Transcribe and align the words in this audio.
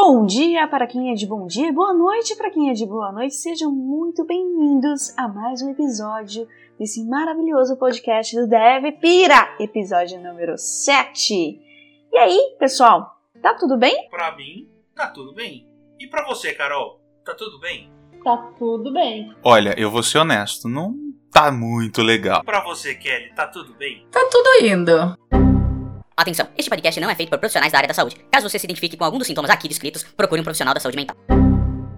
Bom 0.00 0.24
dia 0.24 0.68
para 0.68 0.86
quem 0.86 1.10
é 1.10 1.14
de 1.14 1.26
bom 1.26 1.44
dia, 1.48 1.72
boa 1.72 1.92
noite 1.92 2.36
para 2.36 2.50
quem 2.50 2.70
é 2.70 2.72
de 2.72 2.86
boa 2.86 3.10
noite. 3.10 3.34
Sejam 3.34 3.72
muito 3.72 4.24
bem-vindos 4.24 5.12
a 5.18 5.26
mais 5.26 5.60
um 5.60 5.70
episódio 5.72 6.46
desse 6.78 7.04
maravilhoso 7.04 7.76
podcast 7.76 8.36
do 8.36 8.46
Dev 8.46 8.92
Pira, 9.00 9.56
episódio 9.58 10.22
número 10.22 10.56
7. 10.56 11.60
E 12.12 12.16
aí, 12.16 12.54
pessoal, 12.60 13.20
tá 13.42 13.54
tudo 13.54 13.76
bem? 13.76 14.08
Pra 14.08 14.36
mim, 14.36 14.68
tá 14.94 15.08
tudo 15.08 15.34
bem. 15.34 15.66
E 15.98 16.06
pra 16.06 16.24
você, 16.24 16.52
Carol, 16.54 17.00
tá 17.24 17.34
tudo 17.34 17.58
bem? 17.58 17.90
Tá 18.22 18.36
tudo 18.56 18.92
bem. 18.92 19.34
Olha, 19.42 19.74
eu 19.76 19.90
vou 19.90 20.04
ser 20.04 20.18
honesto, 20.18 20.68
não 20.68 20.94
tá 21.32 21.50
muito 21.50 22.02
legal. 22.02 22.44
Pra 22.44 22.62
você, 22.62 22.94
Kelly, 22.94 23.34
tá 23.34 23.48
tudo 23.48 23.74
bem? 23.74 24.06
Tá 24.12 24.20
tudo 24.30 24.64
indo. 24.64 25.18
Atenção, 26.18 26.48
este 26.58 26.68
podcast 26.68 27.00
não 27.00 27.08
é 27.08 27.14
feito 27.14 27.28
por 27.28 27.38
profissionais 27.38 27.70
da 27.70 27.78
área 27.78 27.86
da 27.86 27.94
saúde. 27.94 28.16
Caso 28.28 28.50
você 28.50 28.58
se 28.58 28.66
identifique 28.66 28.96
com 28.96 29.04
algum 29.04 29.18
dos 29.18 29.26
sintomas 29.28 29.48
aqui 29.52 29.68
descritos, 29.68 30.02
procure 30.02 30.40
um 30.40 30.42
profissional 30.42 30.74
da 30.74 30.80
saúde 30.80 30.96
mental. 30.96 31.16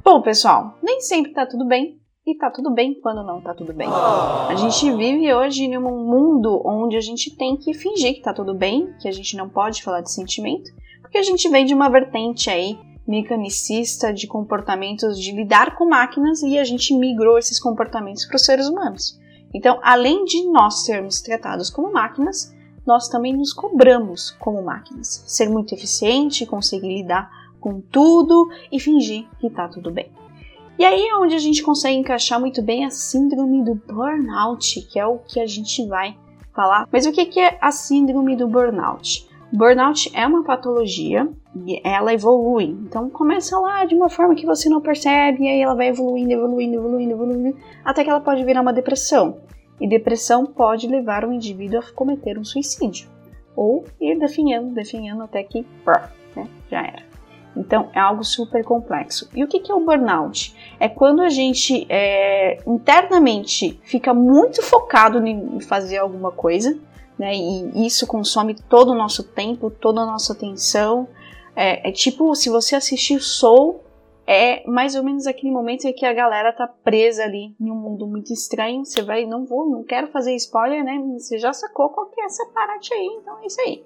Bom, 0.05 0.21
pessoal, 0.21 0.79
nem 0.83 1.01
sempre 1.01 1.33
tá 1.33 1.47
tudo 1.47 1.67
bem. 1.67 1.99
E 2.27 2.37
tá 2.37 2.51
tudo 2.51 2.71
bem 2.71 2.93
quando 3.01 3.25
não 3.25 3.41
tá 3.41 3.55
tudo 3.55 3.73
bem. 3.73 3.89
A 3.89 4.55
gente 4.57 4.93
vive 4.95 5.33
hoje 5.33 5.65
em 5.65 5.79
um 5.79 6.05
mundo 6.05 6.61
onde 6.67 6.99
a 6.99 7.01
gente 7.01 7.35
tem 7.35 7.57
que 7.57 7.73
fingir 7.73 8.13
que 8.13 8.21
tá 8.21 8.35
tudo 8.35 8.55
bem, 8.55 8.95
que 9.01 9.09
a 9.09 9.11
gente 9.11 9.35
não 9.39 9.49
pode 9.49 9.83
falar 9.83 10.03
de 10.03 10.13
sentimento, 10.13 10.71
porque 11.01 11.16
a 11.16 11.23
gente 11.23 11.49
vem 11.49 11.65
de 11.65 11.73
uma 11.73 11.89
vertente 11.89 12.51
aí 12.51 12.79
mecanicista 13.09 14.13
de 14.13 14.27
comportamentos 14.27 15.19
de 15.19 15.33
lidar 15.33 15.77
com 15.77 15.89
máquinas 15.89 16.43
e 16.43 16.59
a 16.59 16.65
gente 16.65 16.95
migrou 16.95 17.39
esses 17.39 17.59
comportamentos 17.59 18.27
para 18.27 18.37
os 18.37 18.45
seres 18.45 18.69
humanos. 18.69 19.19
Então, 19.55 19.80
além 19.83 20.27
de 20.27 20.45
nós 20.51 20.85
sermos 20.85 21.23
tratados 21.23 21.71
como 21.71 21.91
máquinas, 21.91 22.52
nós 22.87 23.09
também 23.09 23.37
nos 23.37 23.52
cobramos 23.52 24.30
como 24.33 24.62
máquinas. 24.62 25.23
Ser 25.27 25.48
muito 25.48 25.75
eficiente, 25.75 26.47
conseguir 26.47 26.88
lidar 26.88 27.30
com 27.61 27.80
tudo 27.80 28.48
e 28.73 28.80
fingir 28.80 29.27
que 29.38 29.47
está 29.47 29.69
tudo 29.69 29.91
bem. 29.91 30.11
E 30.79 30.85
aí 30.85 31.09
é 31.09 31.16
onde 31.16 31.35
a 31.35 31.38
gente 31.38 31.62
consegue 31.62 31.99
encaixar 31.99 32.40
muito 32.40 32.63
bem 32.63 32.87
a 32.87 32.90
síndrome 32.90 33.63
do 33.63 33.74
burnout, 33.74 34.80
que 34.90 34.99
é 34.99 35.07
o 35.07 35.18
que 35.18 35.38
a 35.38 35.46
gente 35.46 35.87
vai 35.87 36.16
falar. 36.55 36.88
Mas 36.90 37.05
o 37.05 37.13
que 37.13 37.38
é 37.38 37.59
a 37.60 37.71
síndrome 37.71 38.35
do 38.35 38.49
burnout? 38.49 39.29
Burnout 39.52 40.10
é 40.15 40.27
uma 40.27 40.43
patologia 40.45 41.29
e 41.66 41.80
ela 41.85 42.15
evolui. 42.15 42.65
Então 42.65 43.10
começa 43.10 43.59
lá 43.59 43.85
de 43.85 43.95
uma 43.95 44.09
forma 44.09 44.35
que 44.35 44.46
você 44.46 44.68
não 44.68 44.80
percebe, 44.80 45.45
e 45.45 45.49
aí 45.49 45.60
ela 45.60 45.74
vai 45.74 45.88
evoluindo, 45.88 46.33
evoluindo, 46.33 46.77
evoluindo, 46.77 47.12
evoluindo, 47.12 47.57
até 47.85 48.05
que 48.05 48.10
ela 48.10 48.21
pode 48.21 48.45
virar 48.45 48.62
uma 48.62 48.73
depressão 48.73 49.38
e 49.81 49.89
depressão 49.89 50.45
pode 50.47 50.87
levar 50.87 51.25
o 51.25 51.33
indivíduo 51.33 51.81
a 51.81 51.93
cometer 51.93 52.39
um 52.39 52.45
suicídio 52.45 53.09
ou 53.57 53.85
ir 54.01 54.19
definhando, 54.19 54.75
definhando 54.75 55.23
até 55.23 55.43
que 55.43 55.67
né, 56.37 56.49
já 56.71 56.83
era. 56.83 57.11
Então 57.57 57.91
é 57.95 57.99
algo 57.99 58.23
super 58.23 58.65
complexo. 58.65 59.29
E 59.35 59.43
o 59.43 59.49
que 59.49 59.71
é 59.71 59.75
o 59.75 59.85
burnout? 59.85 60.55
É 60.79 60.89
quando 60.89 61.21
a 61.21 61.29
gente 61.29 61.87
é, 61.89 62.59
internamente 62.67 63.81
fica 63.83 64.15
muito 64.15 64.62
focado 64.62 65.25
em 65.27 65.61
fazer 65.61 65.99
alguma 65.99 66.31
coisa, 66.31 66.78
né? 67.19 67.34
E 67.34 67.87
isso 67.87 68.06
consome 68.06 68.55
todo 68.55 68.93
o 68.93 68.95
nosso 68.95 69.25
tempo, 69.25 69.71
toda 69.71 70.01
a 70.01 70.06
nossa 70.06 70.33
atenção. 70.33 71.09
É, 71.56 71.89
é 71.89 71.93
tipo 71.93 72.34
se 72.34 72.49
você 72.49 72.77
assistir 72.77 73.21
Soul 73.21 73.83
é 74.33 74.62
mais 74.65 74.95
ou 74.95 75.03
menos 75.03 75.27
aquele 75.27 75.50
momento 75.50 75.87
em 75.87 75.93
que 75.93 76.06
a 76.06 76.12
galera 76.12 76.53
tá 76.53 76.65
presa 76.69 77.25
ali 77.25 77.53
em 77.61 77.69
um 77.69 77.75
mundo 77.75 78.06
muito 78.06 78.33
estranho. 78.33 78.84
Você 78.84 79.03
vai, 79.03 79.27
não 79.27 79.45
vou, 79.45 79.69
não 79.69 79.83
quero 79.83 80.06
fazer 80.06 80.37
spoiler, 80.37 80.84
né? 80.84 81.03
Você 81.19 81.37
já 81.37 81.53
sacou 81.53 81.89
qual 81.89 82.06
que 82.06 82.21
é 82.21 82.27
essa 82.27 82.47
parte 82.55 82.95
aí, 82.95 83.19
então 83.21 83.41
é 83.41 83.47
isso 83.47 83.61
aí. 83.61 83.83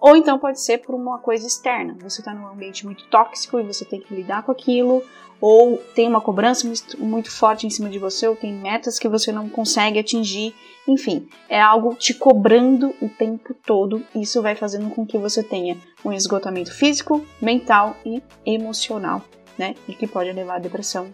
Ou 0.00 0.16
então 0.16 0.36
pode 0.36 0.60
ser 0.60 0.78
por 0.78 0.96
uma 0.96 1.20
coisa 1.20 1.46
externa. 1.46 1.96
Você 2.02 2.20
está 2.20 2.34
num 2.34 2.48
ambiente 2.48 2.84
muito 2.84 3.06
tóxico 3.06 3.60
e 3.60 3.62
você 3.62 3.84
tem 3.84 4.00
que 4.00 4.12
lidar 4.12 4.42
com 4.42 4.50
aquilo, 4.50 5.00
ou 5.40 5.78
tem 5.94 6.08
uma 6.08 6.20
cobrança 6.20 6.68
muito 6.98 7.30
forte 7.30 7.64
em 7.64 7.70
cima 7.70 7.88
de 7.88 8.00
você, 8.00 8.26
ou 8.26 8.34
tem 8.34 8.52
metas 8.52 8.98
que 8.98 9.08
você 9.08 9.30
não 9.30 9.48
consegue 9.48 10.00
atingir. 10.00 10.52
Enfim, 10.88 11.28
é 11.48 11.60
algo 11.60 11.94
te 11.94 12.12
cobrando 12.14 12.92
o 13.00 13.08
tempo 13.08 13.54
todo. 13.64 14.02
Isso 14.12 14.42
vai 14.42 14.56
fazendo 14.56 14.90
com 14.90 15.06
que 15.06 15.18
você 15.18 15.40
tenha 15.40 15.76
um 16.04 16.12
esgotamento 16.12 16.74
físico, 16.74 17.24
mental 17.40 17.96
e 18.04 18.20
emocional 18.44 19.22
né? 19.58 19.74
E 19.88 19.94
que 19.94 20.06
pode 20.06 20.32
levar 20.32 20.56
à 20.56 20.58
depressão 20.58 21.12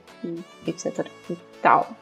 etc 0.66 1.06
e 1.28 1.36
tal. 1.62 1.94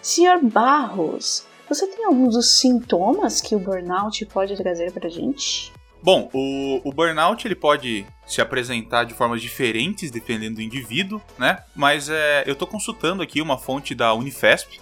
Senhor 0.00 0.42
Barros, 0.42 1.46
você 1.68 1.86
tem 1.86 2.04
alguns 2.04 2.34
dos 2.34 2.58
sintomas 2.58 3.40
que 3.40 3.54
o 3.54 3.58
burnout 3.58 4.24
pode 4.26 4.56
trazer 4.56 4.92
pra 4.92 5.08
gente? 5.08 5.72
Bom, 6.02 6.28
o, 6.32 6.80
o, 6.84 6.92
burnout 6.92 7.46
ele 7.46 7.54
pode 7.54 8.04
se 8.26 8.40
apresentar 8.40 9.04
de 9.04 9.14
formas 9.14 9.40
diferentes 9.40 10.10
dependendo 10.10 10.56
do 10.56 10.62
indivíduo, 10.62 11.22
né? 11.38 11.62
Mas 11.76 12.08
é, 12.08 12.42
eu 12.44 12.54
estou 12.54 12.66
consultando 12.66 13.22
aqui 13.22 13.40
uma 13.40 13.56
fonte 13.56 13.94
da 13.94 14.12
Unifesp 14.12 14.80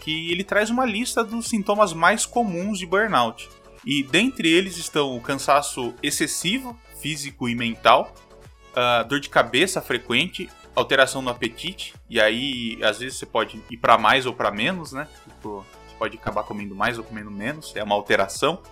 que 0.00 0.30
ele 0.30 0.42
traz 0.42 0.68
uma 0.68 0.84
lista 0.84 1.22
dos 1.22 1.48
sintomas 1.48 1.92
mais 1.92 2.26
comuns 2.26 2.78
de 2.78 2.86
burnout. 2.86 3.48
E 3.84 4.02
dentre 4.02 4.48
eles 4.48 4.76
estão 4.76 5.16
o 5.16 5.20
cansaço 5.20 5.94
excessivo, 6.02 6.76
físico 7.00 7.48
e 7.48 7.54
mental, 7.54 8.12
uh, 8.76 9.06
dor 9.08 9.18
de 9.18 9.28
cabeça 9.28 9.80
frequente, 9.80 10.48
alteração 10.74 11.22
no 11.22 11.30
apetite, 11.30 11.94
e 12.08 12.20
aí 12.20 12.78
às 12.82 12.98
vezes 12.98 13.18
você 13.18 13.26
pode 13.26 13.60
ir 13.70 13.76
para 13.78 13.96
mais 13.96 14.26
ou 14.26 14.34
para 14.34 14.50
menos, 14.50 14.92
né? 14.92 15.08
Tipo, 15.24 15.64
você 15.88 15.96
pode 15.98 16.16
acabar 16.16 16.44
comendo 16.44 16.74
mais 16.74 16.98
ou 16.98 17.04
comendo 17.04 17.30
menos, 17.30 17.74
é 17.74 17.82
uma 17.82 17.94
alteração. 17.94 18.62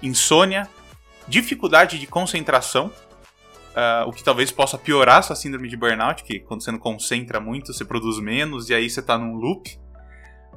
Insônia, 0.00 0.68
dificuldade 1.26 1.98
de 1.98 2.06
concentração, 2.06 2.86
uh, 2.86 4.08
o 4.08 4.12
que 4.12 4.22
talvez 4.22 4.52
possa 4.52 4.78
piorar 4.78 5.24
sua 5.24 5.34
síndrome 5.34 5.68
de 5.68 5.76
burnout, 5.76 6.22
que 6.22 6.38
quando 6.38 6.62
você 6.62 6.70
não 6.70 6.78
concentra 6.78 7.40
muito, 7.40 7.72
você 7.72 7.84
produz 7.84 8.20
menos 8.20 8.70
e 8.70 8.74
aí 8.74 8.88
você 8.88 9.00
está 9.00 9.18
num 9.18 9.34
loop. 9.34 9.78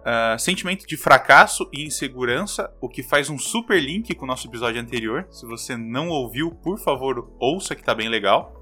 Uh, 0.02 0.38
sentimento 0.40 0.88
de 0.88 0.98
fracasso 0.98 1.70
e 1.72 1.86
insegurança, 1.86 2.74
o 2.82 2.90
que 2.90 3.04
faz 3.04 3.30
um 3.30 3.38
super 3.38 3.80
link 3.80 4.16
com 4.16 4.26
o 4.26 4.28
nosso 4.28 4.48
episódio 4.48 4.82
anterior. 4.82 5.28
Se 5.30 5.46
você 5.46 5.78
não 5.78 6.10
ouviu, 6.10 6.50
por 6.50 6.80
favor, 6.80 7.32
ouça 7.40 7.76
que 7.76 7.84
tá 7.84 7.94
bem 7.94 8.10
legal 8.10 8.61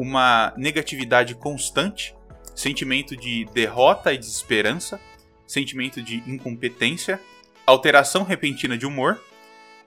uma 0.00 0.54
negatividade 0.56 1.34
constante, 1.34 2.16
sentimento 2.54 3.14
de 3.14 3.44
derrota 3.52 4.14
e 4.14 4.16
desesperança, 4.16 4.98
sentimento 5.46 6.00
de 6.00 6.22
incompetência, 6.26 7.20
alteração 7.66 8.22
repentina 8.22 8.78
de 8.78 8.86
humor, 8.86 9.22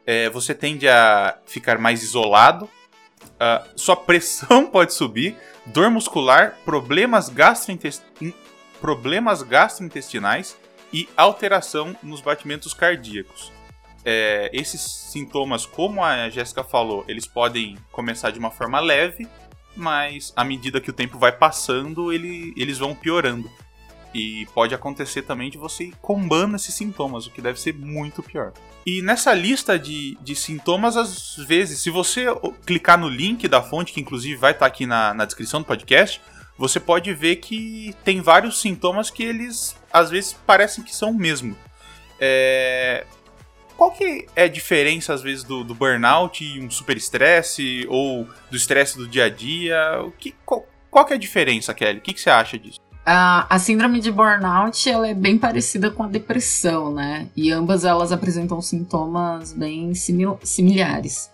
é, 0.06 0.30
você 0.30 0.54
tende 0.54 0.88
a 0.88 1.40
ficar 1.48 1.80
mais 1.80 2.04
isolado, 2.04 2.66
uh, 2.66 3.68
sua 3.76 3.96
pressão 3.96 4.68
pode 4.70 4.94
subir, 4.94 5.36
dor 5.66 5.90
muscular, 5.90 6.60
problemas, 6.64 7.32
problemas 8.80 9.42
gastrointestinais 9.42 10.56
e 10.94 11.10
alteração 11.18 11.96
nos 12.04 12.22
batimentos 12.22 12.72
cardíacos. 12.72 13.52
É, 14.06 14.52
esses 14.54 14.82
sintomas, 14.82 15.66
como 15.66 16.04
a 16.04 16.30
Jéssica 16.30 16.64
falou, 16.64 17.04
eles 17.08 17.26
podem 17.26 17.78
começar 17.92 18.30
de 18.30 18.38
uma 18.38 18.52
forma 18.52 18.80
leve 18.80 19.28
mas 19.76 20.34
à 20.36 20.44
medida 20.44 20.82
que 20.82 20.90
o 20.90 20.94
tempo 20.94 21.18
vai 21.18 21.32
passando, 21.32 22.12
ele, 22.12 22.54
eles 22.56 22.78
vão 22.78 22.94
piorando. 22.94 23.50
E 24.14 24.46
pode 24.54 24.76
acontecer 24.76 25.24
também 25.24 25.50
de 25.50 25.58
você 25.58 25.86
ir 25.86 25.96
combando 26.00 26.56
esses 26.56 26.76
sintomas, 26.76 27.26
o 27.26 27.32
que 27.32 27.42
deve 27.42 27.60
ser 27.60 27.74
muito 27.74 28.22
pior. 28.22 28.54
E 28.86 29.02
nessa 29.02 29.34
lista 29.34 29.80
de, 29.80 30.16
de 30.22 30.36
sintomas, 30.36 30.96
às 30.96 31.36
vezes, 31.38 31.80
se 31.80 31.90
você 31.90 32.26
clicar 32.66 32.98
no 32.98 33.10
link 33.10 33.48
da 33.48 33.62
fonte, 33.62 33.92
que 33.92 34.02
inclusive 34.02 34.36
vai 34.36 34.52
estar 34.52 34.68
aqui 34.68 34.86
na, 34.86 35.14
na 35.14 35.26
descrição 35.26 35.62
do 35.62 35.66
podcast, 35.66 36.22
você 36.58 36.80
pode 36.80 37.12
ver 37.14 37.38
que 37.38 37.96
tem 38.04 38.22
vários 38.22 38.62
sintomas 38.62 39.10
que 39.10 39.24
eles 39.24 39.76
às 39.92 40.12
vezes 40.12 40.34
parecem 40.46 40.84
que 40.84 40.96
são 40.96 41.10
o 41.10 41.18
mesmo. 41.18 41.58
É, 42.20 43.06
qual 43.78 43.92
que 43.92 44.28
é 44.36 44.44
a 44.44 44.48
diferença, 44.48 45.14
às 45.14 45.22
vezes, 45.22 45.44
do, 45.44 45.64
do 45.64 45.74
burnout 45.74 46.44
e 46.44 46.60
um 46.60 46.70
super 46.70 46.96
estresse, 46.96 47.86
ou 47.90 48.28
do 48.50 48.58
estresse 48.58 48.98
do 48.98 49.08
dia 49.08 49.26
a 49.26 49.30
dia? 49.30 50.02
O 50.06 50.12
que, 50.12 50.34
qual, 50.46 50.66
qual 50.90 51.06
que 51.06 51.14
é 51.14 51.16
a 51.16 51.20
diferença, 51.20 51.74
Kelly? 51.74 52.00
O 52.00 52.02
que, 52.02 52.14
que 52.14 52.22
você 52.22 52.30
acha 52.30 52.58
disso? 52.58 52.80
A, 53.06 53.54
a 53.54 53.60
síndrome 53.60 54.00
de 54.00 54.12
burnout 54.12 54.90
ela 54.90 55.08
é 55.08 55.14
bem 55.14 55.38
parecida 55.38 55.92
com 55.92 56.04
a 56.04 56.08
depressão, 56.08 56.94
né? 56.94 57.28
E 57.36 57.52
ambas 57.52 57.84
elas 57.84 58.14
apresentam 58.14 58.62
sintomas 58.62 59.52
bem 59.52 59.94
simil 59.94 60.40
similares. 60.42 61.30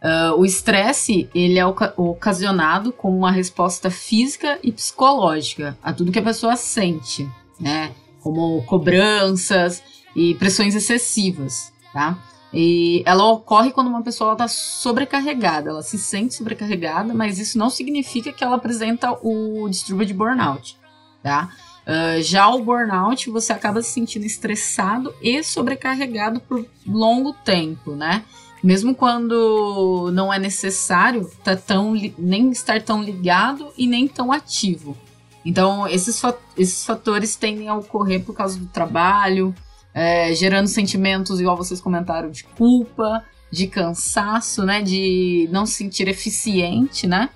Uh, 0.00 0.38
o 0.38 0.44
estresse 0.44 1.28
ele 1.34 1.58
é 1.58 1.66
oca 1.66 1.92
ocasionado 1.96 2.92
como 2.92 3.18
uma 3.18 3.32
resposta 3.32 3.90
física 3.90 4.56
e 4.62 4.70
psicológica 4.70 5.76
a 5.82 5.92
tudo 5.92 6.12
que 6.12 6.20
a 6.20 6.22
pessoa 6.22 6.54
sente, 6.54 7.28
né? 7.58 7.90
Como 8.20 8.62
cobranças 8.62 9.82
e 10.14 10.36
pressões 10.36 10.76
excessivas 10.76 11.72
tá? 11.92 12.18
E 12.52 13.02
ela 13.04 13.24
ocorre 13.24 13.70
quando 13.70 13.88
uma 13.88 14.02
pessoa 14.02 14.32
está 14.32 14.48
sobrecarregada, 14.48 15.70
ela 15.70 15.82
se 15.82 15.98
sente 15.98 16.34
sobrecarregada, 16.34 17.12
mas 17.12 17.38
isso 17.38 17.58
não 17.58 17.68
significa 17.68 18.32
que 18.32 18.42
ela 18.42 18.56
apresenta 18.56 19.12
o 19.22 19.68
distúrbio 19.68 20.06
de 20.06 20.14
burnout, 20.14 20.76
tá? 21.22 21.50
Uh, 21.86 22.22
já 22.22 22.48
o 22.48 22.62
burnout, 22.62 23.30
você 23.30 23.52
acaba 23.52 23.82
se 23.82 23.90
sentindo 23.90 24.24
estressado 24.24 25.14
e 25.22 25.42
sobrecarregado 25.42 26.40
por 26.40 26.66
longo 26.86 27.32
tempo, 27.32 27.92
né? 27.94 28.24
mesmo 28.62 28.94
quando 28.94 30.10
não 30.12 30.32
é 30.32 30.38
necessário 30.38 31.30
tá 31.44 31.56
tão, 31.56 31.94
nem 32.18 32.50
estar 32.50 32.82
tão 32.82 33.02
ligado 33.02 33.72
e 33.76 33.86
nem 33.86 34.08
tão 34.08 34.32
ativo. 34.32 34.96
Então, 35.44 35.86
esses, 35.86 36.20
esses 36.56 36.84
fatores 36.84 37.36
tendem 37.36 37.68
a 37.68 37.76
ocorrer 37.76 38.24
por 38.24 38.34
causa 38.34 38.58
do 38.58 38.66
trabalho, 38.66 39.54
é, 39.94 40.32
gerando 40.34 40.68
sentimentos, 40.68 41.40
igual 41.40 41.56
vocês 41.56 41.80
comentaram, 41.80 42.30
de 42.30 42.44
culpa, 42.44 43.24
de 43.50 43.66
cansaço, 43.66 44.64
né? 44.64 44.82
De 44.82 45.48
não 45.50 45.66
se 45.66 45.74
sentir 45.74 46.08
eficiente, 46.08 47.06
né? 47.06 47.30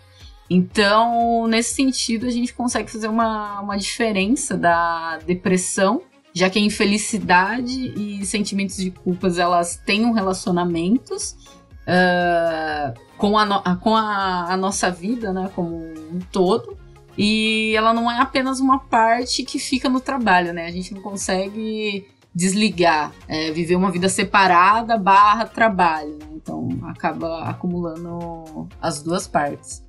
Então, 0.49 1.47
nesse 1.47 1.75
sentido, 1.75 2.27
a 2.27 2.31
gente 2.31 2.53
consegue 2.53 2.91
fazer 2.91 3.09
uma, 3.09 3.61
uma 3.61 3.77
diferença 3.77 4.57
da 4.57 5.19
depressão, 5.19 6.03
já 6.35 6.51
que 6.51 6.59
a 6.59 6.63
infelicidade 6.63 7.93
e 7.97 8.25
sentimentos 8.27 8.77
de 8.77 8.91
culpas 8.91 9.39
elas 9.39 9.77
têm 9.77 10.05
um 10.05 10.13
relacionamentos 10.13 11.37
uh, 11.83 12.93
com, 13.17 13.39
a, 13.39 13.47
no, 13.47 13.63
com 13.81 13.97
a, 13.97 14.53
a 14.53 14.57
nossa 14.57 14.91
vida, 14.91 15.33
né? 15.33 15.51
Como 15.55 15.75
um 15.75 16.19
todo. 16.31 16.77
E 17.17 17.75
ela 17.77 17.93
não 17.93 18.11
é 18.11 18.19
apenas 18.19 18.61
uma 18.61 18.79
parte 18.79 19.43
que 19.45 19.59
fica 19.59 19.89
no 19.89 20.01
trabalho, 20.01 20.53
né? 20.53 20.67
A 20.67 20.71
gente 20.71 20.95
não 20.95 21.03
consegue 21.03 22.07
desligar, 22.34 23.12
é, 23.29 23.50
viver 23.50 23.76
uma 23.76 23.90
vida 23.90 24.08
separada 24.08 24.96
barra 24.96 25.44
trabalho. 25.44 26.19
Né? 26.19 26.26
Então 26.34 26.69
acaba 26.84 27.44
acumulando 27.44 28.69
as 28.81 29.02
duas 29.02 29.26
partes. 29.26 29.84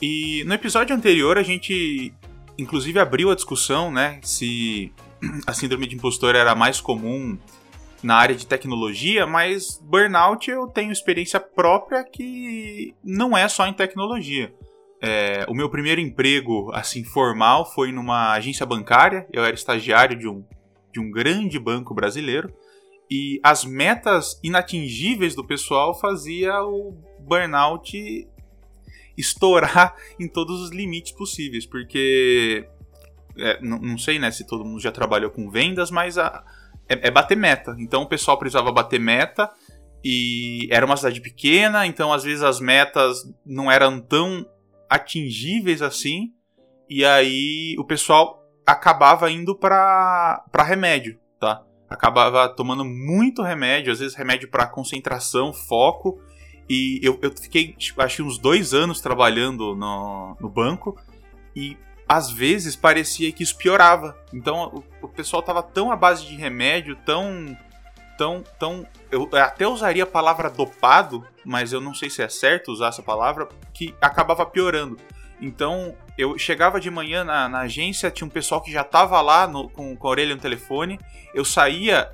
E 0.00 0.42
no 0.44 0.54
episódio 0.54 0.94
anterior 0.94 1.38
a 1.38 1.42
gente 1.42 2.12
inclusive 2.58 2.98
abriu 2.98 3.30
a 3.30 3.34
discussão, 3.34 3.90
né, 3.90 4.20
se 4.22 4.92
a 5.46 5.52
síndrome 5.52 5.86
de 5.86 5.94
impostor 5.94 6.34
era 6.34 6.54
mais 6.54 6.80
comum 6.80 7.36
na 8.02 8.16
área 8.16 8.34
de 8.34 8.46
tecnologia, 8.46 9.26
mas 9.26 9.80
burnout 9.82 10.50
eu 10.50 10.66
tenho 10.66 10.92
experiência 10.92 11.40
própria 11.40 12.04
que 12.04 12.94
não 13.02 13.36
é 13.36 13.48
só 13.48 13.66
em 13.66 13.72
tecnologia. 13.72 14.54
É, 15.00 15.44
o 15.48 15.54
meu 15.54 15.68
primeiro 15.70 16.00
emprego, 16.00 16.70
assim, 16.72 17.02
formal, 17.02 17.70
foi 17.74 17.92
numa 17.92 18.32
agência 18.32 18.64
bancária. 18.64 19.26
Eu 19.32 19.44
era 19.44 19.54
estagiário 19.54 20.18
de 20.18 20.26
um 20.26 20.42
de 20.94 21.00
um 21.00 21.10
grande 21.10 21.58
banco 21.58 21.92
brasileiro 21.92 22.54
e 23.10 23.40
as 23.42 23.64
metas 23.64 24.40
inatingíveis 24.42 25.34
do 25.34 25.44
pessoal 25.44 25.98
fazia 25.98 26.62
o 26.62 26.92
burnout 27.20 28.28
estourar 29.16 29.94
em 30.18 30.28
todos 30.28 30.60
os 30.60 30.70
limites 30.70 31.12
possíveis, 31.12 31.66
porque 31.66 32.66
é, 33.36 33.60
não, 33.60 33.98
sei 33.98 34.18
né, 34.18 34.30
se 34.30 34.46
todo 34.46 34.64
mundo 34.64 34.80
já 34.80 34.92
trabalhou 34.92 35.30
com 35.30 35.50
vendas, 35.50 35.90
mas 35.90 36.16
a, 36.16 36.44
é, 36.88 37.08
é 37.08 37.10
bater 37.10 37.36
meta. 37.36 37.74
Então 37.78 38.02
o 38.02 38.08
pessoal 38.08 38.38
precisava 38.38 38.72
bater 38.72 39.00
meta 39.00 39.50
e 40.02 40.68
era 40.70 40.86
uma 40.86 40.96
cidade 40.96 41.20
pequena, 41.20 41.86
então 41.86 42.12
às 42.12 42.24
vezes 42.24 42.42
as 42.42 42.60
metas 42.60 43.18
não 43.44 43.70
eram 43.70 44.00
tão 44.00 44.46
atingíveis 44.88 45.82
assim. 45.82 46.32
E 46.88 47.04
aí 47.04 47.74
o 47.78 47.84
pessoal 47.84 48.43
acabava 48.66 49.30
indo 49.30 49.54
para 49.54 50.44
remédio, 50.58 51.18
tá? 51.38 51.62
Acabava 51.88 52.48
tomando 52.48 52.84
muito 52.84 53.42
remédio, 53.42 53.92
às 53.92 53.98
vezes 53.98 54.16
remédio 54.16 54.48
para 54.50 54.66
concentração, 54.66 55.52
foco. 55.52 56.20
E 56.68 56.98
eu, 57.02 57.18
eu 57.20 57.30
fiquei, 57.30 57.72
tipo, 57.74 58.00
acho 58.00 58.16
que 58.16 58.22
uns 58.22 58.38
dois 58.38 58.72
anos 58.72 59.00
trabalhando 59.00 59.76
no, 59.76 60.36
no 60.40 60.48
banco 60.48 60.98
e 61.54 61.76
às 62.08 62.30
vezes 62.30 62.74
parecia 62.74 63.30
que 63.32 63.42
isso 63.42 63.56
piorava. 63.56 64.16
Então 64.32 64.84
o, 65.00 65.06
o 65.06 65.08
pessoal 65.08 65.42
tava 65.42 65.62
tão 65.62 65.92
à 65.92 65.96
base 65.96 66.26
de 66.26 66.34
remédio, 66.34 66.96
tão. 67.04 67.56
tão. 68.16 68.42
tão. 68.58 68.86
Eu 69.10 69.28
até 69.32 69.68
usaria 69.68 70.04
a 70.04 70.06
palavra 70.06 70.50
dopado, 70.50 71.24
mas 71.44 71.72
eu 71.72 71.80
não 71.80 71.94
sei 71.94 72.08
se 72.08 72.22
é 72.22 72.28
certo 72.28 72.72
usar 72.72 72.88
essa 72.88 73.02
palavra, 73.02 73.48
que 73.72 73.94
acabava 74.00 74.44
piorando. 74.46 74.96
Então, 75.40 75.94
eu 76.16 76.38
chegava 76.38 76.80
de 76.80 76.90
manhã 76.90 77.24
na, 77.24 77.48
na 77.48 77.60
agência, 77.60 78.10
tinha 78.10 78.26
um 78.26 78.30
pessoal 78.30 78.60
que 78.60 78.70
já 78.70 78.82
estava 78.82 79.20
lá 79.20 79.46
no, 79.46 79.68
com, 79.68 79.96
com 79.96 80.06
a 80.06 80.10
orelha 80.10 80.34
no 80.34 80.40
telefone. 80.40 80.98
Eu 81.34 81.44
saía 81.44 82.08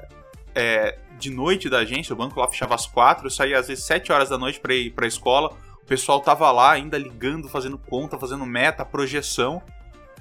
é, 0.55 0.99
de 1.19 1.31
noite 1.31 1.69
da 1.69 1.79
agência, 1.79 2.12
o 2.12 2.17
banco 2.17 2.41
lá 2.41 2.49
fechava 2.49 2.75
às 2.75 2.87
quatro, 2.87 3.26
eu 3.26 3.31
saía 3.31 3.58
às 3.58 3.69
vezes 3.69 3.85
sete 3.85 4.11
horas 4.11 4.31
da 4.31 4.38
noite 4.38 4.58
para 4.58 4.75
ir 4.75 4.91
para 4.91 5.05
a 5.05 5.08
escola. 5.08 5.55
O 5.82 5.87
pessoal 5.87 6.20
tava 6.20 6.50
lá 6.50 6.73
ainda 6.73 6.97
ligando, 6.97 7.49
fazendo 7.49 7.76
conta, 7.76 8.19
fazendo 8.19 8.47
meta, 8.47 8.85
projeção. 8.85 9.62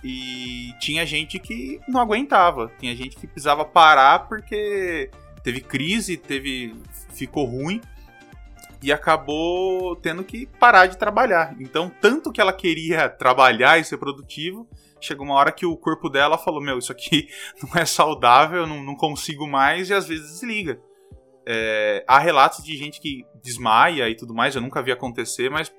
E 0.04 0.74
tinha 0.80 1.06
gente 1.06 1.40
que 1.40 1.80
não 1.88 2.00
aguentava, 2.00 2.72
tinha 2.80 2.96
gente 2.96 3.18
que 3.18 3.28
precisava 3.28 3.66
parar 3.66 4.28
porque 4.28 5.12
teve 5.44 5.62
crise, 5.62 6.16
teve 6.16 6.74
ficou 7.14 7.46
ruim 7.46 7.82
e 8.82 8.92
acabou 8.92 9.96
tendo 9.96 10.24
que 10.24 10.46
parar 10.60 10.88
de 10.88 10.98
trabalhar. 10.98 11.56
Então, 11.60 11.92
tanto 12.02 12.32
que 12.32 12.40
ela 12.40 12.54
queria 12.54 13.10
trabalhar 13.10 13.78
e 13.78 13.84
ser 13.84 13.98
produtivo, 13.98 14.68
chegou 15.02 15.26
uma 15.26 15.36
hora 15.36 15.52
que 15.52 15.66
o 15.66 15.78
corpo 15.78 16.10
dela 16.10 16.38
falou: 16.38 16.62
Meu, 16.62 16.78
isso 16.78 16.92
aqui 16.92 17.28
não 17.62 17.82
é 17.82 17.86
saudável, 17.86 18.66
não, 18.66 18.84
não 18.84 18.96
consigo 18.96 19.48
mais, 19.48 19.90
e 19.90 19.94
às 19.94 20.08
vezes 20.08 20.32
desliga. 20.32 20.80
É, 21.46 22.04
há 22.08 22.20
relatos 22.20 22.64
de 22.64 22.78
gente 22.78 23.02
que 23.02 23.26
desmaia 23.44 24.08
e 24.10 24.16
tudo 24.16 24.34
mais, 24.34 24.56
eu 24.56 24.62
nunca 24.62 24.84
vi 24.84 24.92
acontecer, 24.92 25.50
mas 25.50 25.74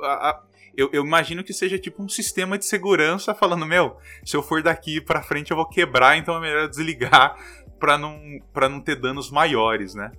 a, 0.00 0.30
a, 0.30 0.42
eu, 0.76 0.88
eu, 0.92 1.04
imagino 1.04 1.42
que 1.42 1.52
seja 1.52 1.78
tipo 1.78 2.02
um 2.02 2.08
sistema 2.08 2.56
de 2.56 2.64
segurança 2.64 3.34
falando: 3.34 3.66
Meu, 3.66 3.96
se 4.24 4.36
eu 4.36 4.42
for 4.42 4.62
daqui 4.62 5.00
para 5.00 5.22
frente 5.22 5.50
eu 5.50 5.56
vou 5.56 5.68
quebrar, 5.68 6.16
então 6.16 6.36
é 6.36 6.40
melhor 6.40 6.68
desligar 6.68 7.36
para 7.78 7.98
não, 7.98 8.18
pra 8.52 8.68
não 8.68 8.80
ter 8.80 8.96
danos 8.96 9.30
maiores, 9.30 9.94
né? 9.94 10.10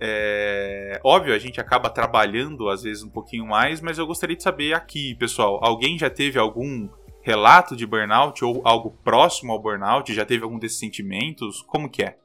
É... 0.00 1.00
Óbvio, 1.04 1.34
a 1.34 1.38
gente 1.38 1.60
acaba 1.60 1.88
trabalhando 1.88 2.68
às 2.68 2.82
vezes 2.82 3.02
um 3.02 3.10
pouquinho 3.10 3.46
mais, 3.46 3.80
mas 3.80 3.98
eu 3.98 4.06
gostaria 4.06 4.36
de 4.36 4.42
saber 4.42 4.74
aqui, 4.74 5.14
pessoal, 5.14 5.60
alguém 5.62 5.98
já 5.98 6.10
teve 6.10 6.38
algum 6.38 6.88
relato 7.24 7.74
de 7.74 7.86
burnout 7.86 8.44
ou 8.44 8.60
algo 8.64 8.94
próximo 9.02 9.52
ao 9.52 9.58
burnout? 9.58 10.12
Já 10.12 10.26
teve 10.26 10.44
algum 10.44 10.58
desses 10.58 10.78
sentimentos? 10.78 11.62
Como 11.62 11.88
que 11.88 12.02
é? 12.02 12.16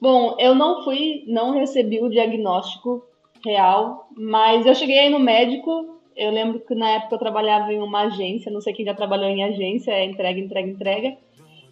Bom, 0.00 0.36
eu 0.38 0.54
não 0.54 0.84
fui, 0.84 1.24
não 1.26 1.58
recebi 1.58 2.00
o 2.00 2.08
diagnóstico 2.08 3.02
real, 3.44 4.08
mas 4.16 4.64
eu 4.64 4.74
cheguei 4.74 4.98
aí 4.98 5.10
no 5.10 5.18
médico. 5.18 5.98
Eu 6.16 6.30
lembro 6.30 6.60
que 6.60 6.74
na 6.74 6.90
época 6.90 7.16
eu 7.16 7.18
trabalhava 7.18 7.72
em 7.72 7.80
uma 7.80 8.02
agência, 8.02 8.52
não 8.52 8.60
sei 8.60 8.72
quem 8.72 8.84
já 8.84 8.94
trabalhou 8.94 9.26
em 9.26 9.42
agência, 9.42 9.90
é 9.90 10.04
entrega, 10.04 10.38
entrega, 10.38 10.68
entrega. 10.68 11.16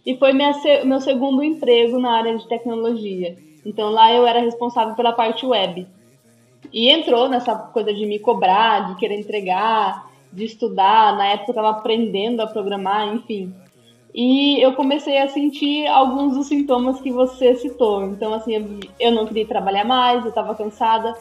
E 0.04 0.16
foi 0.16 0.32
minha, 0.32 0.52
meu 0.84 1.00
segundo 1.00 1.42
emprego 1.44 1.98
na 2.00 2.18
área 2.18 2.36
de 2.36 2.48
tecnologia. 2.48 3.36
Então 3.64 3.90
lá 3.90 4.12
eu 4.12 4.26
era 4.26 4.40
responsável 4.40 4.94
pela 4.94 5.12
parte 5.12 5.46
web. 5.46 5.86
E 6.72 6.90
entrou 6.90 7.28
nessa 7.28 7.54
coisa 7.54 7.92
de 7.92 8.06
me 8.06 8.18
cobrar, 8.18 8.88
de 8.88 8.96
querer 8.96 9.18
entregar, 9.18 10.10
de 10.32 10.44
estudar. 10.44 11.16
Na 11.16 11.26
época 11.26 11.50
eu 11.50 11.52
estava 11.52 11.70
aprendendo 11.70 12.40
a 12.40 12.46
programar, 12.46 13.14
enfim. 13.14 13.54
E 14.14 14.60
eu 14.62 14.74
comecei 14.74 15.18
a 15.18 15.28
sentir 15.28 15.86
alguns 15.86 16.34
dos 16.36 16.46
sintomas 16.46 17.00
que 17.00 17.10
você 17.10 17.54
citou. 17.54 18.04
Então, 18.04 18.34
assim, 18.34 18.80
eu, 19.00 19.10
não 19.10 19.26
queria 19.26 19.46
trabalhar 19.46 19.84
mais, 19.84 20.22
eu 20.22 20.28
estava 20.28 20.54
cansada. 20.54 21.14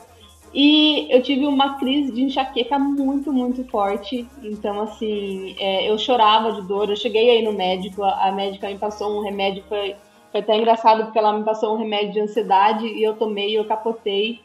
E 0.54 1.08
eu 1.10 1.22
tive 1.22 1.46
uma 1.48 1.78
crise 1.80 2.12
de 2.12 2.24
enxaqueca 2.24 2.78
muito, 2.78 3.32
muito 3.32 3.64
forte. 3.70 4.28
Então, 4.44 4.82
assim, 4.82 5.56
é, 5.58 5.90
eu 5.90 5.98
chorava 5.98 6.52
de 6.52 6.62
dor. 6.68 6.90
Eu 6.90 6.98
cheguei 6.98 7.30
aí 7.30 7.44
no 7.44 7.54
médico, 7.54 8.04
a, 8.04 8.28
a 8.28 8.32
médica 8.34 8.68
me 8.68 8.78
passou 8.78 9.18
um 9.18 9.24
remédio, 9.24 9.64
foi 9.70 9.96
foi 10.32 10.40
até 10.40 10.58
engraçado 10.58 11.04
porque 11.04 11.20
ela 11.20 11.34
me 11.34 11.44
passou 11.44 11.74
um 11.74 11.78
remédio 11.78 12.14
de 12.14 12.20
ansiedade 12.22 12.88
e 12.88 13.04
eu 13.04 13.16
tomei 13.16 13.52
e 13.52 13.56
eu 13.56 13.66
capotei. 13.66 14.40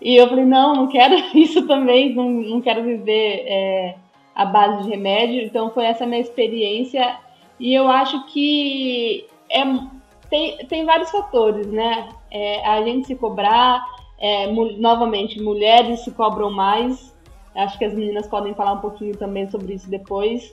E 0.00 0.16
eu 0.16 0.28
falei, 0.28 0.44
não, 0.44 0.74
não 0.74 0.86
quero 0.86 1.14
isso 1.36 1.66
também, 1.66 2.14
não, 2.14 2.30
não 2.30 2.60
quero 2.60 2.82
viver 2.82 3.44
é, 3.46 3.94
à 4.34 4.44
base 4.44 4.84
de 4.84 4.90
remédio. 4.90 5.42
Então 5.42 5.70
foi 5.70 5.84
essa 5.84 6.06
minha 6.06 6.20
experiência. 6.20 7.18
E 7.60 7.74
eu 7.74 7.88
acho 7.88 8.24
que 8.26 9.26
é, 9.50 9.62
tem, 10.30 10.56
tem 10.66 10.84
vários 10.86 11.10
fatores, 11.10 11.66
né? 11.66 12.08
É, 12.30 12.66
a 12.66 12.82
gente 12.82 13.06
se 13.08 13.14
cobrar, 13.14 13.84
é, 14.18 14.46
novamente, 14.46 15.42
mulheres 15.42 16.00
se 16.00 16.10
cobram 16.12 16.50
mais. 16.50 17.14
Acho 17.54 17.76
que 17.78 17.84
as 17.84 17.92
meninas 17.92 18.26
podem 18.26 18.54
falar 18.54 18.74
um 18.74 18.80
pouquinho 18.80 19.16
também 19.16 19.50
sobre 19.50 19.74
isso 19.74 19.90
depois. 19.90 20.52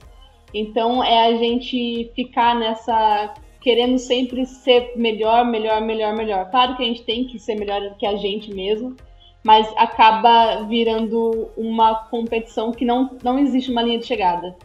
Então 0.54 1.04
é 1.04 1.28
a 1.28 1.36
gente 1.36 2.12
ficar 2.16 2.56
nessa 2.56 3.34
querendo 3.66 3.98
sempre 3.98 4.46
ser 4.46 4.94
melhor, 4.96 5.44
melhor, 5.44 5.82
melhor, 5.82 6.16
melhor. 6.16 6.52
Claro 6.52 6.78
que 6.78 6.84
a 6.84 6.86
gente 6.86 7.02
tem 7.02 7.26
que 7.26 7.40
ser 7.40 7.56
melhor 7.56 7.82
do 7.82 7.96
que 7.96 8.06
a 8.06 8.16
gente 8.16 8.54
mesmo, 8.54 8.96
mas 9.44 9.68
acaba 9.76 10.62
virando 10.66 11.50
uma 11.58 11.96
competição 11.96 12.72
que 12.72 12.86
não, 12.86 13.18
não 13.24 13.40
existe 13.40 13.72
uma 13.72 13.82
linha 13.82 13.98
de 13.98 14.06
chegada. 14.06 14.56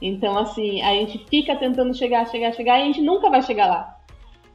Então, 0.00 0.36
assim, 0.36 0.82
a 0.82 0.92
gente 0.92 1.24
fica 1.30 1.56
tentando 1.56 1.94
chegar, 1.94 2.28
chegar, 2.28 2.52
chegar 2.52 2.78
e 2.78 2.82
a 2.82 2.84
gente 2.84 3.00
nunca 3.00 3.30
vai 3.30 3.40
chegar 3.40 3.66
lá. 3.66 3.96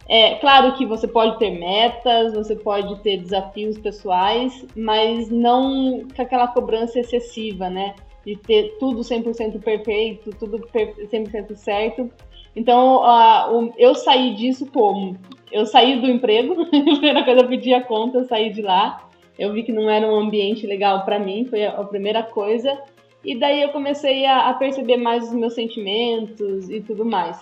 É 0.08 0.36
claro 0.36 0.74
que 0.74 0.86
você 0.86 1.08
pode 1.08 1.39
ter 1.39 1.50
metas, 1.50 2.36
você 2.36 2.55
pode 2.55 2.96
ter 3.00 3.17
desafios 3.17 3.79
pessoais, 3.79 4.67
mas 4.75 5.31
não 5.31 6.05
com 6.15 6.22
aquela 6.22 6.48
cobrança 6.48 7.00
excessiva, 7.00 7.72
né? 7.72 7.96
De 8.24 8.36
ter 8.36 8.77
tudo 8.77 9.01
100% 9.01 9.60
perfeito, 9.60 10.29
tudo 10.38 10.60
100% 10.60 11.55
certo 11.55 12.12
então, 12.56 12.98
uh, 12.98 13.74
eu 13.77 13.96
saí 13.96 14.34
disso 14.36 14.65
como? 14.72 15.18
Eu 15.51 15.65
saí 15.65 16.00
do 16.00 16.10
emprego, 16.10 16.62
a 16.62 16.65
primeira 16.65 17.24
coisa 17.24 17.41
eu 17.41 17.48
pedi 17.48 17.74
a 17.74 17.84
conta, 17.84 18.20
eu 18.20 18.25
saí 18.25 18.51
de 18.51 18.62
lá. 18.62 19.08
Eu 19.38 19.53
vi 19.53 19.63
que 19.63 19.72
não 19.72 19.89
era 19.89 20.06
um 20.06 20.15
ambiente 20.15 20.68
legal 20.68 21.06
para 21.06 21.18
mim, 21.18 21.46
foi 21.46 21.65
a, 21.65 21.84
primeira 21.84 22.22
coisa. 22.22 22.77
E 23.24 23.36
daí 23.36 23.62
eu 23.62 23.70
comecei 23.70 24.25
a, 24.25 24.50
a, 24.50 24.53
perceber 24.53 24.98
mais 24.98 25.27
os 25.27 25.34
meus 25.34 25.53
sentimentos 25.53 26.70
e 26.70 26.82
tudo 26.82 27.06
mais. 27.06 27.39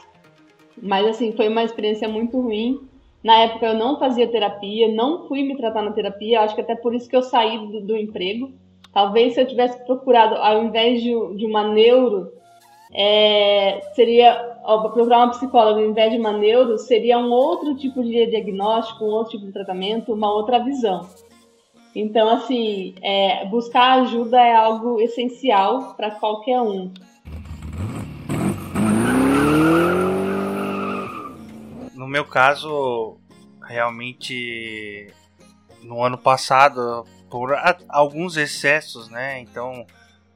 Mas 0.79 1.07
assim, 1.07 1.31
foi 1.31 1.47
uma 1.47 1.63
experiência 1.63 2.07
muito 2.07 2.39
ruim. 2.39 2.79
Na 3.23 3.39
época 3.39 3.65
eu 3.65 3.73
não 3.73 3.97
fazia 3.97 4.27
terapia, 4.27 4.87
não 4.93 5.27
fui 5.27 5.41
me 5.41 5.57
tratar 5.57 5.81
na 5.81 5.91
terapia, 5.91 6.41
acho 6.41 6.53
que 6.53 6.61
até 6.61 6.75
por 6.75 6.93
isso 6.93 7.09
que 7.09 7.15
eu 7.15 7.23
saí 7.23 7.57
do, 7.57 7.81
do 7.81 7.97
emprego. 7.97 8.51
Talvez 8.93 9.33
se 9.33 9.41
eu 9.41 9.47
tivesse 9.47 9.83
procurado, 9.85 10.35
ao 10.35 10.63
invés 10.63 11.01
de, 11.01 11.09
de 11.35 11.45
uma 11.45 11.67
neuro, 11.67 12.31
é, 12.99 13.79
seria 13.93 14.33
procurar 14.81 15.19
uma 15.19 15.29
psicóloga 15.29 15.79
ao 15.79 15.85
invés 15.85 16.11
de 16.11 16.17
uma 16.17 16.33
neuro, 16.33 16.79
seria 16.79 17.19
um 17.19 17.29
outro 17.29 17.75
tipo 17.75 18.03
de 18.03 18.25
diagnóstico, 18.25 19.05
um 19.05 19.09
outro 19.09 19.33
tipo 19.33 19.45
de 19.45 19.53
tratamento, 19.53 20.11
uma 20.11 20.33
outra 20.33 20.57
visão. 20.57 21.07
Então, 21.95 22.27
assim, 22.29 22.95
é, 23.03 23.45
buscar 23.45 24.01
ajuda 24.01 24.41
é 24.41 24.55
algo 24.55 24.99
essencial 24.99 25.93
para 25.95 26.11
qualquer 26.11 26.59
um. 26.59 26.91
No 31.93 32.07
meu 32.07 32.25
caso, 32.25 33.17
realmente, 33.63 35.13
no 35.83 36.03
ano 36.03 36.17
passado, 36.17 37.03
por 37.29 37.55
alguns 37.89 38.37
excessos, 38.37 39.07
né? 39.09 39.39
Então, 39.39 39.85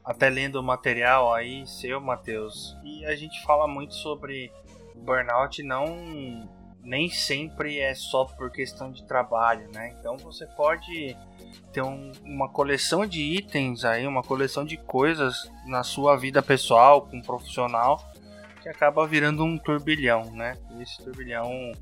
até 0.04 0.28
lendo 0.28 0.56
o 0.56 0.62
material 0.62 1.32
aí, 1.32 1.66
seu, 1.66 2.00
Matheus, 2.00 2.76
e 2.82 3.04
a 3.06 3.14
gente 3.14 3.42
fala 3.44 3.68
muito 3.68 3.94
sobre 3.94 4.52
burnout, 4.94 5.62
não 5.62 6.48
nem 6.84 7.08
sempre 7.08 7.78
é 7.78 7.94
só 7.94 8.24
por 8.24 8.50
questão 8.50 8.90
de 8.90 9.04
trabalho, 9.04 9.70
né? 9.72 9.94
Então 9.98 10.16
você 10.16 10.46
pode 10.46 11.16
ter 11.72 11.80
um, 11.80 12.10
uma 12.24 12.48
coleção 12.48 13.06
de 13.06 13.20
itens 13.20 13.84
aí, 13.84 14.06
uma 14.06 14.22
coleção 14.22 14.64
de 14.64 14.76
coisas 14.76 15.50
na 15.66 15.84
sua 15.84 16.16
vida 16.16 16.42
pessoal, 16.42 17.02
com 17.02 17.22
profissional, 17.22 18.04
que 18.60 18.68
acaba 18.68 19.06
virando 19.06 19.44
um 19.44 19.56
turbilhão, 19.56 20.32
né? 20.32 20.58
Esse 20.80 20.98
turbilhão 21.02 21.72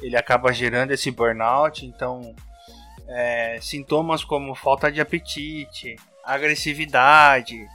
ele 0.00 0.16
acaba 0.16 0.52
gerando 0.52 0.92
esse 0.92 1.10
burnout, 1.10 1.84
então 1.84 2.34
é, 3.08 3.58
sintomas 3.60 4.22
como 4.22 4.54
falta 4.54 4.92
de 4.92 5.00
apetite, 5.00 5.96
agressividade, 6.26 7.66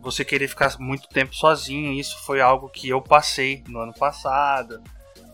você 0.00 0.24
querer 0.24 0.48
ficar 0.48 0.76
muito 0.78 1.08
tempo 1.08 1.34
sozinho, 1.34 1.92
isso 1.92 2.18
foi 2.24 2.40
algo 2.40 2.68
que 2.68 2.88
eu 2.88 3.00
passei 3.00 3.64
no 3.68 3.80
ano 3.80 3.94
passado. 3.94 4.82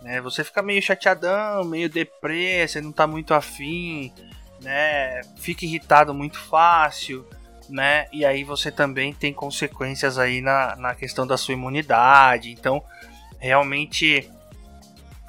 Né? 0.03 0.21
Você 0.21 0.45
fica 0.45 0.63
meio 0.63 0.81
chateadão, 0.81 1.65
meio 1.65 1.89
deprê, 1.89 2.67
você 2.67 2.81
não 2.81 2.93
tá 2.93 3.07
muito 3.07 3.35
afim, 3.35 4.13
né? 4.63 5.21
Fica 5.37 5.65
irritado 5.65 6.15
muito 6.15 6.39
fácil, 6.39 7.27
né? 7.69 8.07
E 8.13 8.25
aí 8.25 8.45
você 8.45 8.71
também 8.71 9.13
tem 9.13 9.33
consequências 9.33 10.19
aí 10.19 10.41
na, 10.41 10.77
na 10.77 10.95
questão 10.95 11.27
da 11.27 11.37
sua 11.37 11.55
imunidade. 11.55 12.51
Então, 12.51 12.83
realmente 13.39 14.31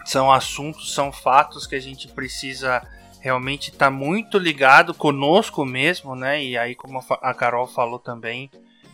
são 0.05 0.31
assuntos, 0.31 0.93
são 0.93 1.11
fatos 1.11 1.65
que 1.65 1.75
a 1.75 1.79
gente 1.79 2.07
precisa 2.07 2.81
realmente 3.21 3.69
estar 3.69 3.85
tá 3.85 3.91
muito 3.91 4.37
ligado 4.37 4.93
conosco 4.93 5.63
mesmo, 5.63 6.15
né? 6.15 6.43
E 6.43 6.57
aí, 6.57 6.75
como 6.75 6.99
a 6.99 7.33
Carol 7.33 7.67
falou 7.67 7.99
também, 7.99 8.51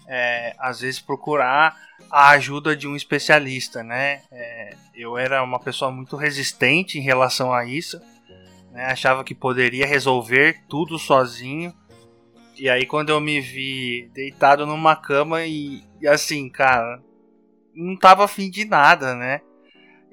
é, 0.07 0.55
às 0.59 0.81
vezes 0.81 0.99
procurar 0.99 1.75
a 2.11 2.29
ajuda 2.29 2.75
de 2.75 2.87
um 2.87 2.95
especialista, 2.95 3.81
né? 3.81 4.21
É, 4.31 4.75
eu 4.93 5.17
era 5.17 5.41
uma 5.41 5.59
pessoa 5.59 5.89
muito 5.89 6.15
resistente 6.15 6.99
em 6.99 7.01
relação 7.01 7.51
a 7.51 7.65
isso 7.65 7.99
né? 8.77 8.85
Achava 8.85 9.23
que 9.23 9.33
poderia 9.33 9.87
resolver 9.87 10.61
tudo 10.69 10.99
sozinho. 10.99 11.73
E 12.55 12.69
aí 12.69 12.85
quando 12.85 13.09
eu 13.09 13.19
me 13.19 13.41
vi 13.41 14.07
deitado 14.13 14.67
numa 14.67 14.95
cama 14.95 15.43
e, 15.45 15.83
e 15.99 16.07
assim, 16.07 16.47
cara, 16.47 17.01
não 17.73 17.97
tava 17.97 18.23
afim 18.23 18.51
de 18.51 18.65
nada, 18.65 19.15
né? 19.15 19.41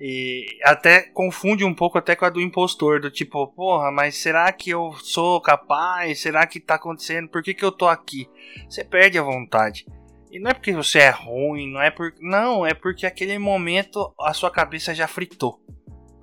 E 0.06 0.58
até 0.62 1.00
confunde 1.00 1.64
um 1.64 1.72
pouco 1.72 1.96
até 1.96 2.14
com 2.14 2.26
a 2.26 2.28
do 2.28 2.38
impostor, 2.38 3.00
do 3.00 3.10
tipo, 3.10 3.46
porra, 3.46 3.90
mas 3.90 4.14
será 4.16 4.52
que 4.52 4.68
eu 4.68 4.92
sou 4.98 5.40
capaz? 5.40 6.20
Será 6.20 6.46
que 6.46 6.60
tá 6.60 6.74
acontecendo? 6.74 7.26
Por 7.26 7.42
que, 7.42 7.54
que 7.54 7.64
eu 7.64 7.72
tô 7.72 7.88
aqui? 7.88 8.28
Você 8.68 8.84
perde 8.84 9.18
a 9.18 9.22
vontade. 9.22 9.86
E 10.30 10.38
não 10.38 10.50
é 10.50 10.52
porque 10.52 10.72
você 10.72 10.98
é 10.98 11.08
ruim, 11.08 11.72
não 11.72 11.80
é 11.80 11.90
por. 11.90 12.12
Não, 12.20 12.66
é 12.66 12.74
porque 12.74 13.06
aquele 13.06 13.38
momento 13.38 14.12
a 14.20 14.34
sua 14.34 14.50
cabeça 14.50 14.94
já 14.94 15.08
fritou 15.08 15.58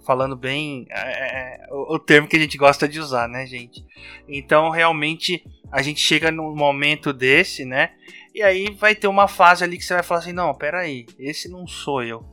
falando 0.05 0.35
bem 0.35 0.85
é, 0.89 0.99
é, 0.99 1.63
é, 1.63 1.67
o, 1.71 1.95
o, 1.95 1.99
termo 1.99 2.27
que 2.27 2.35
a 2.35 2.39
gente 2.39 2.57
gosta 2.57 2.87
de 2.87 2.99
usar, 2.99 3.27
né, 3.27 3.47
gente? 3.47 3.83
Então, 4.27 4.69
realmente, 4.69 5.43
a 5.71 5.81
gente 5.81 6.01
chega 6.01 6.29
num 6.29 6.55
momento 6.55 7.11
desse, 7.11 7.65
né? 7.65 7.93
E 8.35 8.43
aí 8.43 8.71
vai 8.79 8.93
ter 8.93 9.07
uma 9.07 9.27
fase 9.27 9.63
ali 9.63 9.75
que 9.75 9.83
você 9.83 9.95
vai 9.95 10.03
falar 10.03 10.19
assim: 10.19 10.33
não, 10.33 10.53
peraí, 10.53 11.07
esse 11.17 11.49
não 11.49 11.65
sou 11.65 12.03
eu, 12.03 12.23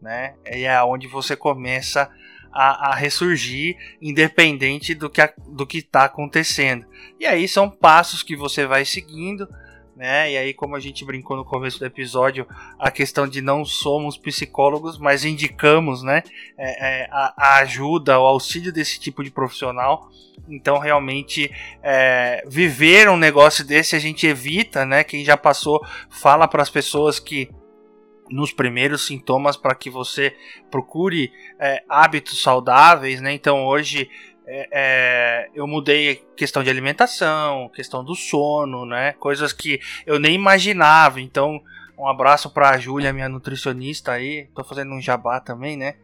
né? 0.00 0.34
E 0.50 0.64
é 0.64 0.82
onde 0.82 1.06
você 1.06 1.36
começa 1.36 2.10
a, 2.52 2.90
a 2.90 2.94
ressurgir, 2.94 3.76
independente 4.00 4.94
do 4.94 5.10
que, 5.10 5.20
do 5.48 5.66
que 5.66 5.78
está 5.78 6.04
acontecendo. 6.04 6.86
E 7.18 7.26
aí 7.26 7.46
são 7.46 7.68
passos 7.68 8.22
que 8.22 8.36
você 8.36 8.66
vai 8.66 8.84
seguindo 8.84 9.48
né? 9.98 10.30
E 10.30 10.36
aí, 10.36 10.54
como 10.54 10.76
a 10.76 10.80
gente 10.80 11.04
brincou 11.04 11.36
no 11.36 11.44
começo 11.44 11.80
do 11.80 11.84
episódio, 11.84 12.46
a 12.78 12.88
questão 12.88 13.26
de 13.26 13.42
não 13.42 13.64
somos 13.64 14.16
psicólogos, 14.16 14.96
mas 14.96 15.24
indicamos, 15.24 16.04
né? 16.04 16.22
É, 16.56 17.02
é, 17.02 17.08
a, 17.10 17.34
a, 17.36 17.56
ajuda, 17.56 18.16
o 18.16 18.24
auxílio 18.24 18.72
desse 18.72 19.00
tipo 19.00 19.24
de 19.24 19.30
profissional. 19.32 20.08
Então, 20.48 20.78
realmente, 20.78 21.50
é, 21.82 22.44
viver 22.46 23.08
um 23.08 23.16
negócio 23.16 23.64
desse 23.64 23.96
a 23.96 23.98
gente 23.98 24.24
evita, 24.24 24.86
né? 24.86 25.02
Quem 25.02 25.24
já 25.24 25.36
passou, 25.36 25.84
fala 26.08 26.46
para 26.46 26.62
as 26.62 26.70
pessoas 26.70 27.18
que 27.18 27.50
nos 28.30 28.52
primeiros 28.52 29.06
sintomas 29.06 29.56
para 29.56 29.74
que 29.74 29.90
você 29.90 30.34
procure 30.70 31.32
é, 31.58 31.82
hábitos 31.88 32.42
saudáveis, 32.42 33.20
né? 33.20 33.32
Então 33.32 33.64
hoje 33.64 34.10
é, 34.50 34.68
é, 34.72 35.50
eu 35.54 35.66
mudei 35.66 36.24
questão 36.34 36.62
de 36.62 36.70
alimentação, 36.70 37.68
questão 37.68 38.02
do 38.02 38.14
sono, 38.14 38.86
né? 38.86 39.12
Coisas 39.12 39.52
que 39.52 39.78
eu 40.06 40.18
nem 40.18 40.34
imaginava. 40.34 41.20
Então, 41.20 41.62
um 41.98 42.08
abraço 42.08 42.48
para 42.48 42.70
a 42.70 42.78
Júlia, 42.78 43.12
minha 43.12 43.28
nutricionista 43.28 44.12
aí. 44.12 44.48
Tô 44.54 44.64
fazendo 44.64 44.94
um 44.94 45.02
jabá 45.02 45.38
também, 45.38 45.76
né? 45.76 45.96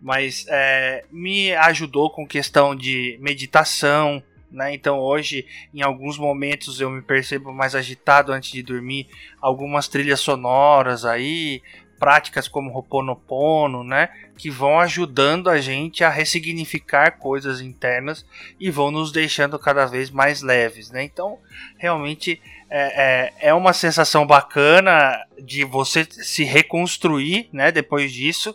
Mas 0.00 0.46
é, 0.48 1.04
me 1.12 1.54
ajudou 1.54 2.10
com 2.10 2.26
questão 2.26 2.74
de 2.74 3.18
meditação, 3.20 4.22
né? 4.52 4.74
Então 4.74 4.98
hoje, 4.98 5.46
em 5.72 5.82
alguns 5.82 6.18
momentos, 6.18 6.80
eu 6.80 6.90
me 6.90 7.02
percebo 7.02 7.52
mais 7.52 7.74
agitado 7.74 8.32
antes 8.32 8.52
de 8.52 8.62
dormir. 8.62 9.08
Algumas 9.40 9.88
trilhas 9.88 10.20
sonoras 10.20 11.04
aí, 11.04 11.62
práticas 12.02 12.48
como 12.48 12.72
Ho'oponopono, 12.72 13.84
né, 13.84 14.08
que 14.36 14.50
vão 14.50 14.80
ajudando 14.80 15.48
a 15.48 15.60
gente 15.60 16.02
a 16.02 16.10
ressignificar 16.10 17.12
coisas 17.12 17.60
internas 17.60 18.26
e 18.58 18.72
vão 18.72 18.90
nos 18.90 19.12
deixando 19.12 19.56
cada 19.56 19.86
vez 19.86 20.10
mais 20.10 20.42
leves, 20.42 20.90
né? 20.90 21.04
Então, 21.04 21.38
realmente 21.78 22.42
é, 22.68 23.36
é, 23.40 23.50
é 23.50 23.54
uma 23.54 23.72
sensação 23.72 24.26
bacana 24.26 25.16
de 25.40 25.64
você 25.64 26.04
se 26.10 26.42
reconstruir, 26.42 27.48
né, 27.52 27.70
depois 27.70 28.12
disso 28.12 28.52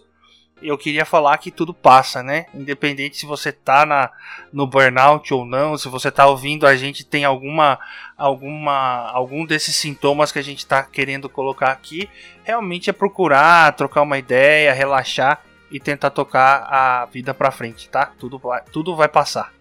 eu 0.61 0.77
queria 0.77 1.05
falar 1.05 1.37
que 1.37 1.51
tudo 1.51 1.73
passa, 1.73 2.23
né? 2.23 2.47
Independente 2.53 3.17
se 3.17 3.25
você 3.25 3.51
tá 3.51 3.85
na, 3.85 4.09
no 4.51 4.65
burnout 4.65 5.33
ou 5.33 5.45
não, 5.45 5.77
se 5.77 5.87
você 5.87 6.09
tá 6.11 6.25
ouvindo 6.25 6.65
a 6.65 6.75
gente 6.75 7.05
tem 7.05 7.25
alguma 7.25 7.79
alguma 8.17 9.09
algum 9.11 9.45
desses 9.45 9.75
sintomas 9.75 10.31
que 10.31 10.39
a 10.39 10.43
gente 10.43 10.65
tá 10.65 10.83
querendo 10.83 11.29
colocar 11.29 11.71
aqui, 11.71 12.09
realmente 12.43 12.89
é 12.89 12.93
procurar, 12.93 13.73
trocar 13.73 14.01
uma 14.01 14.17
ideia, 14.17 14.73
relaxar 14.73 15.41
e 15.69 15.79
tentar 15.79 16.09
tocar 16.09 16.67
a 16.69 17.05
vida 17.05 17.33
para 17.33 17.51
frente, 17.51 17.89
tá? 17.89 18.11
Tudo 18.17 18.37
vai, 18.39 18.63
tudo 18.71 18.95
vai 18.95 19.07
passar. 19.07 19.53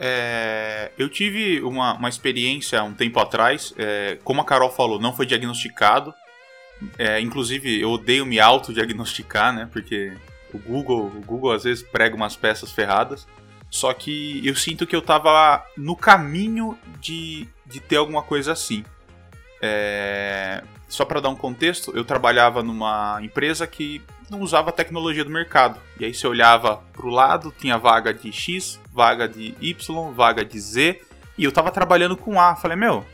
É, 0.00 0.92
eu 0.96 1.08
tive 1.08 1.60
uma, 1.62 1.94
uma 1.94 2.08
experiência 2.08 2.82
um 2.82 2.94
tempo 2.94 3.18
atrás, 3.18 3.74
é, 3.76 4.18
como 4.22 4.40
a 4.40 4.44
Carol 4.44 4.70
falou, 4.70 5.00
não 5.00 5.12
foi 5.12 5.26
diagnosticado, 5.26 6.14
é, 6.98 7.20
inclusive, 7.20 7.80
eu 7.80 7.90
odeio 7.90 8.24
me 8.24 8.38
autodiagnosticar, 8.38 9.52
né? 9.52 9.68
Porque 9.72 10.12
o 10.52 10.58
Google, 10.58 11.06
o 11.06 11.20
Google 11.24 11.52
às 11.52 11.64
vezes 11.64 11.82
prega 11.82 12.14
umas 12.14 12.36
peças 12.36 12.70
ferradas. 12.70 13.26
Só 13.70 13.92
que 13.92 14.40
eu 14.46 14.56
sinto 14.56 14.86
que 14.86 14.96
eu 14.96 15.02
tava 15.02 15.64
no 15.76 15.94
caminho 15.94 16.78
de, 17.00 17.46
de 17.66 17.80
ter 17.80 17.96
alguma 17.96 18.22
coisa 18.22 18.52
assim. 18.52 18.84
É... 19.60 20.62
Só 20.88 21.04
para 21.04 21.20
dar 21.20 21.28
um 21.28 21.36
contexto, 21.36 21.92
eu 21.94 22.02
trabalhava 22.02 22.62
numa 22.62 23.18
empresa 23.20 23.66
que 23.66 24.00
não 24.30 24.40
usava 24.40 24.70
a 24.70 24.72
tecnologia 24.72 25.22
do 25.22 25.30
mercado. 25.30 25.78
E 26.00 26.04
aí 26.04 26.14
você 26.14 26.26
olhava 26.26 26.82
pro 26.94 27.10
lado, 27.10 27.52
tinha 27.58 27.76
vaga 27.76 28.14
de 28.14 28.32
X, 28.32 28.80
vaga 28.90 29.28
de 29.28 29.54
Y, 29.60 30.12
vaga 30.12 30.44
de 30.44 30.58
Z. 30.58 31.02
E 31.36 31.44
eu 31.44 31.52
tava 31.52 31.70
trabalhando 31.70 32.16
com 32.16 32.40
A. 32.40 32.56
Falei, 32.56 32.76
meu, 32.76 33.04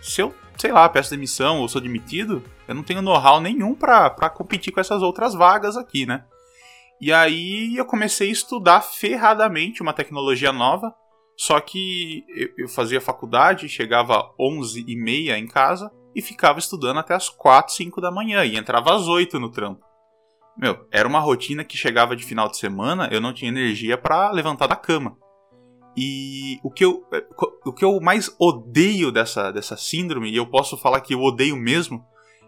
se 0.00 0.20
eu 0.20 0.32
sei 0.56 0.72
lá, 0.72 0.88
peço 0.88 1.10
demissão 1.10 1.60
ou 1.60 1.68
sou 1.68 1.80
demitido, 1.80 2.42
eu 2.66 2.74
não 2.74 2.82
tenho 2.82 3.02
know-how 3.02 3.40
nenhum 3.40 3.74
para 3.74 4.30
competir 4.30 4.72
com 4.72 4.80
essas 4.80 5.02
outras 5.02 5.34
vagas 5.34 5.76
aqui, 5.76 6.06
né? 6.06 6.24
E 7.00 7.12
aí 7.12 7.76
eu 7.76 7.84
comecei 7.84 8.28
a 8.28 8.32
estudar 8.32 8.80
ferradamente 8.80 9.82
uma 9.82 9.92
tecnologia 9.92 10.52
nova, 10.52 10.94
Só 11.36 11.60
que 11.60 12.24
eu, 12.56 12.68
fazia 12.68 13.00
faculdade, 13.00 13.68
chegava 13.68 14.32
11 14.38 14.84
e 14.86 14.96
meia 14.96 15.38
em 15.38 15.46
casa 15.46 15.90
e 16.14 16.22
ficava 16.22 16.58
estudando 16.58 17.00
até 17.00 17.14
as 17.14 17.28
4, 17.28 17.74
5 17.74 18.00
da 18.00 18.10
manhã 18.10 18.44
e 18.44 18.56
entrava 18.56 18.94
às 18.94 19.08
8 19.08 19.40
no 19.40 19.50
trampo. 19.50 19.84
Meu, 20.56 20.86
era 20.92 21.08
uma 21.08 21.18
rotina 21.18 21.64
que 21.64 21.76
chegava 21.76 22.14
de 22.14 22.24
final 22.24 22.48
de 22.48 22.56
semana, 22.56 23.08
eu 23.10 23.20
não 23.20 23.32
tinha 23.32 23.50
energia 23.50 23.98
para 23.98 24.30
levantar 24.30 24.68
da 24.68 24.76
cama. 24.76 25.16
E 25.96 26.58
o 26.62 26.70
que, 26.70 26.84
eu, 26.84 27.04
o 27.64 27.72
que 27.72 27.84
eu 27.84 28.00
mais 28.00 28.34
odeio 28.38 29.12
dessa, 29.12 29.52
dessa 29.52 29.76
síndrome, 29.76 30.30
e 30.30 30.36
eu 30.36 30.46
posso 30.46 30.76
falar 30.76 31.00
que 31.00 31.14
eu 31.14 31.22
odeio 31.22 31.56
mesmo, 31.56 32.04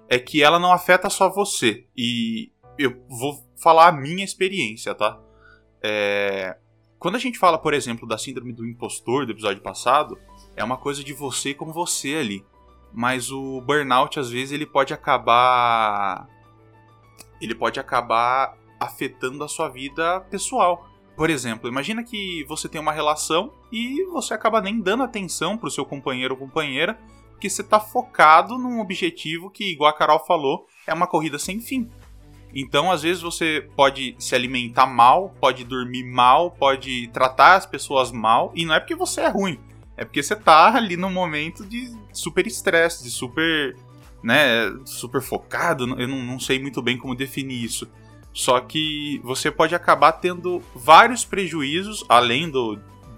é 0.09 0.19
que 0.19 0.43
ela 0.43 0.59
não 0.59 0.73
afeta 0.73 1.09
só 1.09 1.29
você. 1.29 1.87
E 1.97 2.50
eu 2.79 3.00
vou 3.09 3.45
falar 3.57 3.88
a 3.88 3.93
minha 3.93 4.25
experiência, 4.25 4.95
tá? 4.95 5.21
É... 5.83 6.57
Quando 6.99 7.17
a 7.17 7.21
gente 7.21 7.38
fala, 7.38 7.59
por 7.59 7.75
exemplo, 7.75 8.09
da 8.09 8.19
síndrome 8.19 8.53
do 8.53 8.67
impostor 8.67 9.26
do 9.26 9.33
episódio 9.33 9.62
passado, 9.62 10.19
é 10.57 10.65
uma 10.65 10.76
coisa 10.76 11.05
de 11.05 11.12
você 11.12 11.55
como 11.55 11.73
você 11.73 12.15
ali. 12.15 12.45
Mas 12.93 13.31
o 13.31 13.61
burnout, 13.61 14.19
às 14.19 14.31
vezes, 14.31 14.53
ele 14.53 14.67
pode 14.67 14.95
acabar. 14.95 16.26
Ele 17.41 17.55
pode 17.55 17.79
acabar 17.79 18.57
afetando 18.81 19.45
a 19.45 19.49
sua 19.49 19.69
vida 19.69 20.21
pessoal. 20.23 20.88
Por 21.16 21.30
exemplo, 21.30 21.68
imagina 21.68 22.04
que 22.04 22.44
você 22.44 22.68
tem 22.68 22.80
uma 22.80 22.92
relação 22.92 23.52
e 23.73 24.04
você 24.12 24.35
acaba 24.35 24.61
nem 24.61 24.78
dando 24.78 25.02
atenção 25.02 25.56
pro 25.56 25.70
seu 25.70 25.85
companheiro 25.85 26.35
ou 26.35 26.40
companheira, 26.40 26.99
porque 27.30 27.49
você 27.49 27.62
tá 27.62 27.80
focado 27.80 28.58
num 28.58 28.80
objetivo 28.80 29.50
que, 29.50 29.73
igual 29.73 29.90
a 29.90 29.96
Carol 29.96 30.25
falou, 30.26 30.66
é 30.87 30.92
uma 30.92 31.06
corrida 31.06 31.38
sem 31.38 31.58
fim. 31.58 31.88
Então, 32.54 32.90
às 32.90 33.02
vezes, 33.02 33.23
você 33.23 33.68
pode 33.75 34.14
se 34.18 34.35
alimentar 34.35 34.87
mal, 34.87 35.35
pode 35.40 35.64
dormir 35.64 36.04
mal, 36.04 36.50
pode 36.50 37.08
tratar 37.08 37.56
as 37.56 37.66
pessoas 37.66 38.12
mal, 38.12 38.52
e 38.54 38.64
não 38.64 38.75
é 38.75 38.80
porque 38.80 38.94
você 38.94 39.23
é 39.23 39.28
ruim, 39.28 39.58
é 39.96 40.04
porque 40.04 40.23
você 40.23 40.37
tá 40.37 40.75
ali 40.75 40.96
num 40.96 41.11
momento 41.11 41.64
de 41.64 41.92
super 42.12 42.46
estresse, 42.46 43.02
de 43.02 43.11
super, 43.11 43.75
né, 44.23 44.70
super 44.85 45.20
focado, 45.20 45.85
eu 45.99 46.08
não, 46.08 46.23
não 46.23 46.38
sei 46.38 46.58
muito 46.58 46.80
bem 46.80 46.96
como 46.96 47.14
definir 47.14 47.62
isso. 47.62 47.90
Só 48.37 48.61
que 48.61 49.19
você 49.25 49.50
pode 49.50 49.75
acabar 49.75 50.12
tendo 50.12 50.62
vários 50.75 51.25
prejuízos, 51.25 52.05
além 52.07 52.50
do 52.50 52.76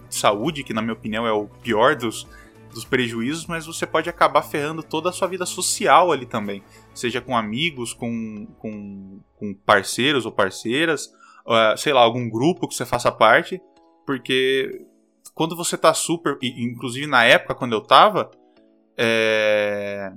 de 0.09 0.15
saúde, 0.15 0.63
que 0.63 0.73
na 0.73 0.81
minha 0.81 0.93
opinião 0.93 1.27
é 1.27 1.33
o 1.33 1.49
pior 1.61 1.97
dos, 1.97 2.25
dos 2.73 2.85
prejuízos, 2.85 3.45
mas 3.45 3.67
você 3.67 3.85
pode 3.85 4.09
acabar 4.09 4.43
ferrando 4.43 4.81
toda 4.81 5.09
a 5.09 5.13
sua 5.13 5.27
vida 5.27 5.45
social 5.45 6.13
ali 6.13 6.25
também. 6.25 6.63
Seja 6.95 7.21
com 7.21 7.37
amigos, 7.37 7.93
com, 7.93 8.47
com, 8.61 9.21
com 9.35 9.55
parceiros 9.55 10.25
ou 10.25 10.31
parceiras, 10.31 11.07
uh, 11.45 11.77
sei 11.77 11.93
lá, 11.93 12.01
algum 12.01 12.31
grupo 12.31 12.69
que 12.69 12.75
você 12.77 12.87
faça 12.87 13.11
parte, 13.11 13.61
porque 14.07 14.87
quando 15.35 15.57
você 15.57 15.77
tá 15.77 15.93
super, 15.93 16.39
inclusive 16.41 17.09
na 17.09 17.25
época 17.25 17.57
quando 17.57 17.73
eu 17.73 17.81
tava, 17.81 18.31
é, 18.97 20.13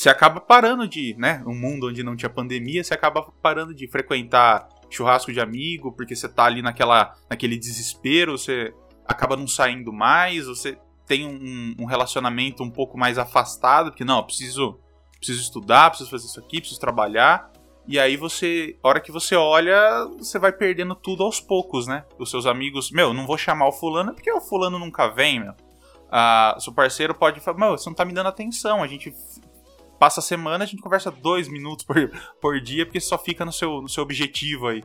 você 0.00 0.08
acaba 0.08 0.40
parando 0.40 0.88
de, 0.88 1.14
né? 1.18 1.42
Um 1.46 1.54
mundo 1.54 1.88
onde 1.88 2.02
não 2.02 2.16
tinha 2.16 2.30
pandemia, 2.30 2.82
você 2.82 2.94
acaba 2.94 3.22
parando 3.42 3.74
de 3.74 3.86
frequentar 3.86 4.66
churrasco 4.88 5.30
de 5.30 5.38
amigo, 5.38 5.92
porque 5.92 6.16
você 6.16 6.26
tá 6.26 6.44
ali 6.44 6.62
naquela, 6.62 7.14
naquele 7.28 7.58
desespero, 7.58 8.38
você 8.38 8.72
acaba 9.06 9.36
não 9.36 9.46
saindo 9.46 9.92
mais, 9.92 10.46
você 10.46 10.78
tem 11.06 11.26
um, 11.26 11.74
um 11.78 11.84
relacionamento 11.84 12.62
um 12.62 12.70
pouco 12.70 12.96
mais 12.96 13.18
afastado, 13.18 13.90
porque 13.90 14.02
não, 14.02 14.22
preciso, 14.24 14.80
preciso 15.18 15.42
estudar, 15.42 15.90
preciso 15.90 16.10
fazer 16.10 16.24
isso 16.28 16.40
aqui, 16.40 16.60
preciso 16.60 16.80
trabalhar. 16.80 17.52
E 17.86 17.98
aí 17.98 18.16
você, 18.16 18.78
hora 18.82 19.00
que 19.00 19.12
você 19.12 19.36
olha, 19.36 20.06
você 20.16 20.38
vai 20.38 20.50
perdendo 20.50 20.94
tudo 20.94 21.24
aos 21.24 21.40
poucos, 21.40 21.86
né? 21.86 22.06
Os 22.18 22.30
seus 22.30 22.46
amigos, 22.46 22.90
meu, 22.90 23.12
não 23.12 23.26
vou 23.26 23.36
chamar 23.36 23.68
o 23.68 23.72
fulano 23.72 24.14
porque 24.14 24.32
o 24.32 24.40
fulano 24.40 24.78
nunca 24.78 25.08
vem, 25.08 25.40
meu. 25.40 25.52
Ah, 26.10 26.56
seu 26.58 26.72
parceiro 26.72 27.14
pode 27.14 27.38
falar, 27.40 27.58
meu, 27.58 27.70
você 27.72 27.88
não 27.88 27.94
tá 27.94 28.04
me 28.04 28.14
dando 28.14 28.28
atenção, 28.28 28.82
a 28.82 28.86
gente 28.86 29.14
passa 30.00 30.20
a 30.20 30.22
semana, 30.22 30.64
a 30.64 30.66
gente 30.66 30.80
conversa 30.80 31.10
dois 31.10 31.46
minutos 31.46 31.84
por, 31.84 32.10
por 32.40 32.58
dia, 32.58 32.86
porque 32.86 32.98
só 32.98 33.18
fica 33.18 33.44
no 33.44 33.52
seu, 33.52 33.82
no 33.82 33.88
seu 33.88 34.02
objetivo 34.02 34.68
aí. 34.68 34.82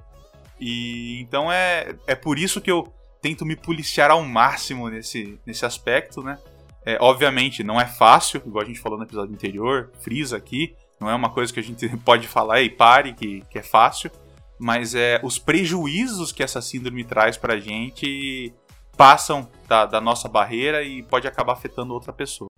E 0.59 1.21
então 1.21 1.49
é, 1.49 1.95
é 2.05 2.15
por 2.15 2.37
isso 2.37 2.59
que 2.59 2.69
eu 2.69 2.93
tento 3.21 3.45
me 3.45 3.55
policiar 3.55 4.11
ao 4.11 4.21
máximo 4.21 4.89
nesse, 4.89 5.39
nesse 5.45 5.65
aspecto, 5.65 6.21
né? 6.21 6.37
É, 6.85 6.97
obviamente 6.99 7.63
não 7.63 7.79
é 7.79 7.85
fácil, 7.85 8.41
igual 8.45 8.63
a 8.63 8.67
gente 8.67 8.79
falou 8.79 8.97
no 8.97 9.05
episódio 9.05 9.33
anterior, 9.33 9.89
frisa 10.01 10.35
aqui, 10.35 10.75
não 10.99 11.09
é 11.09 11.15
uma 11.15 11.29
coisa 11.29 11.51
que 11.51 11.61
a 11.61 11.63
gente 11.63 11.87
pode 12.03 12.27
falar 12.27 12.61
e 12.61 12.69
pare, 12.69 13.13
que, 13.13 13.41
que 13.49 13.57
é 13.57 13.63
fácil, 13.63 14.11
mas 14.59 14.95
é 14.95 15.21
os 15.23 15.39
prejuízos 15.39 16.33
que 16.33 16.43
essa 16.43 16.61
síndrome 16.61 17.05
traz 17.05 17.37
pra 17.37 17.57
gente 17.57 18.53
passam 18.97 19.49
da, 19.65 19.85
da 19.85 20.01
nossa 20.01 20.27
barreira 20.27 20.83
e 20.83 21.03
pode 21.03 21.25
acabar 21.25 21.53
afetando 21.53 21.93
outra 21.93 22.11
pessoa. 22.11 22.49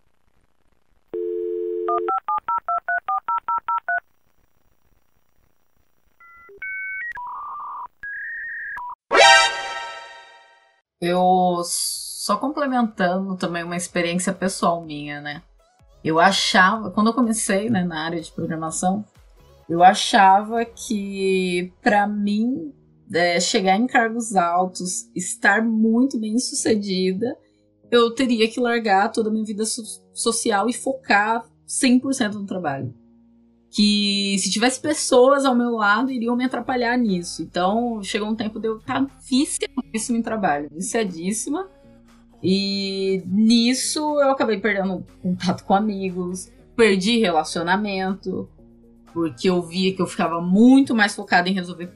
Eu 10.99 11.61
só 11.63 12.37
complementando 12.37 13.37
também 13.37 13.63
uma 13.63 13.77
experiência 13.77 14.33
pessoal 14.33 14.83
minha, 14.83 15.21
né? 15.21 15.43
Eu 16.03 16.19
achava, 16.19 16.91
quando 16.91 17.07
eu 17.07 17.13
comecei 17.13 17.69
né, 17.69 17.83
na 17.83 18.05
área 18.05 18.21
de 18.21 18.31
programação, 18.31 19.05
eu 19.69 19.83
achava 19.83 20.63
que 20.65 21.71
para 21.81 22.07
mim 22.07 22.73
é, 23.13 23.39
chegar 23.39 23.75
em 23.75 23.87
cargos 23.87 24.35
altos, 24.35 25.09
estar 25.15 25.63
muito 25.63 26.19
bem 26.19 26.37
sucedida, 26.39 27.37
eu 27.91 28.13
teria 28.13 28.49
que 28.49 28.59
largar 28.59 29.11
toda 29.11 29.29
a 29.29 29.31
minha 29.31 29.45
vida 29.45 29.65
so 29.65 29.83
social 30.13 30.69
e 30.69 30.73
focar 30.73 31.45
100% 31.67 32.33
no 32.33 32.45
trabalho 32.45 32.93
que 33.77 34.35
se 34.39 34.49
tivesse 34.49 34.79
pessoas 34.81 35.45
ao 35.45 35.53
meu 35.53 35.75
lado 35.75 36.11
iriam 36.11 36.35
me 36.35 36.43
atrapalhar 36.43 36.97
nisso. 36.97 37.43
Então 37.43 38.01
chegou 38.01 38.27
um 38.27 38.35
tempo 38.35 38.59
de 38.59 38.67
eu 38.67 38.77
estar 38.77 39.05
viciadíssima 39.29 40.17
em 40.17 40.21
trabalho, 40.23 40.67
viciadíssima. 40.71 41.69
E 42.41 43.21
nisso 43.27 43.99
eu 44.19 44.31
acabei 44.31 44.59
perdendo 44.59 45.05
contato 45.21 45.63
com 45.63 45.75
amigos, 45.75 46.51
perdi 46.75 47.19
relacionamento, 47.19 48.49
porque 49.13 49.47
eu 49.47 49.61
via 49.61 49.93
que 49.93 50.01
eu 50.01 50.07
ficava 50.07 50.41
muito 50.41 50.95
mais 50.95 51.13
focada 51.13 51.47
em 51.47 51.53
resolver 51.53 51.91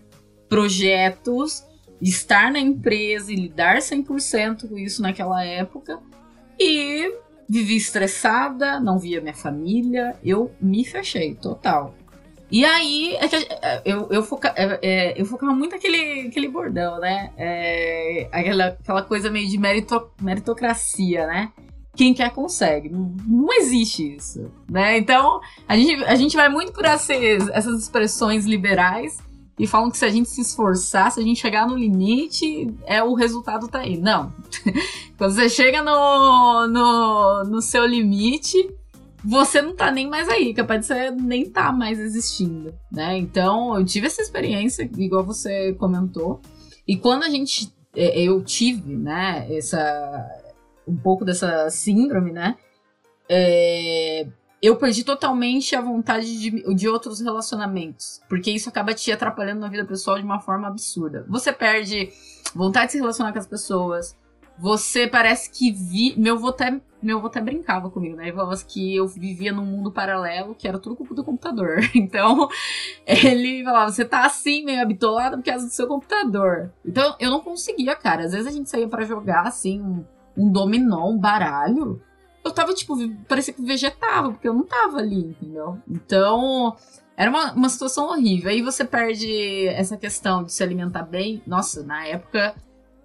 projetos, 0.47 1.65
estar 1.99 2.51
na 2.51 2.59
empresa 2.59 3.33
e 3.33 3.35
lidar 3.35 3.77
100% 3.77 4.69
com 4.69 4.77
isso 4.77 5.01
naquela 5.01 5.43
época. 5.43 5.99
E 6.59 7.11
vivi 7.51 7.75
estressada, 7.75 8.79
não 8.79 8.97
via 8.97 9.19
minha 9.19 9.33
família, 9.33 10.15
eu 10.23 10.51
me 10.61 10.85
fechei 10.85 11.35
total. 11.35 11.93
E 12.49 12.63
aí, 12.63 13.13
é 13.15 13.25
é, 13.61 13.81
eu, 13.83 14.07
eu, 14.09 14.23
foca, 14.23 14.53
é, 14.57 15.19
eu 15.19 15.25
focava 15.25 15.53
muito 15.53 15.75
aquele, 15.75 16.27
aquele 16.27 16.47
bordão, 16.47 16.97
né? 16.99 17.31
É, 17.37 18.29
aquela, 18.31 18.67
aquela 18.67 19.01
coisa 19.03 19.29
meio 19.29 19.49
de 19.49 19.57
merito, 19.57 20.09
meritocracia, 20.21 21.27
né? 21.27 21.51
Quem 21.93 22.13
quer 22.13 22.31
consegue. 22.31 22.89
Não 22.89 23.53
existe 23.59 24.15
isso, 24.15 24.49
né? 24.69 24.97
Então, 24.97 25.41
a 25.67 25.75
gente, 25.75 26.03
a 26.05 26.15
gente 26.15 26.37
vai 26.37 26.47
muito 26.47 26.71
por 26.71 26.85
essas, 26.85 27.49
essas 27.49 27.81
expressões 27.81 28.45
liberais 28.45 29.17
e 29.61 29.67
falam 29.67 29.91
que 29.91 29.97
se 29.99 30.05
a 30.05 30.09
gente 30.09 30.27
se 30.27 30.41
esforçar, 30.41 31.11
se 31.11 31.19
a 31.19 31.23
gente 31.23 31.39
chegar 31.39 31.67
no 31.67 31.77
limite, 31.77 32.67
é 32.83 33.03
o 33.03 33.13
resultado 33.13 33.67
tá 33.67 33.81
aí. 33.81 33.95
Não. 33.95 34.33
Quando 35.19 35.35
você 35.35 35.47
chega 35.47 35.83
no, 35.83 36.65
no, 36.65 37.43
no 37.43 37.61
seu 37.61 37.85
limite, 37.85 38.57
você 39.23 39.61
não 39.61 39.75
tá 39.75 39.91
nem 39.91 40.09
mais 40.09 40.27
aí, 40.27 40.51
capaz 40.51 40.81
de 40.81 40.87
você 40.87 41.11
nem 41.11 41.47
tá 41.47 41.71
mais 41.71 41.99
existindo, 41.99 42.73
né? 42.91 43.15
Então, 43.19 43.77
eu 43.77 43.85
tive 43.85 44.07
essa 44.07 44.23
experiência, 44.23 44.89
igual 44.97 45.23
você 45.23 45.73
comentou. 45.73 46.41
E 46.87 46.97
quando 46.97 47.21
a 47.21 47.29
gente 47.29 47.71
é, 47.95 48.19
eu 48.19 48.43
tive, 48.43 48.97
né, 48.97 49.45
essa 49.55 50.27
um 50.87 50.97
pouco 50.97 51.23
dessa 51.23 51.69
síndrome, 51.69 52.31
né? 52.31 52.57
É, 53.29 54.25
eu 54.61 54.75
perdi 54.75 55.03
totalmente 55.03 55.75
a 55.75 55.81
vontade 55.81 56.39
de, 56.39 56.75
de 56.75 56.87
outros 56.87 57.19
relacionamentos. 57.19 58.21
Porque 58.29 58.51
isso 58.51 58.69
acaba 58.69 58.93
te 58.93 59.11
atrapalhando 59.11 59.61
na 59.61 59.67
vida 59.67 59.83
pessoal 59.85 60.17
de 60.17 60.23
uma 60.23 60.39
forma 60.39 60.67
absurda. 60.67 61.25
Você 61.27 61.51
perde 61.51 62.11
vontade 62.53 62.87
de 62.87 62.91
se 62.93 62.97
relacionar 62.99 63.33
com 63.33 63.39
as 63.39 63.47
pessoas. 63.47 64.15
Você 64.59 65.07
parece 65.07 65.49
que 65.49 65.71
vi. 65.71 66.13
Meu 66.15 66.35
avô 66.35 66.49
até, 66.49 66.79
meu 67.01 67.17
avô 67.17 67.25
até 67.25 67.41
brincava 67.41 67.89
comigo, 67.89 68.15
né? 68.15 68.25
Ele 68.25 68.35
falava 68.35 68.55
que 68.63 68.95
eu 68.95 69.07
vivia 69.07 69.51
num 69.51 69.65
mundo 69.65 69.91
paralelo 69.91 70.53
que 70.53 70.67
era 70.67 70.77
tudo 70.77 70.95
culpa 70.95 71.15
do 71.15 71.23
computador. 71.23 71.79
Então, 71.95 72.47
ele 73.07 73.63
falava: 73.63 73.91
você 73.91 74.05
tá 74.05 74.25
assim, 74.25 74.63
meio 74.63 74.81
habitolado 74.81 75.37
por 75.37 75.43
causa 75.43 75.65
do 75.65 75.73
seu 75.73 75.87
computador. 75.87 76.71
Então, 76.85 77.15
eu 77.19 77.31
não 77.31 77.39
conseguia, 77.39 77.95
cara. 77.95 78.25
Às 78.25 78.33
vezes 78.33 78.45
a 78.45 78.51
gente 78.51 78.69
saía 78.69 78.87
para 78.87 79.05
jogar, 79.05 79.47
assim, 79.47 79.81
um, 79.81 80.05
um 80.37 80.51
dominó, 80.51 81.09
um 81.09 81.17
baralho 81.17 81.99
eu 82.43 82.51
tava, 82.51 82.73
tipo, 82.73 82.95
parecia 83.27 83.53
que 83.53 83.61
vegetava, 83.61 84.31
porque 84.31 84.47
eu 84.47 84.53
não 84.53 84.63
tava 84.63 84.97
ali, 84.97 85.19
entendeu? 85.19 85.77
Então, 85.89 86.75
era 87.15 87.29
uma, 87.29 87.53
uma 87.53 87.69
situação 87.69 88.07
horrível. 88.07 88.49
Aí 88.49 88.61
você 88.61 88.83
perde 88.83 89.67
essa 89.67 89.97
questão 89.97 90.43
de 90.43 90.51
se 90.51 90.63
alimentar 90.63 91.03
bem. 91.03 91.41
Nossa, 91.45 91.83
na 91.83 92.05
época, 92.05 92.55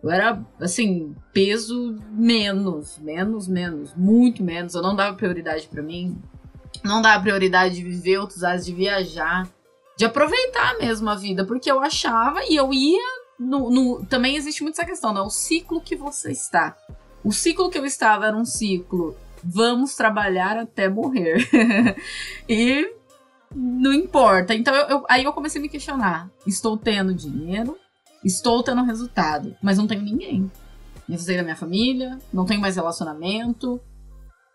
Eu 0.02 0.10
era, 0.10 0.40
assim, 0.60 1.14
peso 1.32 1.98
menos, 2.10 2.98
menos, 2.98 3.48
menos, 3.48 3.94
muito 3.94 4.42
menos. 4.42 4.74
Eu 4.74 4.82
não 4.82 4.94
dava 4.94 5.16
prioridade 5.16 5.68
para 5.68 5.82
mim. 5.82 6.16
Não 6.84 7.02
dava 7.02 7.22
prioridade 7.22 7.76
de 7.76 7.82
viver 7.82 8.18
outros 8.18 8.44
ares, 8.44 8.64
de 8.64 8.72
viajar, 8.72 9.48
de 9.96 10.04
aproveitar 10.04 10.78
mesmo 10.78 11.08
a 11.08 11.14
vida, 11.14 11.44
porque 11.44 11.70
eu 11.70 11.80
achava 11.80 12.40
e 12.44 12.54
eu 12.54 12.72
ia 12.72 13.02
no, 13.38 13.70
no, 13.70 14.06
também 14.06 14.36
existe 14.36 14.62
muito 14.62 14.76
essa 14.76 14.86
questão, 14.86 15.12
né? 15.12 15.20
O 15.20 15.30
ciclo 15.30 15.80
que 15.80 15.96
você 15.96 16.30
está. 16.32 16.76
O 17.24 17.32
ciclo 17.32 17.70
que 17.70 17.78
eu 17.78 17.84
estava 17.84 18.26
era 18.26 18.36
um 18.36 18.44
ciclo 18.44 19.16
vamos 19.42 19.94
trabalhar 19.94 20.56
até 20.56 20.88
morrer. 20.88 21.48
e 22.48 22.92
não 23.54 23.92
importa. 23.92 24.54
Então 24.54 24.74
eu, 24.74 24.88
eu, 24.88 25.06
aí 25.08 25.24
eu 25.24 25.32
comecei 25.32 25.60
a 25.60 25.62
me 25.62 25.68
questionar. 25.68 26.30
Estou 26.46 26.76
tendo 26.76 27.14
dinheiro, 27.14 27.76
estou 28.24 28.62
tendo 28.62 28.82
resultado, 28.84 29.56
mas 29.62 29.78
não 29.78 29.86
tenho 29.86 30.02
ninguém. 30.02 30.50
Me 31.08 31.14
afastei 31.14 31.36
da 31.36 31.42
minha 31.42 31.56
família, 31.56 32.18
não 32.32 32.44
tenho 32.44 32.60
mais 32.60 32.76
relacionamento. 32.76 33.80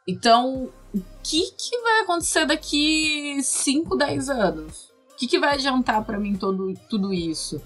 Então, 0.07 0.69
o 0.93 1.01
que, 1.23 1.51
que 1.51 1.77
vai 1.81 2.01
acontecer 2.01 2.45
daqui 2.45 3.41
5, 3.41 3.95
10 3.95 4.29
anos? 4.29 4.91
O 5.11 5.15
que, 5.15 5.27
que 5.27 5.39
vai 5.39 5.53
adiantar 5.53 6.03
para 6.03 6.19
mim 6.19 6.35
todo, 6.35 6.73
tudo 6.89 7.13
isso? 7.13 7.61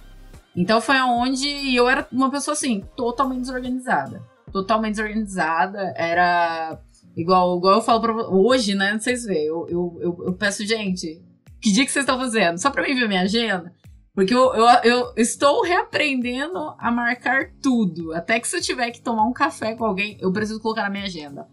Então 0.55 0.79
foi 0.79 0.99
onde 1.01 1.75
eu 1.75 1.89
era 1.89 2.07
uma 2.11 2.29
pessoa 2.29 2.53
assim, 2.53 2.83
totalmente 2.95 3.41
desorganizada. 3.41 4.21
Totalmente 4.51 4.95
desorganizada. 4.95 5.93
Era 5.97 6.79
igual, 7.15 7.57
igual 7.57 7.75
eu 7.75 7.81
falo 7.81 8.01
pra 8.01 8.13
hoje, 8.29 8.75
né? 8.75 8.97
Se 8.99 9.15
vê. 9.27 9.45
Eu, 9.45 9.67
eu, 9.69 9.97
eu, 10.01 10.23
eu, 10.27 10.33
peço, 10.33 10.65
gente, 10.65 11.21
que 11.61 11.71
dia 11.71 11.85
que 11.85 11.91
vocês 11.91 12.03
estão 12.03 12.19
fazendo? 12.19 12.57
Só 12.57 12.69
pra 12.69 12.83
mim 12.83 12.95
ver 12.95 13.07
minha 13.07 13.21
agenda. 13.21 13.73
Porque 14.13 14.33
eu, 14.33 14.53
eu, 14.55 14.67
eu 14.83 15.13
estou 15.17 15.61
reaprendendo 15.61 16.57
a 16.79 16.89
marcar 16.89 17.51
tudo. 17.61 18.13
Até 18.13 18.39
que 18.39 18.47
se 18.47 18.55
eu 18.55 18.61
tiver 18.61 18.91
que 18.91 19.01
tomar 19.01 19.25
um 19.25 19.33
café 19.33 19.75
com 19.75 19.85
alguém, 19.85 20.17
eu 20.21 20.31
preciso 20.31 20.61
colocar 20.61 20.83
na 20.83 20.89
minha 20.89 21.03
agenda. 21.03 21.45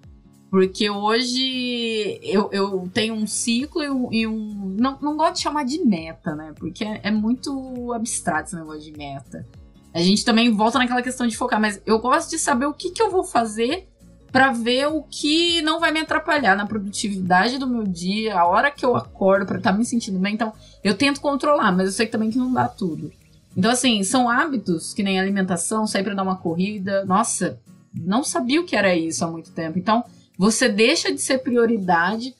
Porque 0.49 0.89
hoje 0.89 2.21
eu, 2.23 2.51
eu 2.53 2.89
tenho 2.93 3.15
um 3.15 3.27
ciclo 3.27 3.83
e 3.83 3.91
um. 3.91 4.13
E 4.13 4.27
um 4.27 4.77
não, 4.79 4.99
não 5.01 5.17
gosto 5.17 5.37
de 5.37 5.41
chamar 5.41 5.65
de 5.65 5.83
meta, 5.83 6.37
né? 6.37 6.53
Porque 6.57 6.85
é, 6.85 7.01
é, 7.05 7.11
muito 7.11 7.93
abstrato 7.95 8.49
esse 8.49 8.57
negócio 8.57 8.83
de 8.83 8.93
meta. 8.93 9.49
A 9.95 10.01
gente 10.01 10.25
também 10.25 10.51
volta 10.51 10.79
naquela 10.79 11.03
questão 11.03 11.27
de 11.27 11.37
focar, 11.37 11.61
mas 11.61 11.81
eu 11.85 11.99
gosto 11.99 12.31
de 12.31 12.39
saber 12.39 12.67
o 12.67 12.75
que, 12.75 12.91
que 12.91 13.03
eu 13.03 13.11
vou 13.11 13.25
fazer 13.25 13.89
para 14.33 14.51
ver 14.51 14.87
o 14.87 15.03
que 15.03 15.61
não 15.61 15.79
vai 15.79 15.93
me 15.93 16.01
atrapalhar 16.01 16.57
na 16.57 16.67
produtividade 16.67 17.59
do 17.59 17.67
meu 17.67 17.85
dia, 17.85 18.41
a 18.41 18.47
hora 18.47 18.71
que 18.71 18.85
eu 18.85 18.97
acordo 18.97 19.45
para 19.45 19.59
estar 19.59 19.73
tá 19.73 19.79
me 19.79 19.85
sentindo 19.85 20.19
bem. 20.19 20.33
Então, 20.33 20.55
eu 20.83 20.97
tento 20.97 21.21
controlar, 21.21 21.71
mas 21.71 21.87
eu 21.87 21.93
sei 21.93 22.07
também 22.07 22.31
que 22.31 22.39
não 22.39 22.51
dá 22.51 22.67
tudo. 22.67 23.13
Então, 23.55 23.71
assim, 23.71 24.03
são 24.03 24.31
hábitos 24.31 24.95
que 24.95 25.03
nem 25.03 25.21
alimentação, 25.21 25.87
sair 25.87 26.03
pra 26.03 26.15
dar 26.15 26.23
uma 26.23 26.39
corrida. 26.39 27.05
Nossa, 27.05 27.61
não 27.95 28.25
sabia 28.25 28.59
o 28.59 28.65
que 28.65 28.75
era 28.75 28.97
isso 28.97 29.23
há 29.23 29.31
muito 29.31 29.51
tempo. 29.53 29.79
Então, 29.79 30.03
você 30.39 30.67
deixa 30.67 31.13
de 31.13 31.21
ser 31.21 31.39
prioridade 31.39 32.35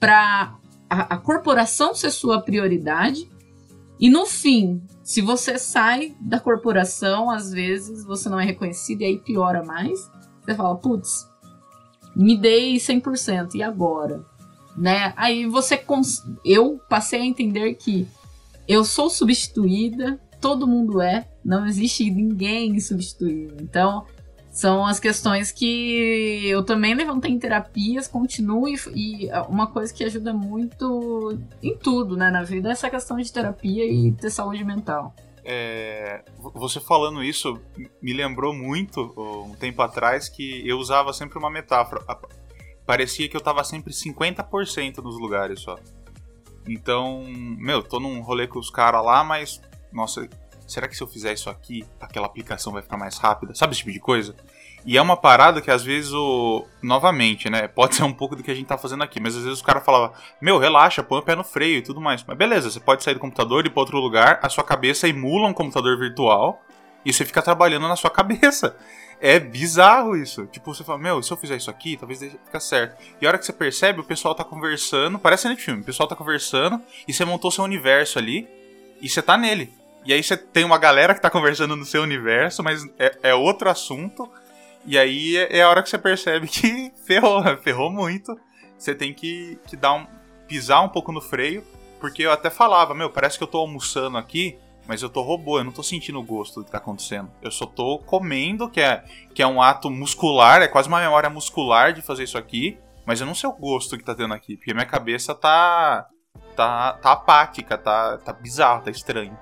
para 0.00 0.54
a, 0.88 1.14
a 1.14 1.16
corporação 1.18 1.94
ser 1.94 2.10
sua 2.10 2.40
prioridade. 2.40 3.28
E 4.00 4.08
no 4.08 4.24
fim, 4.24 4.82
se 5.02 5.20
você 5.20 5.58
sai 5.58 6.16
da 6.18 6.40
corporação, 6.40 7.30
às 7.30 7.52
vezes 7.52 8.02
você 8.02 8.30
não 8.30 8.40
é 8.40 8.44
reconhecido 8.46 9.02
e 9.02 9.04
aí 9.04 9.18
piora 9.18 9.62
mais. 9.62 10.10
Você 10.42 10.54
fala, 10.54 10.76
putz, 10.76 11.28
me 12.14 12.36
dei 12.36 12.76
100%, 12.76 13.54
e 13.54 13.62
agora? 13.62 14.24
Né? 14.76 15.12
Aí 15.16 15.46
você. 15.46 15.76
Cons... 15.76 16.22
Eu 16.44 16.80
passei 16.88 17.20
a 17.20 17.26
entender 17.26 17.74
que 17.74 18.06
eu 18.66 18.84
sou 18.84 19.08
substituída, 19.10 20.20
todo 20.40 20.66
mundo 20.66 21.00
é, 21.00 21.28
não 21.44 21.66
existe 21.66 22.10
ninguém 22.10 22.78
substituído. 22.80 23.56
Então, 23.60 24.04
são 24.54 24.86
as 24.86 25.00
questões 25.00 25.50
que 25.50 26.46
eu 26.46 26.62
também 26.62 26.94
levantei 26.94 27.32
em 27.32 27.38
terapias, 27.38 28.06
continuo 28.06 28.68
e, 28.68 28.76
e, 28.94 29.28
uma 29.48 29.66
coisa 29.66 29.92
que 29.92 30.04
ajuda 30.04 30.32
muito 30.32 31.36
em 31.60 31.76
tudo, 31.76 32.16
né, 32.16 32.30
na 32.30 32.44
vida, 32.44 32.68
é 32.68 32.72
essa 32.72 32.88
questão 32.88 33.16
de 33.16 33.32
terapia 33.32 33.84
e 33.84 34.12
ter 34.12 34.30
saúde 34.30 34.64
mental. 34.64 35.12
É, 35.44 36.24
você 36.54 36.80
falando 36.80 37.22
isso 37.22 37.60
me 38.00 38.12
lembrou 38.14 38.54
muito 38.54 39.12
um 39.46 39.54
tempo 39.54 39.82
atrás 39.82 40.28
que 40.28 40.66
eu 40.66 40.78
usava 40.78 41.12
sempre 41.12 41.38
uma 41.38 41.50
metáfora. 41.50 42.02
Parecia 42.86 43.28
que 43.28 43.36
eu 43.36 43.40
tava 43.40 43.62
sempre 43.62 43.92
50% 43.92 44.98
nos 44.98 45.18
lugares 45.18 45.60
só. 45.60 45.78
Então, 46.66 47.24
meu, 47.26 47.82
tô 47.82 48.00
num 48.00 48.20
rolê 48.22 48.46
com 48.46 48.58
os 48.58 48.70
caras 48.70 49.04
lá, 49.04 49.22
mas 49.22 49.60
nossa, 49.92 50.28
será 50.66 50.88
que 50.88 50.96
se 50.96 51.02
eu 51.02 51.06
fizer 51.06 51.32
isso 51.32 51.50
aqui, 51.50 51.86
aquela 52.00 52.26
aplicação 52.26 52.72
vai 52.72 52.82
ficar 52.82 52.96
mais 52.96 53.18
rápida? 53.18 53.54
Sabe 53.54 53.72
esse 53.72 53.80
tipo 53.80 53.92
de 53.92 54.00
coisa? 54.00 54.34
E 54.86 54.98
é 54.98 55.02
uma 55.02 55.16
parada 55.16 55.62
que 55.62 55.70
às 55.70 55.82
vezes 55.82 56.12
o. 56.12 56.66
Novamente, 56.82 57.48
né? 57.48 57.66
Pode 57.66 57.94
ser 57.94 58.02
um 58.02 58.12
pouco 58.12 58.36
do 58.36 58.42
que 58.42 58.50
a 58.50 58.54
gente 58.54 58.66
tá 58.66 58.76
fazendo 58.76 59.02
aqui, 59.02 59.18
mas 59.18 59.34
às 59.34 59.44
vezes 59.44 59.60
o 59.60 59.64
cara 59.64 59.80
falava: 59.80 60.12
Meu, 60.40 60.58
relaxa, 60.58 61.02
põe 61.02 61.20
o 61.20 61.22
pé 61.22 61.34
no 61.34 61.42
freio 61.42 61.78
e 61.78 61.82
tudo 61.82 62.00
mais. 62.00 62.22
Mas 62.22 62.36
beleza, 62.36 62.70
você 62.70 62.80
pode 62.80 63.02
sair 63.02 63.14
do 63.14 63.20
computador 63.20 63.64
e 63.64 63.68
ir 63.68 63.70
pra 63.70 63.80
outro 63.80 63.98
lugar, 63.98 64.40
a 64.42 64.48
sua 64.50 64.62
cabeça 64.62 65.08
emula 65.08 65.48
um 65.48 65.54
computador 65.54 65.98
virtual 65.98 66.60
e 67.04 67.12
você 67.12 67.24
fica 67.24 67.40
trabalhando 67.40 67.88
na 67.88 67.96
sua 67.96 68.10
cabeça. 68.10 68.76
É 69.20 69.38
bizarro 69.38 70.16
isso. 70.16 70.46
Tipo, 70.46 70.74
você 70.74 70.84
fala, 70.84 70.98
meu, 70.98 71.22
se 71.22 71.32
eu 71.32 71.36
fizer 71.36 71.56
isso 71.56 71.70
aqui, 71.70 71.96
talvez 71.96 72.20
fique 72.20 72.60
certo. 72.60 73.02
E 73.20 73.24
a 73.24 73.28
hora 73.28 73.38
que 73.38 73.46
você 73.46 73.52
percebe, 73.52 74.00
o 74.00 74.04
pessoal 74.04 74.34
tá 74.34 74.44
conversando, 74.44 75.18
parece 75.18 75.48
no 75.48 75.56
filme, 75.56 75.80
o 75.80 75.84
pessoal 75.84 76.06
tá 76.06 76.16
conversando 76.16 76.80
e 77.08 77.12
você 77.12 77.24
montou 77.24 77.50
seu 77.50 77.64
universo 77.64 78.18
ali 78.18 78.46
e 79.00 79.08
você 79.08 79.22
tá 79.22 79.36
nele. 79.38 79.72
E 80.04 80.12
aí 80.12 80.22
você 80.22 80.36
tem 80.36 80.64
uma 80.64 80.76
galera 80.76 81.14
que 81.14 81.20
tá 81.20 81.30
conversando 81.30 81.74
no 81.74 81.84
seu 81.84 82.02
universo, 82.02 82.62
mas 82.62 82.84
é, 82.98 83.18
é 83.22 83.34
outro 83.34 83.70
assunto. 83.70 84.30
E 84.84 84.98
aí 84.98 85.36
é, 85.36 85.58
é 85.58 85.62
a 85.62 85.70
hora 85.70 85.82
que 85.82 85.88
você 85.88 85.96
percebe 85.96 86.46
que 86.48 86.92
ferrou, 87.06 87.42
ferrou 87.58 87.90
muito. 87.90 88.38
Você 88.78 88.94
tem 88.94 89.14
que, 89.14 89.58
que 89.66 89.76
dar 89.76 89.94
um, 89.94 90.06
pisar 90.46 90.82
um 90.82 90.88
pouco 90.90 91.10
no 91.10 91.22
freio, 91.22 91.64
porque 92.00 92.22
eu 92.22 92.30
até 92.30 92.50
falava, 92.50 92.94
meu, 92.94 93.08
parece 93.08 93.38
que 93.38 93.44
eu 93.44 93.48
tô 93.48 93.58
almoçando 93.58 94.18
aqui, 94.18 94.58
mas 94.86 95.02
eu 95.02 95.08
tô 95.08 95.22
robô, 95.22 95.58
eu 95.58 95.64
não 95.64 95.72
tô 95.72 95.82
sentindo 95.82 96.18
o 96.18 96.22
gosto 96.22 96.60
do 96.60 96.66
que 96.66 96.72
tá 96.72 96.78
acontecendo. 96.78 97.30
Eu 97.40 97.50
só 97.50 97.64
tô 97.64 97.98
comendo, 98.00 98.68
que 98.68 98.82
é, 98.82 99.02
que 99.34 99.42
é 99.42 99.46
um 99.46 99.62
ato 99.62 99.88
muscular, 99.88 100.60
é 100.60 100.68
quase 100.68 100.86
uma 100.86 101.00
memória 101.00 101.30
muscular 101.30 101.94
de 101.94 102.02
fazer 102.02 102.24
isso 102.24 102.36
aqui, 102.36 102.78
mas 103.06 103.22
eu 103.22 103.26
não 103.26 103.34
sei 103.34 103.48
o 103.48 103.54
gosto 103.54 103.96
que 103.96 104.04
tá 104.04 104.14
tendo 104.14 104.34
aqui, 104.34 104.56
porque 104.58 104.74
minha 104.74 104.84
cabeça 104.84 105.34
tá 105.34 106.08
tá, 106.54 106.92
tá 106.94 107.12
apática, 107.12 107.78
tá, 107.78 108.18
tá 108.18 108.32
bizarro, 108.34 108.82
tá 108.82 108.90
estranho 108.90 109.36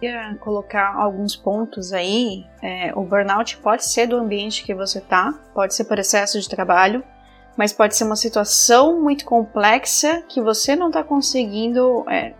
queria 0.00 0.34
colocar 0.40 0.94
alguns 0.96 1.36
pontos 1.36 1.92
aí. 1.92 2.46
É, 2.62 2.92
o 2.96 3.02
burnout 3.02 3.58
pode 3.58 3.84
ser 3.84 4.06
do 4.06 4.16
ambiente 4.16 4.64
que 4.64 4.74
você 4.74 5.00
tá, 5.00 5.34
pode 5.54 5.74
ser 5.74 5.84
por 5.84 5.98
excesso 5.98 6.40
de 6.40 6.48
trabalho, 6.48 7.04
mas 7.56 7.72
pode 7.72 7.94
ser 7.94 8.04
uma 8.04 8.16
situação 8.16 9.00
muito 9.00 9.24
complexa 9.26 10.22
que 10.26 10.40
você 10.40 10.74
não 10.74 10.88
está 10.88 11.04
conseguindo 11.04 12.04
é, 12.08 12.32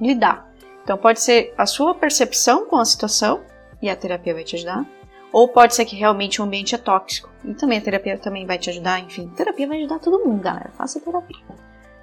lidar. 0.00 0.48
Então 0.82 0.96
pode 0.96 1.20
ser 1.20 1.52
a 1.58 1.66
sua 1.66 1.94
percepção 1.94 2.66
com 2.66 2.76
a 2.76 2.84
situação 2.84 3.42
e 3.82 3.90
a 3.90 3.96
terapia 3.96 4.32
vai 4.32 4.44
te 4.44 4.56
ajudar. 4.56 4.86
Ou 5.32 5.48
pode 5.48 5.74
ser 5.74 5.84
que 5.84 5.96
realmente 5.96 6.40
o 6.40 6.44
ambiente 6.44 6.74
é 6.74 6.78
tóxico 6.78 7.28
e 7.44 7.52
também 7.52 7.78
a 7.78 7.82
terapia 7.82 8.16
também 8.16 8.46
vai 8.46 8.56
te 8.56 8.70
ajudar. 8.70 9.00
Enfim, 9.00 9.28
terapia 9.36 9.66
vai 9.66 9.78
ajudar 9.78 9.98
todo 9.98 10.24
mundo, 10.24 10.40
galera. 10.40 10.70
Faça 10.72 11.00
terapia. 11.00 11.44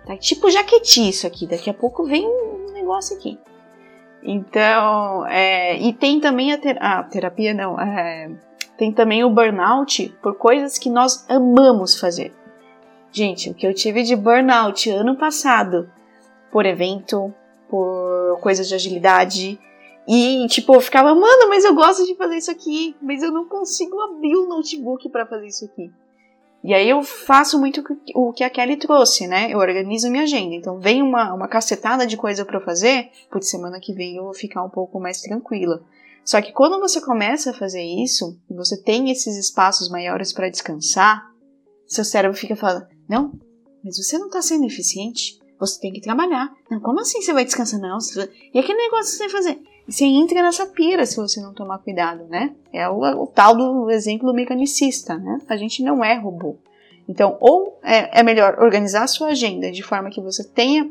Tá 0.06 0.16
tipo 0.18 0.52
jaqueti 0.52 1.10
isso 1.10 1.26
aqui. 1.26 1.48
Daqui 1.48 1.70
a 1.70 1.74
pouco 1.74 2.04
vem 2.04 2.28
um 2.28 2.72
negócio 2.74 3.18
aqui. 3.18 3.40
Então, 4.26 5.26
é, 5.28 5.78
e 5.78 5.92
tem 5.92 6.20
também 6.20 6.54
a, 6.54 6.58
ter, 6.58 6.82
a 6.82 7.04
terapia, 7.04 7.54
não, 7.54 7.80
é, 7.80 8.32
tem 8.78 8.92
também 8.92 9.24
o 9.24 9.30
burnout 9.30 10.16
por 10.22 10.36
coisas 10.36 10.78
que 10.78 10.90
nós 10.90 11.30
amamos 11.30 12.00
fazer. 12.00 12.34
Gente, 13.12 13.50
o 13.50 13.54
que 13.54 13.68
eu 13.68 13.74
tive 13.74 14.02
de 14.04 14.16
burnout 14.16 14.90
ano 14.90 15.18
passado, 15.18 15.92
por 16.52 16.66
evento, 16.66 17.34
por 17.70 18.40
coisas 18.42 18.68
de 18.68 18.76
agilidade, 18.76 19.60
e 20.08 20.48
tipo, 20.48 20.74
eu 20.74 20.82
ficava, 20.82 21.14
mano, 21.14 21.50
mas 21.50 21.66
eu 21.66 21.76
gosto 21.76 22.06
de 22.06 22.16
fazer 22.16 22.38
isso 22.38 22.52
aqui, 22.52 22.96
mas 23.02 23.22
eu 23.22 23.32
não 23.32 23.46
consigo 23.46 24.00
abrir 24.02 24.36
o 24.36 24.48
notebook 24.48 25.10
para 25.10 25.26
fazer 25.26 25.48
isso 25.48 25.66
aqui. 25.66 25.92
E 26.64 26.74
aí 26.74 26.90
eu 26.90 27.04
faço 27.04 27.60
muito 27.60 27.84
o 28.16 28.32
que 28.32 28.44
a 28.44 28.50
Kelly 28.50 28.78
trouxe, 28.78 29.28
né? 29.28 29.52
Eu 29.52 29.60
organizo 29.60 30.10
minha 30.10 30.24
agenda. 30.24 30.56
Então 30.56 30.80
vem 30.80 31.02
uma, 31.02 31.34
uma 31.34 31.48
cacetada 31.48 32.08
de 32.08 32.16
coisa 32.16 32.46
para 32.46 32.62
fazer, 32.62 33.10
por 33.30 33.44
semana 33.44 33.80
que 33.82 33.94
vem 33.94 34.16
eu 34.16 34.24
vou 34.24 34.34
ficar 34.34 34.64
um 34.64 34.70
pouco 34.70 35.00
mais 35.00 35.22
tranquila. 35.22 35.84
Só 36.24 36.42
que 36.42 36.54
quando 36.54 36.80
você 36.80 37.02
começa 37.02 37.52
a 37.52 37.54
fazer 37.54 37.84
isso, 37.84 38.40
e 38.50 38.56
você 38.56 38.82
tem 38.82 39.12
esses 39.12 39.36
espaços 39.36 39.90
maiores 39.90 40.32
para 40.32 40.50
descansar, 40.50 41.22
seu 41.86 42.06
cérebro 42.06 42.38
fica 42.38 42.56
falando: 42.56 42.88
"Não, 43.10 43.34
mas 43.84 43.98
você 43.98 44.18
não 44.18 44.28
está 44.28 44.42
sendo 44.42 44.66
eficiente. 44.66 45.38
Você 45.60 45.80
tem 45.80 45.92
que 45.92 46.02
trabalhar. 46.02 46.50
Não, 46.72 46.80
como 46.80 47.02
assim 47.02 47.22
você 47.22 47.34
vai 47.34 47.44
descansar 47.44 47.80
não? 47.80 47.98
E 48.54 48.60
aquele 48.60 48.78
negócio 48.78 49.12
que 49.12 49.18
você 49.18 49.24
vai 49.24 49.32
fazer? 49.32 49.73
E 49.88 49.92
você 49.92 50.06
entra 50.06 50.42
nessa 50.42 50.66
pira 50.66 51.06
se 51.06 51.18
você 51.18 51.42
não 51.42 51.54
tomar 51.54 51.80
cuidado, 51.80 52.26
né? 52.26 52.56
É 52.72 52.88
o, 52.88 53.00
o 53.22 53.28
tal 53.28 53.56
do 53.56 53.90
exemplo 53.90 54.28
do 54.28 54.34
mecanicista, 54.34 55.18
né? 55.18 55.40
A 55.48 55.58
gente 55.58 55.84
não 55.84 56.04
é 56.04 56.16
robô. 56.16 56.56
Então, 57.08 57.38
ou 57.42 57.80
é, 57.84 58.20
é 58.20 58.24
melhor 58.24 58.60
organizar 58.60 59.04
a 59.04 59.08
sua 59.08 59.30
agenda 59.30 59.72
de 59.72 59.84
forma 59.84 60.10
que 60.10 60.22
você 60.22 60.44
tenha 60.44 60.90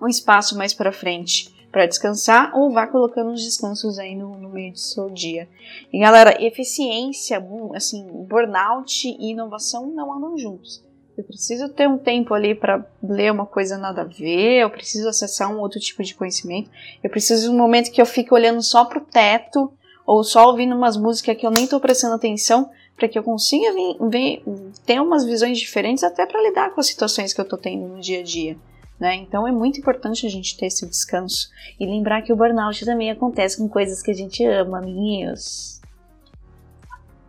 um 0.00 0.08
espaço 0.08 0.56
mais 0.58 0.74
para 0.74 0.92
frente 0.92 1.54
para 1.70 1.86
descansar 1.86 2.56
ou 2.56 2.72
vá 2.72 2.86
colocando 2.86 3.32
os 3.32 3.44
descansos 3.44 3.98
aí 3.98 4.14
no, 4.14 4.36
no, 4.38 4.48
meio 4.48 4.72
do 4.72 4.78
seu 4.78 5.10
dia. 5.10 5.46
E 5.92 5.98
galera, 5.98 6.42
eficiência, 6.42 7.42
assim, 7.74 8.02
burnout 8.26 9.06
e 9.06 9.30
inovação 9.30 9.86
não 9.88 10.10
andam 10.10 10.38
juntos. 10.38 10.82
Eu 11.16 11.24
preciso 11.24 11.68
ter 11.70 11.88
um 11.88 11.96
tempo 11.96 12.34
ali 12.34 12.54
para 12.54 12.84
ler 13.02 13.32
uma 13.32 13.46
coisa 13.46 13.78
nada 13.78 14.02
a 14.02 14.04
ver, 14.04 14.60
eu 14.60 14.70
preciso 14.70 15.08
acessar 15.08 15.50
um 15.50 15.60
outro 15.60 15.80
tipo 15.80 16.02
de 16.02 16.14
conhecimento, 16.14 16.70
eu 17.02 17.08
preciso 17.08 17.44
de 17.44 17.48
um 17.48 17.56
momento 17.56 17.90
que 17.90 18.00
eu 18.00 18.06
fique 18.06 18.34
olhando 18.34 18.62
só 18.62 18.84
pro 18.84 19.00
teto 19.00 19.72
ou 20.06 20.22
só 20.22 20.48
ouvindo 20.48 20.76
umas 20.76 20.96
músicas 20.96 21.36
que 21.36 21.46
eu 21.46 21.50
nem 21.50 21.64
estou 21.64 21.80
prestando 21.80 22.14
atenção, 22.14 22.70
para 22.96 23.08
que 23.08 23.18
eu 23.18 23.22
consiga 23.22 23.72
vir, 23.72 23.96
ver, 24.08 24.42
ter 24.84 25.00
umas 25.00 25.24
visões 25.24 25.58
diferentes 25.58 26.04
até 26.04 26.24
para 26.26 26.42
lidar 26.42 26.70
com 26.70 26.80
as 26.80 26.86
situações 26.86 27.34
que 27.34 27.40
eu 27.40 27.44
estou 27.44 27.58
tendo 27.58 27.88
no 27.88 28.00
dia 28.00 28.20
a 28.20 28.22
dia. 28.22 28.56
Né? 28.98 29.14
Então 29.16 29.46
é 29.46 29.52
muito 29.52 29.78
importante 29.78 30.26
a 30.26 30.30
gente 30.30 30.56
ter 30.56 30.66
esse 30.66 30.86
descanso 30.86 31.50
e 31.78 31.84
lembrar 31.84 32.22
que 32.22 32.32
o 32.32 32.36
burnout 32.36 32.82
também 32.84 33.10
acontece 33.10 33.58
com 33.58 33.68
coisas 33.68 34.02
que 34.02 34.10
a 34.10 34.14
gente 34.14 34.44
ama, 34.44 34.78
amiguinhos. 34.78 35.80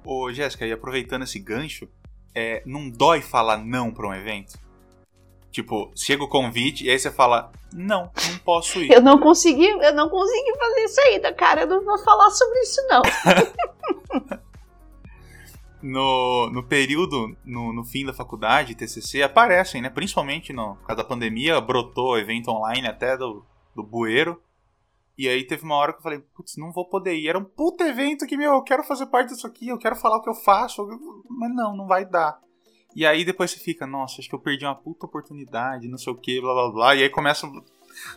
Ô 0.05 0.31
Jéssica, 0.31 0.65
e 0.65 0.71
aproveitando 0.71 1.23
esse 1.23 1.37
gancho, 1.37 1.89
é, 2.37 2.61
não 2.67 2.87
dói 2.87 3.19
falar 3.19 3.57
não 3.57 3.91
para 3.91 4.07
um 4.07 4.13
evento? 4.13 4.59
Tipo, 5.49 5.91
chega 5.95 6.23
o 6.23 6.27
convite 6.27 6.85
e 6.85 6.89
aí 6.91 6.99
você 6.99 7.09
fala, 7.09 7.51
não, 7.73 8.11
não 8.29 8.37
posso 8.45 8.79
ir. 8.79 8.91
Eu 8.91 9.01
não 9.01 9.19
consegui, 9.19 9.65
eu 9.65 9.93
não 9.95 10.07
consegui 10.07 10.55
fazer 10.55 10.83
isso 10.83 11.01
ainda, 11.01 11.33
cara. 11.33 11.61
Eu 11.61 11.67
não 11.67 11.83
vou 11.83 11.97
falar 11.97 12.29
sobre 12.29 12.59
isso, 12.59 12.79
não. 12.87 13.01
no, 15.81 16.51
no 16.51 16.61
período, 16.61 17.35
no, 17.43 17.73
no 17.73 17.83
fim 17.83 18.05
da 18.05 18.13
faculdade, 18.13 18.75
TCC, 18.75 19.23
aparecem, 19.23 19.81
né? 19.81 19.89
Principalmente 19.89 20.53
no, 20.53 20.75
por 20.75 20.85
causa 20.85 21.01
da 21.01 21.09
pandemia, 21.09 21.59
brotou 21.59 22.19
evento 22.19 22.51
online 22.51 22.87
até 22.87 23.17
do, 23.17 23.43
do 23.75 23.81
bueiro. 23.81 24.39
E 25.17 25.27
aí 25.27 25.43
teve 25.43 25.63
uma 25.63 25.75
hora 25.75 25.93
que 25.93 25.99
eu 25.99 26.03
falei, 26.03 26.19
putz, 26.35 26.57
não 26.57 26.71
vou 26.71 26.85
poder 26.85 27.15
ir. 27.15 27.27
Era 27.27 27.39
um 27.39 27.43
puto 27.43 27.83
evento 27.83 28.27
que, 28.27 28.37
meu, 28.37 28.53
eu 28.53 28.61
quero 28.61 28.83
fazer 28.83 29.07
parte 29.07 29.33
disso 29.33 29.47
aqui, 29.47 29.67
eu 29.67 29.77
quero 29.77 29.95
falar 29.95 30.17
o 30.17 30.21
que 30.21 30.29
eu 30.29 30.35
faço, 30.35 30.87
mas 31.29 31.53
não, 31.55 31.75
não 31.75 31.87
vai 31.87 32.05
dar. 32.05 32.39
E 32.95 33.05
aí 33.05 33.25
depois 33.25 33.51
você 33.51 33.59
fica, 33.59 33.87
nossa, 33.87 34.21
acho 34.21 34.29
que 34.29 34.35
eu 34.35 34.39
perdi 34.39 34.65
uma 34.65 34.75
puta 34.75 35.05
oportunidade, 35.05 35.87
não 35.87 35.97
sei 35.97 36.13
o 36.13 36.15
que, 36.15 36.39
blá 36.39 36.53
blá 36.53 36.71
blá. 36.71 36.95
E 36.95 37.03
aí 37.03 37.09
começa 37.09 37.47
um 37.47 37.61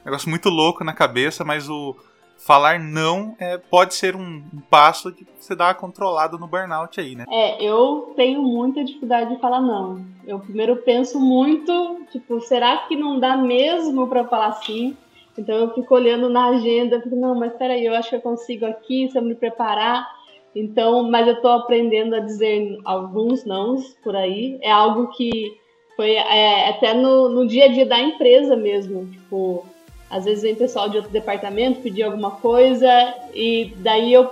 negócio 0.04 0.28
muito 0.28 0.48
louco 0.48 0.84
na 0.84 0.92
cabeça, 0.92 1.44
mas 1.44 1.68
o 1.68 1.96
falar 2.38 2.80
não 2.80 3.36
é, 3.38 3.58
pode 3.58 3.94
ser 3.94 4.16
um, 4.16 4.42
um 4.52 4.60
passo 4.70 5.12
de 5.12 5.26
você 5.38 5.54
dar 5.54 5.66
uma 5.66 5.74
controlada 5.74 6.38
no 6.38 6.46
burnout 6.46 6.98
aí, 6.98 7.14
né? 7.14 7.26
É, 7.28 7.62
eu 7.62 8.12
tenho 8.16 8.42
muita 8.42 8.82
dificuldade 8.82 9.34
de 9.34 9.40
falar 9.40 9.60
não. 9.60 10.04
Eu 10.26 10.40
primeiro 10.40 10.76
penso 10.76 11.20
muito, 11.20 12.00
tipo, 12.10 12.40
será 12.40 12.78
que 12.88 12.96
não 12.96 13.20
dá 13.20 13.36
mesmo 13.36 14.08
para 14.08 14.26
falar 14.26 14.52
sim? 14.52 14.96
Então 15.38 15.54
eu 15.56 15.74
fico 15.74 15.94
olhando 15.94 16.28
na 16.28 16.48
agenda, 16.48 17.00
fico, 17.00 17.16
não, 17.16 17.34
mas 17.34 17.52
peraí, 17.54 17.84
eu 17.84 17.94
acho 17.94 18.10
que 18.10 18.16
eu 18.16 18.20
consigo 18.20 18.66
aqui, 18.66 19.08
se 19.10 19.16
eu 19.16 19.22
me 19.22 19.34
preparar 19.34 20.06
então, 20.54 21.08
mas 21.08 21.26
eu 21.26 21.34
estou 21.34 21.52
aprendendo 21.52 22.14
a 22.14 22.20
dizer 22.20 22.78
alguns 22.84 23.44
nãos 23.44 23.96
por 24.02 24.16
aí. 24.16 24.58
É 24.62 24.70
algo 24.70 25.08
que 25.08 25.56
foi 25.96 26.14
é, 26.14 26.68
até 26.68 26.94
no, 26.94 27.28
no 27.28 27.46
dia 27.46 27.66
a 27.66 27.68
dia 27.68 27.86
da 27.86 28.00
empresa 28.00 28.56
mesmo. 28.56 29.06
Tipo, 29.06 29.64
às 30.10 30.24
vezes 30.24 30.42
vem 30.42 30.54
pessoal 30.54 30.88
de 30.88 30.96
outro 30.96 31.12
departamento 31.12 31.80
pedir 31.80 32.02
alguma 32.02 32.32
coisa 32.32 33.14
e 33.32 33.72
daí 33.76 34.12
eu 34.12 34.28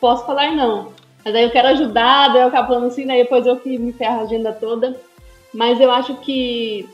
posso 0.00 0.26
falar 0.26 0.54
não. 0.54 0.92
Mas 1.24 1.32
daí 1.32 1.44
eu 1.44 1.50
quero 1.50 1.68
ajudar, 1.68 2.32
daí 2.32 2.42
eu 2.42 2.48
acabo 2.48 2.68
falando 2.68 2.86
assim, 2.86 3.06
daí 3.06 3.22
depois 3.22 3.46
eu 3.46 3.56
que 3.56 3.78
me 3.78 3.92
ferro 3.92 4.20
a 4.20 4.22
agenda 4.22 4.52
toda. 4.52 4.94
Mas 5.54 5.80
eu 5.80 5.90
acho 5.90 6.16
que 6.16 6.88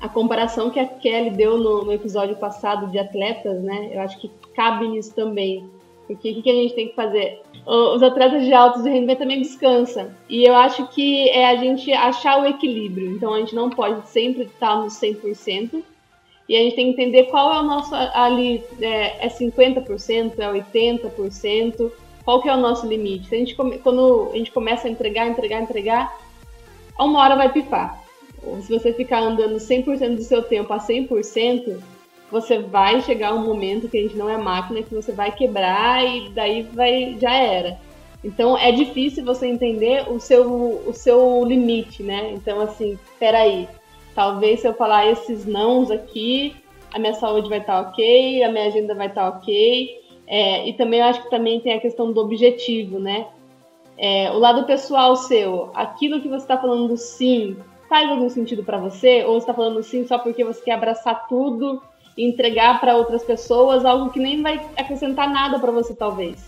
a 0.00 0.08
comparação 0.08 0.70
que 0.70 0.80
a 0.80 0.86
Kelly 0.86 1.30
deu 1.30 1.58
no, 1.58 1.84
no 1.84 1.92
episódio 1.92 2.36
passado 2.36 2.90
de 2.90 2.98
atletas, 2.98 3.62
né? 3.62 3.90
Eu 3.92 4.00
acho 4.00 4.18
que 4.18 4.30
cabe 4.54 4.88
nisso 4.88 5.14
também. 5.14 5.68
Porque 6.06 6.32
o 6.32 6.42
que, 6.42 6.50
a 6.50 6.54
gente 6.54 6.74
tem 6.74 6.88
que 6.88 6.94
fazer? 6.94 7.40
Os 7.66 8.02
atletas 8.02 8.44
de 8.44 8.52
alto 8.52 8.82
rendimento 8.82 9.20
também 9.20 9.40
descansam. 9.40 10.10
E 10.28 10.44
eu 10.44 10.54
acho 10.54 10.86
que 10.88 11.30
é 11.30 11.48
a 11.48 11.56
gente 11.56 11.90
achar 11.92 12.42
o 12.42 12.46
equilíbrio. 12.46 13.12
Então 13.12 13.32
a 13.32 13.38
gente 13.38 13.54
não 13.54 13.70
pode 13.70 14.06
sempre 14.08 14.42
estar 14.44 14.76
no 14.76 14.86
100%. 14.86 15.82
E 16.46 16.56
a 16.56 16.58
gente 16.58 16.76
tem 16.76 16.92
que 16.92 17.00
entender 17.00 17.24
qual 17.24 17.54
é 17.54 17.60
o 17.60 17.62
nosso 17.62 17.94
ali, 17.94 18.62
é, 18.82 19.26
é 19.26 19.28
50%, 19.30 20.38
é 20.38 20.52
80%, 20.52 21.90
qual 22.22 22.42
que 22.42 22.50
é 22.50 22.54
o 22.54 22.60
nosso 22.60 22.86
limite. 22.86 23.28
Se 23.28 23.34
a 23.34 23.38
gente, 23.38 23.54
quando 23.54 24.30
a 24.30 24.36
gente 24.36 24.52
começa 24.52 24.86
a 24.86 24.90
entregar, 24.90 25.26
entregar, 25.26 25.62
entregar, 25.62 26.18
uma 26.98 27.20
hora 27.20 27.34
vai 27.34 27.50
pifar. 27.50 28.03
Se 28.62 28.72
você 28.72 28.92
ficar 28.92 29.20
andando 29.20 29.56
100% 29.56 30.16
do 30.16 30.22
seu 30.22 30.42
tempo 30.42 30.72
a 30.72 30.78
100%, 30.78 31.78
você 32.30 32.58
vai 32.58 33.00
chegar 33.00 33.34
um 33.34 33.44
momento 33.44 33.88
que 33.88 33.98
a 33.98 34.02
gente 34.02 34.16
não 34.16 34.28
é 34.28 34.36
máquina, 34.36 34.82
que 34.82 34.94
você 34.94 35.12
vai 35.12 35.30
quebrar 35.30 36.04
e 36.04 36.30
daí 36.30 36.62
vai 36.62 37.16
já 37.20 37.34
era. 37.34 37.78
Então 38.24 38.56
é 38.56 38.72
difícil 38.72 39.24
você 39.24 39.46
entender 39.46 40.10
o 40.10 40.18
seu, 40.18 40.82
o 40.86 40.92
seu 40.94 41.44
limite, 41.44 42.02
né? 42.02 42.32
Então, 42.32 42.60
assim, 42.60 42.98
peraí, 43.18 43.68
talvez 44.14 44.60
se 44.60 44.66
eu 44.66 44.74
falar 44.74 45.10
esses 45.10 45.44
nãos 45.44 45.90
aqui, 45.90 46.56
a 46.92 46.98
minha 46.98 47.14
saúde 47.14 47.48
vai 47.48 47.58
estar 47.58 47.82
tá 47.82 47.88
ok, 47.90 48.42
a 48.42 48.50
minha 48.50 48.66
agenda 48.66 48.94
vai 48.94 49.08
estar 49.08 49.30
tá 49.30 49.36
ok. 49.36 50.02
É, 50.26 50.66
e 50.66 50.72
também 50.72 51.00
eu 51.00 51.06
acho 51.06 51.22
que 51.22 51.30
também 51.30 51.60
tem 51.60 51.74
a 51.74 51.80
questão 51.80 52.12
do 52.12 52.20
objetivo, 52.20 52.98
né? 52.98 53.26
É, 53.98 54.30
o 54.30 54.38
lado 54.38 54.64
pessoal 54.64 55.14
seu, 55.14 55.70
aquilo 55.74 56.20
que 56.20 56.28
você 56.28 56.44
está 56.44 56.56
falando 56.56 56.96
sim, 56.96 57.56
faz 57.94 58.10
algum 58.10 58.28
sentido 58.28 58.64
para 58.64 58.76
você? 58.76 59.22
Ou 59.22 59.34
você 59.34 59.44
está 59.44 59.54
falando 59.54 59.80
sim 59.80 60.04
só 60.04 60.18
porque 60.18 60.42
você 60.42 60.60
quer 60.60 60.72
abraçar 60.72 61.28
tudo 61.28 61.80
entregar 62.16 62.80
para 62.80 62.96
outras 62.96 63.22
pessoas 63.22 63.84
algo 63.84 64.10
que 64.10 64.18
nem 64.18 64.42
vai 64.42 64.60
acrescentar 64.76 65.32
nada 65.32 65.60
para 65.60 65.70
você, 65.70 65.94
talvez. 65.94 66.44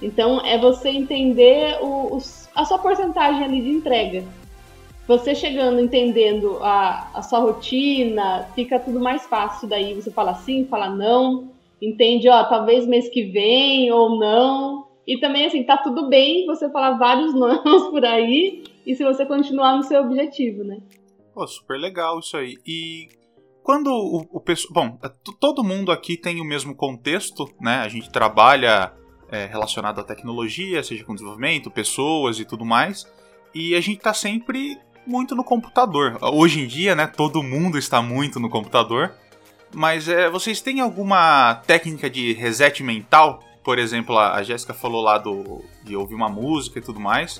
Então, 0.00 0.40
é 0.44 0.56
você 0.56 0.88
entender 0.88 1.78
o, 1.82 2.16
o, 2.16 2.18
a 2.54 2.64
sua 2.64 2.78
porcentagem 2.78 3.44
ali 3.44 3.60
de 3.60 3.70
entrega. 3.70 4.24
Você 5.06 5.34
chegando, 5.34 5.78
entendendo 5.78 6.58
a, 6.62 7.10
a 7.14 7.22
sua 7.22 7.40
rotina, 7.40 8.46
fica 8.54 8.78
tudo 8.78 8.98
mais 8.98 9.26
fácil. 9.26 9.68
Daí 9.68 9.92
você 9.92 10.10
fala 10.10 10.34
sim, 10.36 10.66
fala 10.70 10.88
não, 10.88 11.48
entende, 11.82 12.30
ó, 12.30 12.44
talvez 12.44 12.86
mês 12.86 13.10
que 13.10 13.24
vem 13.24 13.90
ou 13.92 14.18
não. 14.18 14.86
E 15.06 15.18
também, 15.18 15.46
assim, 15.46 15.62
tá 15.62 15.76
tudo 15.76 16.08
bem 16.08 16.46
você 16.46 16.70
falar 16.70 16.92
vários 16.92 17.32
nãos 17.36 17.88
por 17.90 18.04
aí 18.04 18.62
e 18.88 18.96
se 18.96 19.04
você 19.04 19.26
continuar 19.26 19.76
no 19.76 19.82
seu 19.82 20.00
objetivo, 20.02 20.64
né? 20.64 20.78
Pô, 21.34 21.46
super 21.46 21.78
legal 21.78 22.18
isso 22.20 22.38
aí. 22.38 22.56
E 22.66 23.06
quando 23.62 23.88
o, 23.88 24.26
o 24.32 24.40
pessoal. 24.40 24.72
Bom, 24.72 24.98
é, 25.04 25.10
todo 25.38 25.62
mundo 25.62 25.92
aqui 25.92 26.16
tem 26.16 26.40
o 26.40 26.44
mesmo 26.44 26.74
contexto, 26.74 27.46
né? 27.60 27.80
A 27.80 27.88
gente 27.88 28.10
trabalha 28.10 28.94
é, 29.30 29.44
relacionado 29.44 30.00
à 30.00 30.02
tecnologia, 30.02 30.82
seja 30.82 31.04
com 31.04 31.12
desenvolvimento, 31.12 31.70
pessoas 31.70 32.40
e 32.40 32.46
tudo 32.46 32.64
mais. 32.64 33.06
E 33.54 33.74
a 33.74 33.80
gente 33.82 33.98
está 33.98 34.14
sempre 34.14 34.78
muito 35.06 35.34
no 35.34 35.44
computador. 35.44 36.16
Hoje 36.22 36.62
em 36.62 36.66
dia, 36.66 36.94
né? 36.94 37.06
Todo 37.06 37.42
mundo 37.42 37.76
está 37.76 38.00
muito 38.00 38.40
no 38.40 38.48
computador. 38.48 39.12
Mas 39.74 40.08
é, 40.08 40.30
vocês 40.30 40.62
têm 40.62 40.80
alguma 40.80 41.56
técnica 41.66 42.08
de 42.08 42.32
reset 42.32 42.82
mental? 42.82 43.40
Por 43.62 43.78
exemplo, 43.78 44.18
a 44.18 44.42
Jéssica 44.42 44.72
falou 44.72 45.02
lá 45.02 45.18
do, 45.18 45.62
de 45.84 45.94
ouvir 45.94 46.14
uma 46.14 46.30
música 46.30 46.78
e 46.78 46.82
tudo 46.82 46.98
mais. 46.98 47.38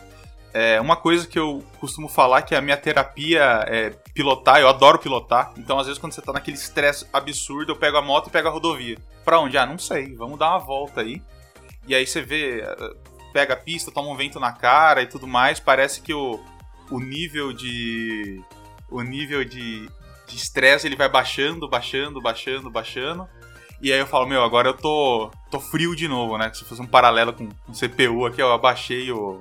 É 0.53 0.81
uma 0.81 0.97
coisa 0.97 1.27
que 1.27 1.39
eu 1.39 1.63
costumo 1.79 2.09
falar 2.09 2.43
que 2.43 2.55
a 2.55 2.61
minha 2.61 2.77
terapia 2.77 3.65
é 3.67 3.91
pilotar, 4.15 4.59
eu 4.61 4.69
adoro 4.69 4.99
pilotar. 4.99 5.53
Então, 5.57 5.79
às 5.79 5.87
vezes, 5.87 6.01
quando 6.01 6.13
você 6.13 6.23
tá 6.23 6.33
naquele 6.33 6.57
estresse 6.57 7.07
absurdo, 7.13 7.73
eu 7.73 7.77
pego 7.77 7.99
a 7.99 8.03
moto 8.03 8.29
e 8.29 8.31
pego 8.31 8.49
a 8.49 8.51
rodovia. 8.51 8.97
Pra 9.25 9.39
onde? 9.39 9.59
Ah, 9.59 9.67
não 9.67 9.79
sei, 9.79 10.15
vamos 10.15 10.39
dar 10.39 10.51
uma 10.51 10.59
volta 10.59 11.03
aí. 11.03 11.23
E 11.87 11.95
aí 11.95 12.07
você 12.07 12.23
vê, 12.23 12.63
pega 13.33 13.55
a 13.55 13.57
pista, 13.57 13.91
toma 13.91 14.11
um 14.11 14.17
vento 14.17 14.41
na 14.41 14.53
cara 14.53 15.03
e 15.03 15.07
tudo 15.07 15.27
mais, 15.27 15.61
parece 15.61 16.01
que 16.01 16.15
o, 16.15 16.41
o 16.91 16.99
nível 16.99 17.53
de. 17.53 18.43
O 18.91 19.03
nível 19.03 19.45
de 19.45 19.89
estresse 20.29 20.87
ele 20.87 20.97
vai 20.97 21.09
baixando, 21.09 21.69
baixando, 21.69 22.21
baixando, 22.21 22.71
baixando. 22.71 23.29
E 23.81 23.93
aí 23.93 23.99
eu 23.99 24.07
falo, 24.07 24.27
meu, 24.27 24.43
agora 24.43 24.71
eu 24.71 24.75
tô, 24.75 25.31
tô 25.51 25.61
frio 25.61 25.95
de 25.95 26.09
novo, 26.09 26.37
né? 26.37 26.51
Se 26.53 26.65
fosse 26.65 26.83
um 26.83 26.87
paralelo 26.87 27.33
com 27.33 27.49
o 27.69 27.73
CPU 27.73 28.27
aqui, 28.27 28.43
eu 28.43 28.53
abaixei 28.53 29.13
o, 29.13 29.39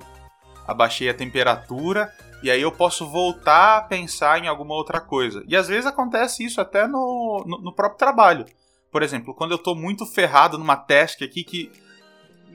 abaixei 0.67 1.09
a 1.09 1.13
temperatura 1.13 2.11
e 2.43 2.51
aí 2.51 2.61
eu 2.61 2.71
posso 2.71 3.07
voltar 3.07 3.77
a 3.77 3.81
pensar 3.81 4.43
em 4.43 4.47
alguma 4.47 4.75
outra 4.75 4.99
coisa. 4.99 5.43
E 5.47 5.55
às 5.55 5.67
vezes 5.67 5.85
acontece 5.85 6.43
isso 6.43 6.61
até 6.61 6.87
no, 6.87 7.43
no, 7.47 7.57
no 7.59 7.73
próprio 7.73 7.97
trabalho. 7.97 8.45
Por 8.91 9.01
exemplo, 9.01 9.33
quando 9.33 9.51
eu 9.51 9.57
estou 9.57 9.75
muito 9.75 10.05
ferrado 10.05 10.57
numa 10.57 10.75
task 10.75 11.21
aqui 11.23 11.43
que 11.43 11.71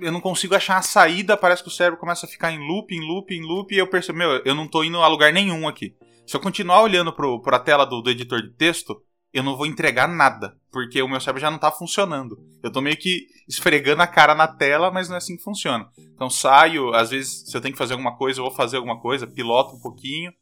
eu 0.00 0.10
não 0.10 0.20
consigo 0.20 0.54
achar 0.54 0.76
a 0.76 0.82
saída, 0.82 1.36
parece 1.36 1.62
que 1.62 1.68
o 1.68 1.72
cérebro 1.72 1.98
começa 1.98 2.26
a 2.26 2.28
ficar 2.28 2.52
em 2.52 2.58
loop, 2.58 2.94
em 2.94 3.00
loop, 3.00 3.34
em 3.34 3.42
loop, 3.42 3.74
e 3.74 3.78
eu 3.78 3.86
percebo, 3.86 4.18
meu, 4.18 4.30
eu 4.44 4.54
não 4.54 4.64
estou 4.64 4.84
indo 4.84 4.98
a 4.98 5.08
lugar 5.08 5.32
nenhum 5.32 5.68
aqui. 5.68 5.94
Se 6.26 6.36
eu 6.36 6.40
continuar 6.40 6.80
olhando 6.82 7.12
para 7.12 7.56
a 7.56 7.60
tela 7.60 7.84
do, 7.84 8.00
do 8.00 8.10
editor 8.10 8.42
de 8.42 8.50
texto, 8.50 9.02
eu 9.32 9.42
não 9.42 9.56
vou 9.56 9.66
entregar 9.66 10.06
nada, 10.06 10.56
porque 10.70 11.02
o 11.02 11.08
meu 11.08 11.20
cérebro 11.20 11.40
já 11.40 11.50
não 11.50 11.56
está 11.56 11.70
funcionando. 11.70 12.38
Eu 12.62 12.68
estou 12.68 12.82
meio 12.82 12.96
que 12.96 13.26
esfregando 13.48 14.02
a 14.02 14.06
cara 14.06 14.34
na 14.34 14.46
tela, 14.46 14.90
mas 14.90 15.08
não 15.08 15.14
é 15.14 15.18
assim 15.18 15.36
que 15.36 15.42
funciona. 15.42 15.88
Então 16.14 16.28
saio, 16.28 16.94
às 16.94 17.10
vezes 17.10 17.44
se 17.48 17.56
eu 17.56 17.60
tenho 17.60 17.72
que 17.72 17.78
fazer 17.78 17.94
alguma 17.94 18.16
coisa, 18.16 18.40
eu 18.40 18.44
vou 18.44 18.52
fazer 18.52 18.76
alguma 18.76 19.00
coisa, 19.00 19.26
piloto 19.26 19.76
um 19.76 19.80
pouquinho, 19.80 20.32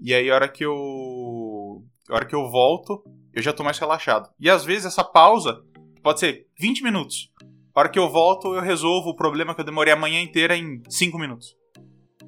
e 0.00 0.14
aí 0.14 0.30
a 0.30 0.34
hora 0.34 0.48
que 0.48 0.64
eu 0.64 1.84
a 2.08 2.14
hora 2.14 2.24
que 2.24 2.34
eu 2.34 2.50
volto, 2.50 3.02
eu 3.32 3.42
já 3.42 3.50
estou 3.50 3.64
mais 3.64 3.78
relaxado. 3.78 4.30
E 4.38 4.48
às 4.48 4.64
vezes 4.64 4.86
essa 4.86 5.04
pausa 5.04 5.62
pode 6.02 6.20
ser 6.20 6.46
20 6.58 6.82
minutos. 6.82 7.32
A 7.74 7.80
hora 7.80 7.88
que 7.88 7.98
eu 7.98 8.08
volto, 8.08 8.54
eu 8.54 8.60
resolvo 8.60 9.10
o 9.10 9.16
problema 9.16 9.54
que 9.54 9.60
eu 9.60 9.64
demorei 9.64 9.92
a 9.92 9.96
manhã 9.96 10.20
inteira 10.20 10.56
em 10.56 10.82
5 10.88 11.18
minutos. 11.18 11.56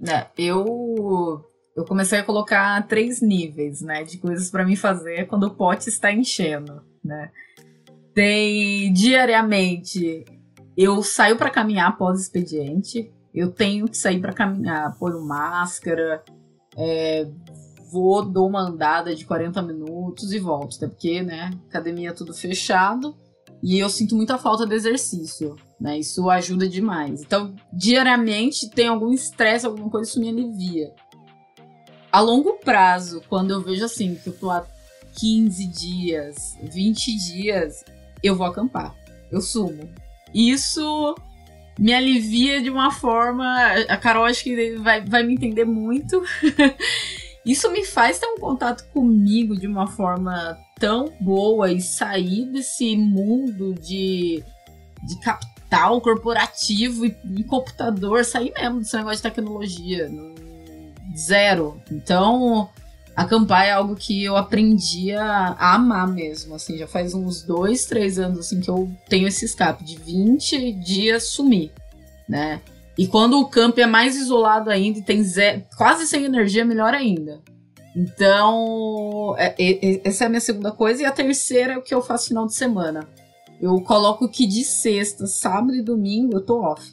É, 0.08 0.26
eu 0.38 1.44
eu 1.76 1.84
comecei 1.84 2.18
a 2.18 2.24
colocar 2.24 2.86
três 2.86 3.20
níveis, 3.20 3.80
né, 3.80 4.04
de 4.04 4.18
coisas 4.18 4.50
para 4.50 4.64
mim 4.64 4.76
fazer 4.76 5.26
quando 5.26 5.44
o 5.44 5.54
pote 5.54 5.88
está 5.88 6.12
enchendo, 6.12 6.82
né? 7.02 7.30
Tem 8.14 8.92
diariamente 8.92 10.24
eu 10.76 11.02
saio 11.02 11.36
para 11.36 11.50
caminhar 11.50 11.88
após 11.88 12.20
expediente, 12.20 13.12
eu 13.34 13.50
tenho 13.50 13.86
que 13.86 13.96
sair 13.96 14.20
para 14.20 14.32
caminhar, 14.32 14.96
ponho 14.98 15.20
máscara, 15.24 16.22
é, 16.76 17.28
vou, 17.90 18.24
dou 18.24 18.48
uma 18.48 18.60
andada 18.60 19.14
de 19.14 19.24
40 19.24 19.60
minutos 19.62 20.32
e 20.32 20.38
volto, 20.38 20.76
até 20.76 20.88
porque, 20.88 21.22
né, 21.22 21.50
academia 21.68 22.10
é 22.10 22.12
tudo 22.12 22.32
fechado 22.32 23.14
e 23.62 23.78
eu 23.78 23.88
sinto 23.88 24.16
muita 24.16 24.38
falta 24.38 24.66
de 24.66 24.74
exercício, 24.74 25.56
né, 25.80 25.98
isso 25.98 26.28
ajuda 26.30 26.68
demais. 26.68 27.22
Então, 27.22 27.54
diariamente 27.72 28.70
tem 28.70 28.88
algum 28.88 29.12
estresse, 29.12 29.66
alguma 29.66 29.90
coisa, 29.90 30.10
isso 30.10 30.20
me 30.20 30.28
alivia. 30.28 30.92
A 32.12 32.20
longo 32.20 32.58
prazo, 32.58 33.22
quando 33.26 33.52
eu 33.52 33.62
vejo 33.62 33.86
assim, 33.86 34.14
que 34.14 34.28
eu 34.28 34.34
tô 34.34 34.50
há 34.50 34.66
15 35.18 35.66
dias, 35.66 36.58
20 36.62 37.16
dias, 37.16 37.82
eu 38.22 38.36
vou 38.36 38.46
acampar, 38.46 38.94
eu 39.30 39.40
sumo. 39.40 39.88
Isso 40.34 41.14
me 41.78 41.94
alivia 41.94 42.60
de 42.60 42.68
uma 42.68 42.90
forma. 42.90 43.46
A 43.88 43.96
Carol 43.96 44.26
acho 44.26 44.44
que 44.44 44.76
vai, 44.76 45.00
vai 45.00 45.22
me 45.22 45.34
entender 45.34 45.64
muito. 45.64 46.22
Isso 47.44 47.70
me 47.72 47.84
faz 47.84 48.18
ter 48.18 48.26
um 48.26 48.38
contato 48.38 48.84
comigo 48.92 49.58
de 49.58 49.66
uma 49.66 49.86
forma 49.86 50.56
tão 50.78 51.12
boa 51.18 51.72
e 51.72 51.80
sair 51.80 52.44
desse 52.46 52.94
mundo 52.96 53.74
de, 53.74 54.44
de 55.02 55.20
capital 55.20 56.00
corporativo 56.00 57.06
e, 57.06 57.16
e 57.36 57.42
computador, 57.42 58.24
sair 58.24 58.52
mesmo 58.52 58.78
desse 58.78 58.96
negócio 58.96 59.16
de 59.16 59.22
tecnologia. 59.22 60.08
Zero. 61.16 61.80
Então, 61.90 62.68
acampar 63.14 63.66
é 63.66 63.72
algo 63.72 63.94
que 63.94 64.24
eu 64.24 64.36
aprendi 64.36 65.12
a, 65.12 65.56
amar 65.74 66.08
mesmo, 66.08 66.54
assim, 66.54 66.78
já 66.78 66.86
faz 66.86 67.14
uns 67.14 67.42
dois, 67.42 67.84
três 67.84 68.18
anos, 68.18 68.38
assim, 68.40 68.60
que 68.60 68.70
eu 68.70 68.90
tenho 69.08 69.28
esse 69.28 69.44
escape 69.44 69.84
de 69.84 69.98
20 69.98 70.72
dias 70.72 71.24
sumir, 71.24 71.70
né? 72.28 72.60
E 72.96 73.06
quando 73.06 73.40
o 73.40 73.48
campo 73.48 73.80
é 73.80 73.86
mais 73.86 74.16
isolado 74.16 74.70
ainda 74.70 74.98
e 74.98 75.02
tem 75.02 75.22
zero, 75.22 75.62
quase 75.76 76.06
sem 76.06 76.24
energia, 76.24 76.64
melhor 76.64 76.92
ainda. 76.92 77.40
Então, 77.94 79.34
é, 79.38 79.54
é, 79.58 80.00
essa 80.04 80.24
é 80.24 80.26
a 80.26 80.30
minha 80.30 80.40
segunda 80.40 80.72
coisa. 80.72 81.02
E 81.02 81.04
a 81.04 81.12
terceira 81.12 81.74
é 81.74 81.78
o 81.78 81.82
que 81.82 81.94
eu 81.94 82.02
faço 82.02 82.28
final 82.28 82.46
de 82.46 82.54
semana. 82.54 83.06
Eu 83.60 83.80
coloco 83.82 84.28
que 84.28 84.46
de 84.46 84.64
sexta, 84.64 85.26
sábado 85.26 85.74
e 85.74 85.82
domingo 85.82 86.36
eu 86.36 86.40
tô 86.40 86.62
off. 86.62 86.92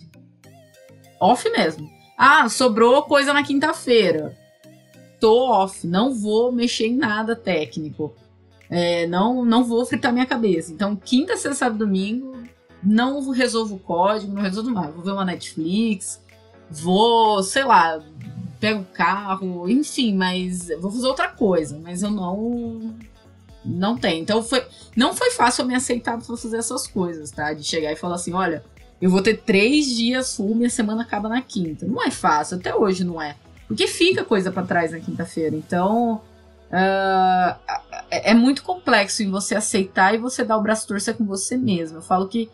Off 1.20 1.50
mesmo. 1.50 1.90
Ah, 2.22 2.50
sobrou 2.50 3.04
coisa 3.04 3.34
na 3.34 3.44
quinta-feira 3.44 4.38
tô 5.20 5.52
off, 5.52 5.86
não 5.86 6.14
vou 6.14 6.52
mexer 6.52 6.88
em 6.88 6.96
nada 6.96 7.36
técnico. 7.36 8.16
É, 8.70 9.06
não, 9.08 9.44
não 9.44 9.64
vou 9.64 9.86
fritar 9.86 10.14
minha 10.14 10.26
cabeça. 10.26 10.72
Então, 10.72 10.96
quinta, 10.96 11.36
sexta, 11.36 11.56
sábado, 11.56 11.80
domingo, 11.80 12.38
não 12.84 13.30
resolvo 13.32 13.76
o 13.76 13.80
código, 13.80 14.34
não 14.34 14.42
resolvo 14.42 14.72
mais. 14.72 14.94
Vou 14.94 15.04
ver 15.04 15.12
uma 15.12 15.26
Netflix, 15.26 16.22
vou, 16.70 17.44
sei 17.44 17.64
lá, 17.64 18.02
pego 18.60 18.82
o 18.82 18.86
carro, 18.86 19.68
enfim, 19.68 20.16
mas 20.16 20.70
vou 20.80 20.92
fazer 20.92 21.08
outra 21.08 21.30
coisa, 21.30 21.80
mas 21.80 22.02
eu 22.02 22.12
não 22.12 22.96
não 23.66 23.98
tenho. 23.98 24.22
Então 24.22 24.42
foi 24.42 24.66
não 24.96 25.14
foi 25.14 25.32
fácil 25.32 25.64
eu 25.64 25.68
me 25.68 25.76
aceitar 25.76 26.18
para 26.18 26.38
fazer 26.38 26.58
essas 26.58 26.88
coisas, 26.88 27.32
tá? 27.32 27.54
De 27.54 27.64
chegar 27.64 27.92
e 27.92 27.96
falar 27.96 28.16
assim, 28.16 28.34
olha, 28.34 28.64
eu 29.02 29.10
vou 29.10 29.22
ter 29.22 29.38
três 29.38 29.86
dias 29.96 30.36
full, 30.36 30.56
minha 30.56 30.70
semana 30.70 31.04
acaba 31.04 31.30
na 31.30 31.42
quinta. 31.42 31.86
Não 31.86 32.04
é 32.04 32.12
fácil, 32.12 32.58
até 32.58 32.76
hoje 32.76 33.04
não 33.04 33.22
é. 33.22 33.36
Porque 33.68 33.88
fica 33.88 34.26
coisa 34.26 34.52
para 34.52 34.66
trás 34.66 34.92
na 34.92 35.00
quinta-feira. 35.00 35.56
Então, 35.56 36.22
uh, 36.70 37.56
é 38.10 38.34
muito 38.34 38.64
complexo 38.64 39.24
em 39.24 39.30
você 39.30 39.56
aceitar 39.56 40.14
e 40.14 40.18
você 40.18 40.44
dar 40.44 40.58
o 40.58 40.62
braço 40.62 40.88
torcer 40.88 41.16
com 41.16 41.24
você 41.24 41.56
mesmo. 41.56 42.00
Eu 42.00 42.02
falo 42.02 42.28
que 42.28 42.50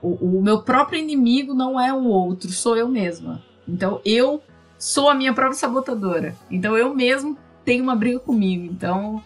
o, 0.00 0.38
o 0.38 0.42
meu 0.42 0.62
próprio 0.62 1.00
inimigo 1.00 1.54
não 1.54 1.80
é 1.80 1.92
o 1.92 2.04
outro, 2.04 2.50
sou 2.52 2.76
eu 2.76 2.88
mesma. 2.88 3.42
Então, 3.66 4.00
eu 4.04 4.42
sou 4.78 5.08
a 5.10 5.14
minha 5.14 5.32
própria 5.34 5.58
sabotadora. 5.58 6.36
Então, 6.50 6.76
eu 6.76 6.94
mesmo 6.94 7.36
tenho 7.64 7.82
uma 7.82 7.96
briga 7.96 8.20
comigo. 8.20 8.64
Então, 8.64 9.22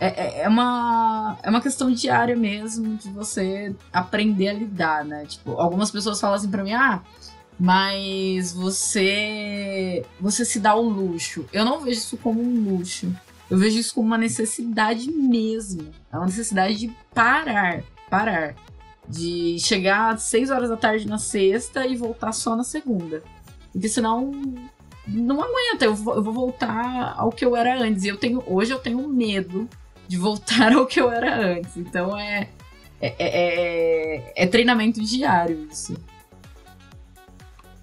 é, 0.00 0.06
é, 0.06 0.42
é, 0.42 0.48
uma, 0.48 1.38
é 1.42 1.50
uma 1.50 1.60
questão 1.60 1.90
diária 1.90 2.36
mesmo 2.36 2.96
de 2.96 3.10
você 3.10 3.74
aprender 3.92 4.48
a 4.48 4.52
lidar, 4.52 5.04
né? 5.04 5.26
Tipo, 5.26 5.52
algumas 5.52 5.90
pessoas 5.90 6.20
falam 6.20 6.36
assim 6.36 6.50
pra 6.50 6.62
mim, 6.62 6.72
ah, 6.72 7.02
mas 7.58 8.52
você 8.52 10.04
você 10.20 10.44
se 10.44 10.60
dá 10.60 10.74
o 10.76 10.88
luxo. 10.88 11.46
Eu 11.52 11.64
não 11.64 11.80
vejo 11.80 11.98
isso 11.98 12.16
como 12.16 12.40
um 12.40 12.76
luxo. 12.76 13.12
Eu 13.50 13.58
vejo 13.58 13.78
isso 13.78 13.94
como 13.94 14.06
uma 14.06 14.18
necessidade 14.18 15.10
mesmo. 15.10 15.90
É 16.12 16.16
uma 16.16 16.26
necessidade 16.26 16.76
de 16.76 16.92
parar, 17.12 17.82
parar. 18.08 18.54
De 19.08 19.58
chegar 19.58 20.14
às 20.14 20.22
6 20.24 20.50
horas 20.50 20.68
da 20.68 20.76
tarde 20.76 21.08
na 21.08 21.18
sexta 21.18 21.86
e 21.86 21.96
voltar 21.96 22.32
só 22.32 22.54
na 22.54 22.62
segunda. 22.62 23.22
Porque 23.72 23.88
senão 23.88 24.30
não 25.06 25.42
aguenta, 25.42 25.86
eu 25.86 25.94
vou, 25.94 26.14
eu 26.14 26.22
vou 26.22 26.34
voltar 26.34 27.14
ao 27.16 27.32
que 27.32 27.44
eu 27.44 27.56
era 27.56 27.82
antes. 27.82 28.04
E 28.04 28.08
eu 28.08 28.18
tenho, 28.18 28.44
hoje 28.46 28.70
eu 28.70 28.78
tenho 28.78 29.08
medo 29.08 29.68
de 30.08 30.16
voltar 30.16 30.72
ao 30.74 30.86
que 30.86 31.00
eu 31.00 31.10
era 31.10 31.36
antes. 31.36 31.76
Então 31.76 32.18
é, 32.18 32.48
é, 33.00 33.14
é, 33.18 34.16
é, 34.16 34.32
é 34.34 34.46
treinamento 34.46 35.00
diário 35.00 35.68
isso 35.70 35.94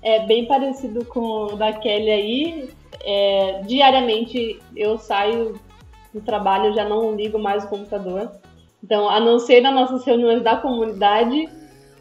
é 0.06 0.20
bem 0.20 0.46
parecido 0.46 1.04
com 1.04 1.20
o 1.20 1.56
da 1.56 1.74
Kelly 1.74 2.12
aí. 2.12 2.70
É, 3.04 3.62
diariamente 3.66 4.60
eu 4.76 5.00
saio 5.00 5.60
do 6.14 6.22
trabalho, 6.22 6.76
já 6.76 6.88
não 6.88 7.16
ligo 7.16 7.40
mais 7.40 7.66
o 7.66 7.68
computador. 7.68 8.32
Então, 8.84 9.10
a 9.10 9.20
não 9.20 9.40
ser 9.40 9.62
nas 9.62 9.74
nossas 9.74 10.06
reuniões 10.06 10.44
da 10.44 10.58
comunidade, 10.58 11.50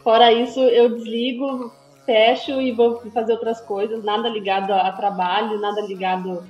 fora 0.02 0.30
isso, 0.30 0.60
eu 0.60 0.90
desligo, 0.90 1.72
fecho 2.04 2.60
e 2.60 2.72
vou 2.72 3.00
fazer 3.10 3.32
outras 3.32 3.62
coisas, 3.62 4.04
nada 4.04 4.28
ligado 4.28 4.70
a, 4.72 4.88
a 4.88 4.92
trabalho, 4.92 5.58
nada 5.58 5.80
ligado 5.80 6.44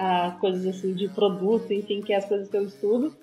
a 0.00 0.30
coisas 0.40 0.66
assim 0.66 0.94
de 0.94 1.08
produto, 1.08 1.70
enfim, 1.72 2.00
que 2.00 2.12
é 2.12 2.16
as 2.16 2.24
coisas 2.24 2.48
que 2.48 2.56
eu 2.56 2.64
estudo. 2.64 3.14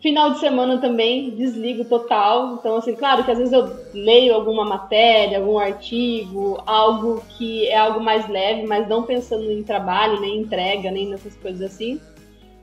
Final 0.00 0.30
de 0.30 0.38
semana 0.38 0.78
também 0.78 1.30
desligo 1.30 1.84
total. 1.84 2.54
Então, 2.54 2.76
assim, 2.76 2.94
claro 2.94 3.24
que 3.24 3.30
às 3.30 3.38
vezes 3.38 3.52
eu 3.52 3.76
leio 3.92 4.34
alguma 4.34 4.64
matéria, 4.64 5.38
algum 5.38 5.58
artigo, 5.58 6.62
algo 6.66 7.20
que 7.36 7.66
é 7.66 7.76
algo 7.76 7.98
mais 7.98 8.28
leve, 8.28 8.64
mas 8.66 8.86
não 8.88 9.02
pensando 9.02 9.50
em 9.50 9.64
trabalho, 9.64 10.20
nem 10.20 10.38
entrega, 10.38 10.90
nem 10.90 11.08
nessas 11.08 11.34
coisas 11.36 11.62
assim. 11.72 12.00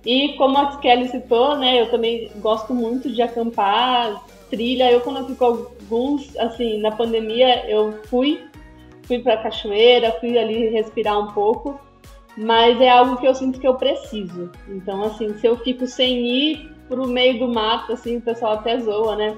E 0.06 0.34
como 0.34 0.58
a 0.58 0.78
Kelly 0.78 1.10
citou, 1.10 1.58
né, 1.58 1.82
eu 1.82 1.90
também 1.90 2.30
gosto 2.38 2.74
muito 2.74 3.10
de 3.10 3.22
acampar, 3.22 4.24
trilha. 4.50 4.92
Eu 4.92 5.02
quando 5.02 5.18
eu 5.18 5.28
fico 5.28 5.44
alguns, 5.44 6.38
assim, 6.38 6.80
na 6.80 6.92
pandemia, 6.92 7.70
eu 7.70 8.00
fui, 8.06 8.40
fui 9.04 9.20
pra 9.20 9.38
cachoeira, 9.38 10.12
fui 10.20 10.38
ali 10.38 10.70
respirar 10.70 11.20
um 11.20 11.34
pouco, 11.34 11.80
mas 12.38 12.80
é 12.82 12.90
algo 12.90 13.18
que 13.18 13.28
eu 13.28 13.36
sinto 13.36 13.60
que 13.60 13.68
eu 13.68 13.76
preciso. 13.76 14.52
Então, 14.68 15.04
assim, 15.04 15.34
se 15.38 15.46
eu 15.46 15.58
fico 15.58 15.86
sem 15.86 16.26
ir, 16.26 16.74
pro 16.88 17.08
meio 17.08 17.40
do 17.40 17.48
mato, 17.48 17.94
assim, 17.94 18.18
o 18.18 18.22
pessoal 18.22 18.54
até 18.54 18.80
zoa, 18.80 19.16
né? 19.16 19.36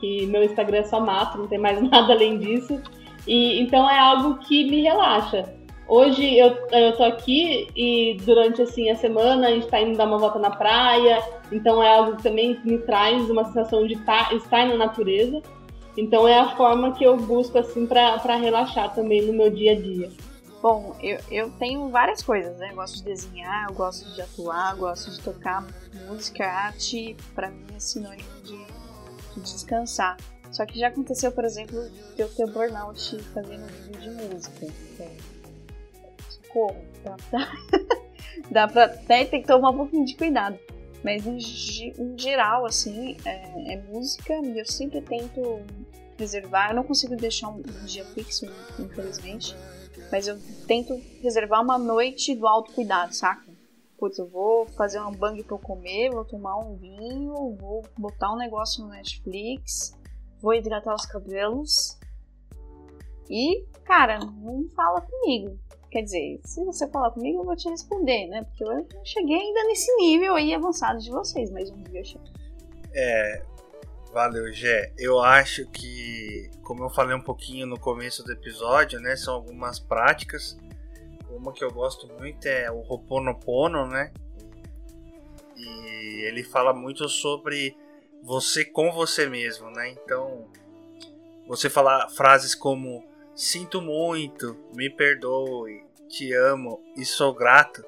Que 0.00 0.26
meu 0.26 0.44
Instagram 0.44 0.78
é 0.78 0.84
só 0.84 1.00
mato, 1.00 1.38
não 1.38 1.46
tem 1.46 1.58
mais 1.58 1.80
nada 1.90 2.12
além 2.12 2.38
disso. 2.38 2.80
E 3.26 3.60
então 3.60 3.88
é 3.88 3.98
algo 3.98 4.38
que 4.38 4.70
me 4.70 4.82
relaxa. 4.82 5.54
Hoje 5.86 6.36
eu, 6.36 6.54
eu 6.70 6.96
tô 6.96 7.04
aqui 7.04 7.68
e 7.74 8.18
durante 8.24 8.60
assim 8.60 8.90
a 8.90 8.96
semana 8.96 9.48
a 9.48 9.50
gente 9.52 9.68
tá 9.68 9.80
indo 9.80 9.96
dar 9.96 10.04
uma 10.04 10.18
volta 10.18 10.38
na 10.38 10.50
praia, 10.50 11.22
então 11.50 11.82
é 11.82 11.96
algo 11.96 12.16
que 12.16 12.22
também 12.22 12.60
me 12.62 12.76
traz 12.78 13.28
uma 13.30 13.46
sensação 13.46 13.86
de 13.86 13.96
tá, 13.96 14.28
estar 14.34 14.66
na 14.66 14.76
natureza. 14.76 15.42
Então 15.96 16.28
é 16.28 16.38
a 16.38 16.48
forma 16.56 16.92
que 16.92 17.04
eu 17.04 17.16
busco 17.16 17.58
assim 17.58 17.86
para 17.86 18.36
relaxar 18.36 18.94
também 18.94 19.22
no 19.22 19.32
meu 19.32 19.50
dia 19.50 19.72
a 19.72 19.74
dia. 19.74 20.10
Bom, 20.60 20.96
eu, 21.00 21.18
eu 21.30 21.50
tenho 21.52 21.88
várias 21.88 22.20
coisas, 22.20 22.56
né? 22.58 22.70
Eu 22.72 22.76
gosto 22.76 22.96
de 22.96 23.04
desenhar, 23.04 23.68
eu 23.68 23.74
gosto 23.74 24.12
de 24.12 24.20
atuar, 24.20 24.72
eu 24.72 24.78
gosto 24.78 25.10
de 25.10 25.20
tocar 25.20 25.64
música, 26.08 26.44
arte, 26.44 27.16
para 27.34 27.48
mim 27.48 27.64
é 27.76 27.78
sinônimo 27.78 28.28
de, 28.42 28.56
de, 29.34 29.40
descansar. 29.40 30.16
Só 30.50 30.66
que 30.66 30.78
já 30.78 30.88
aconteceu, 30.88 31.30
por 31.30 31.44
exemplo, 31.44 31.88
de 32.16 32.22
eu 32.22 32.28
ter 32.28 32.50
burnout 32.50 33.22
fazendo 33.34 33.66
vídeo 33.84 34.00
de 34.00 34.10
música. 34.10 34.66
Então, 34.66 35.10
como? 36.48 36.84
Dá 37.04 37.16
pra, 37.30 37.52
dá 38.50 38.68
pra 38.68 38.84
até 38.86 39.24
ter 39.26 39.40
que 39.40 39.46
tomar 39.46 39.70
um 39.70 39.76
pouquinho 39.76 40.04
de 40.04 40.16
cuidado. 40.16 40.58
Mas 41.04 41.24
em, 41.24 41.38
em 41.38 42.18
geral, 42.18 42.66
assim, 42.66 43.16
é, 43.24 43.74
é, 43.74 43.76
música 43.88 44.34
e 44.34 44.58
eu 44.58 44.66
sempre 44.66 45.00
tento 45.02 45.62
reservar. 46.18 46.70
Eu 46.70 46.76
não 46.76 46.82
consigo 46.82 47.14
deixar 47.14 47.48
um, 47.48 47.58
um 47.58 47.84
dia 47.84 48.04
fixo, 48.06 48.46
infelizmente. 48.78 49.54
Mas 50.10 50.26
eu 50.26 50.38
tento 50.66 51.00
reservar 51.22 51.62
uma 51.62 51.78
noite 51.78 52.34
do 52.34 52.46
autocuidado, 52.46 53.14
saca? 53.14 53.46
Putz, 53.98 54.18
eu 54.18 54.28
vou 54.28 54.66
fazer 54.68 54.98
uma 55.00 55.10
bang 55.10 55.42
pra 55.42 55.54
eu 55.54 55.58
comer, 55.58 56.10
vou 56.10 56.24
tomar 56.24 56.56
um 56.58 56.76
vinho, 56.76 57.56
vou 57.56 57.84
botar 57.96 58.32
um 58.32 58.36
negócio 58.36 58.84
no 58.84 58.90
Netflix 58.90 59.98
vou 60.40 60.54
hidratar 60.54 60.94
os 60.94 61.06
cabelos. 61.06 61.98
E, 63.28 63.64
cara, 63.84 64.18
não 64.18 64.68
fala 64.70 65.00
comigo. 65.00 65.58
Quer 65.90 66.02
dizer, 66.02 66.40
se 66.44 66.64
você 66.64 66.86
falar 66.88 67.10
comigo, 67.10 67.40
eu 67.40 67.44
vou 67.44 67.56
te 67.56 67.68
responder, 67.68 68.26
né? 68.26 68.44
Porque 68.44 68.64
eu 68.64 68.68
não 68.68 69.04
cheguei 69.04 69.36
ainda 69.36 69.64
nesse 69.64 69.94
nível 69.96 70.34
aí 70.34 70.54
avançado 70.54 70.98
de 70.98 71.10
vocês, 71.10 71.50
mas 71.50 71.70
um 71.70 71.82
dia 71.82 72.00
eu 72.00 72.04
chego. 72.04 72.24
É, 72.94 73.42
valeu, 74.18 74.52
Gé. 74.52 74.92
Eu 74.98 75.20
acho 75.20 75.64
que, 75.68 76.50
como 76.64 76.82
eu 76.82 76.90
falei 76.90 77.14
um 77.14 77.20
pouquinho 77.20 77.68
no 77.68 77.78
começo 77.78 78.24
do 78.24 78.32
episódio, 78.32 78.98
né? 78.98 79.14
São 79.14 79.32
algumas 79.32 79.78
práticas. 79.78 80.58
Uma 81.30 81.52
que 81.52 81.62
eu 81.62 81.70
gosto 81.70 82.08
muito 82.18 82.44
é 82.46 82.68
o 82.68 82.80
Ho'oponopono, 82.80 83.86
né? 83.86 84.12
E 85.56 86.24
ele 86.26 86.42
fala 86.42 86.74
muito 86.74 87.08
sobre 87.08 87.76
você 88.20 88.64
com 88.64 88.90
você 88.90 89.28
mesmo, 89.28 89.70
né? 89.70 89.90
Então, 89.90 90.48
você 91.46 91.70
falar 91.70 92.08
frases 92.08 92.56
como 92.56 93.06
sinto 93.36 93.80
muito, 93.80 94.58
me 94.74 94.90
perdoe, 94.90 95.84
te 96.08 96.32
amo 96.34 96.82
e 96.96 97.04
sou 97.04 97.32
grato, 97.32 97.84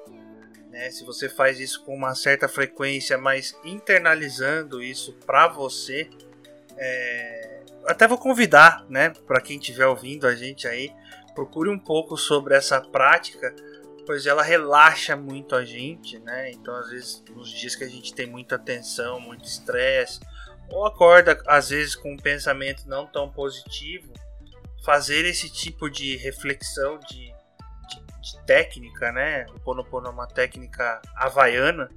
né? 0.71 0.89
Se 0.89 1.03
você 1.03 1.27
faz 1.27 1.59
isso 1.59 1.83
com 1.83 1.93
uma 1.93 2.15
certa 2.15 2.47
frequência, 2.47 3.17
mas 3.17 3.55
internalizando 3.63 4.81
isso 4.81 5.13
para 5.25 5.47
você, 5.47 6.09
é... 6.77 7.59
até 7.85 8.07
vou 8.07 8.17
convidar, 8.17 8.85
né, 8.89 9.09
para 9.27 9.41
quem 9.41 9.57
estiver 9.57 9.85
ouvindo 9.85 10.25
a 10.25 10.33
gente 10.33 10.67
aí, 10.67 10.91
procure 11.35 11.69
um 11.69 11.77
pouco 11.77 12.17
sobre 12.17 12.55
essa 12.55 12.79
prática, 12.79 13.53
pois 14.05 14.25
ela 14.25 14.41
relaxa 14.41 15.15
muito 15.15 15.55
a 15.55 15.63
gente, 15.63 16.17
né? 16.19 16.51
Então, 16.51 16.73
às 16.75 16.89
vezes, 16.89 17.23
nos 17.29 17.49
dias 17.49 17.75
que 17.75 17.83
a 17.83 17.89
gente 17.89 18.13
tem 18.13 18.25
muita 18.25 18.57
tensão, 18.57 19.19
muito 19.19 19.45
estresse, 19.45 20.19
ou 20.69 20.85
acorda 20.85 21.41
às 21.47 21.69
vezes 21.69 21.95
com 21.95 22.13
um 22.13 22.17
pensamento 22.17 22.87
não 22.87 23.05
tão 23.05 23.29
positivo, 23.29 24.11
fazer 24.83 25.25
esse 25.25 25.49
tipo 25.49 25.89
de 25.89 26.15
reflexão 26.17 26.97
de, 26.99 27.33
de, 28.21 28.39
técnica, 28.45 29.11
né? 29.11 29.45
O 29.55 29.59
Ponopono 29.59 30.07
é 30.07 30.09
uma 30.09 30.27
técnica 30.27 31.01
havaiana, 31.15 31.89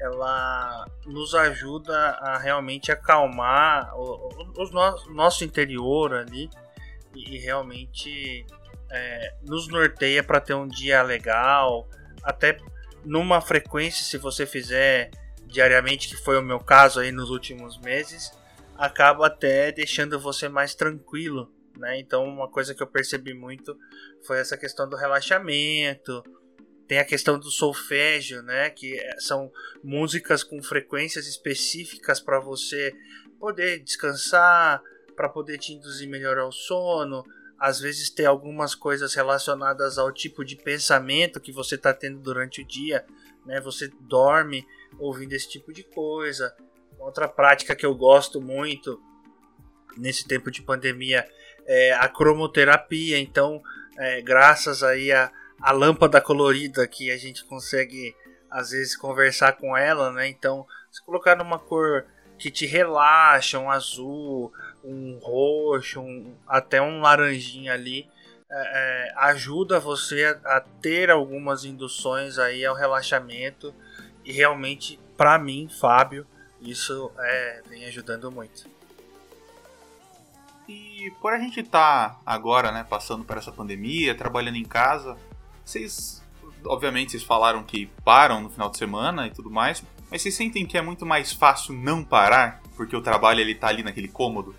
ela 0.00 0.86
nos 1.06 1.34
ajuda 1.34 1.96
a 1.96 2.38
realmente 2.38 2.92
acalmar 2.92 3.92
o, 3.96 4.28
o, 4.28 4.62
o 4.62 4.70
nosso, 4.70 5.12
nosso 5.12 5.44
interior 5.44 6.14
ali 6.14 6.48
e, 7.14 7.34
e 7.34 7.38
realmente 7.38 8.46
é, 8.90 9.34
nos 9.42 9.68
norteia 9.68 10.22
para 10.22 10.40
ter 10.40 10.54
um 10.54 10.68
dia 10.68 11.02
legal, 11.02 11.88
até 12.22 12.58
numa 13.04 13.40
frequência, 13.40 14.04
se 14.04 14.18
você 14.18 14.46
fizer 14.46 15.10
diariamente, 15.46 16.08
que 16.08 16.16
foi 16.16 16.38
o 16.38 16.42
meu 16.42 16.60
caso 16.60 17.00
aí 17.00 17.10
nos 17.10 17.30
últimos 17.30 17.78
meses, 17.78 18.30
acaba 18.76 19.26
até 19.26 19.72
deixando 19.72 20.20
você 20.20 20.48
mais 20.48 20.74
tranquilo 20.74 21.50
né? 21.78 21.98
Então, 21.98 22.24
uma 22.24 22.48
coisa 22.48 22.74
que 22.74 22.82
eu 22.82 22.86
percebi 22.86 23.34
muito 23.34 23.76
foi 24.26 24.38
essa 24.38 24.56
questão 24.56 24.88
do 24.88 24.96
relaxamento. 24.96 26.22
Tem 26.86 26.98
a 26.98 27.04
questão 27.04 27.38
do 27.38 27.50
solfégio, 27.50 28.42
né? 28.42 28.70
Que 28.70 28.98
é, 28.98 29.20
são 29.20 29.50
músicas 29.82 30.42
com 30.42 30.62
frequências 30.62 31.26
específicas 31.26 32.20
para 32.20 32.40
você 32.40 32.94
poder 33.38 33.78
descansar, 33.80 34.82
para 35.14 35.28
poder 35.28 35.58
te 35.58 35.72
induzir 35.72 36.08
melhor 36.08 36.38
ao 36.38 36.52
sono. 36.52 37.24
Às 37.58 37.80
vezes 37.80 38.08
tem 38.08 38.26
algumas 38.26 38.74
coisas 38.74 39.14
relacionadas 39.14 39.98
ao 39.98 40.12
tipo 40.12 40.44
de 40.44 40.56
pensamento 40.56 41.40
que 41.40 41.52
você 41.52 41.74
está 41.74 41.92
tendo 41.92 42.20
durante 42.20 42.62
o 42.62 42.66
dia, 42.66 43.04
né? 43.44 43.60
Você 43.60 43.90
dorme 44.00 44.66
ouvindo 44.98 45.32
esse 45.32 45.48
tipo 45.48 45.72
de 45.72 45.82
coisa. 45.82 46.54
Outra 46.98 47.28
prática 47.28 47.76
que 47.76 47.86
eu 47.86 47.94
gosto 47.94 48.40
muito 48.40 49.00
nesse 49.96 50.26
tempo 50.26 50.50
de 50.50 50.62
pandemia 50.62 51.28
é, 51.68 51.92
a 51.92 52.08
cromoterapia. 52.08 53.18
Então, 53.18 53.62
é, 53.98 54.22
graças 54.22 54.82
aí 54.82 55.12
a, 55.12 55.30
a 55.60 55.70
lâmpada 55.70 56.20
colorida 56.20 56.86
que 56.88 57.10
a 57.10 57.16
gente 57.18 57.44
consegue 57.44 58.16
às 58.50 58.70
vezes 58.70 58.96
conversar 58.96 59.52
com 59.52 59.76
ela, 59.76 60.10
né? 60.10 60.26
Então, 60.26 60.66
se 60.90 61.04
colocar 61.04 61.36
numa 61.36 61.58
cor 61.58 62.06
que 62.38 62.50
te 62.50 62.64
relaxa, 62.64 63.58
um 63.58 63.70
azul, 63.70 64.52
um 64.82 65.18
roxo, 65.20 66.00
um, 66.00 66.34
até 66.46 66.80
um 66.80 67.00
laranjinha 67.00 67.74
ali, 67.74 68.08
é, 68.50 69.10
é 69.10 69.12
ajuda 69.16 69.78
você 69.78 70.24
a, 70.24 70.56
a, 70.56 70.60
ter 70.60 71.10
algumas 71.10 71.64
induções 71.64 72.38
aí 72.38 72.64
ao 72.64 72.74
relaxamento 72.74 73.74
e 74.24 74.32
realmente, 74.32 74.98
para 75.16 75.38
mim, 75.38 75.68
Fábio, 75.68 76.26
isso 76.60 77.12
é, 77.18 77.62
vem 77.68 77.84
ajudando 77.84 78.30
muito. 78.30 78.77
E 80.68 81.10
por 81.22 81.32
a 81.32 81.38
gente 81.38 81.60
estar 81.60 82.10
tá 82.10 82.20
agora, 82.26 82.70
né, 82.70 82.84
passando 82.84 83.24
por 83.24 83.38
essa 83.38 83.50
pandemia, 83.50 84.14
trabalhando 84.14 84.56
em 84.56 84.64
casa, 84.64 85.16
vocês, 85.64 86.22
obviamente, 86.66 87.12
vocês 87.12 87.22
falaram 87.22 87.62
que 87.64 87.86
param 88.04 88.42
no 88.42 88.50
final 88.50 88.68
de 88.68 88.76
semana 88.76 89.26
e 89.26 89.30
tudo 89.30 89.50
mais, 89.50 89.82
mas 90.10 90.20
vocês 90.20 90.34
sentem 90.34 90.66
que 90.66 90.76
é 90.76 90.82
muito 90.82 91.06
mais 91.06 91.32
fácil 91.32 91.72
não 91.72 92.04
parar, 92.04 92.60
porque 92.76 92.94
o 92.94 93.00
trabalho 93.00 93.40
ele 93.40 93.54
tá 93.54 93.68
ali 93.68 93.82
naquele 93.82 94.08
cômodo? 94.08 94.54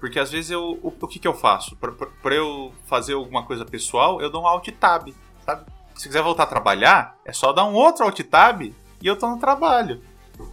Porque 0.00 0.18
às 0.18 0.30
vezes 0.30 0.50
eu, 0.50 0.78
o, 0.82 0.88
o 0.88 1.06
que 1.06 1.18
que 1.18 1.28
eu 1.28 1.34
faço? 1.34 1.76
Para 1.76 2.34
eu 2.34 2.72
fazer 2.86 3.12
alguma 3.12 3.44
coisa 3.44 3.64
pessoal, 3.64 4.22
eu 4.22 4.30
dou 4.30 4.42
um 4.42 4.46
alt 4.46 4.66
tab, 4.80 5.08
sabe? 5.44 5.66
Se 5.94 6.08
quiser 6.08 6.22
voltar 6.22 6.44
a 6.44 6.46
trabalhar, 6.46 7.18
é 7.24 7.32
só 7.32 7.52
dar 7.52 7.64
um 7.64 7.74
outro 7.74 8.04
alt 8.04 8.18
tab 8.20 8.62
e 8.62 8.74
eu 9.02 9.16
tô 9.16 9.28
no 9.28 9.38
trabalho. 9.38 10.02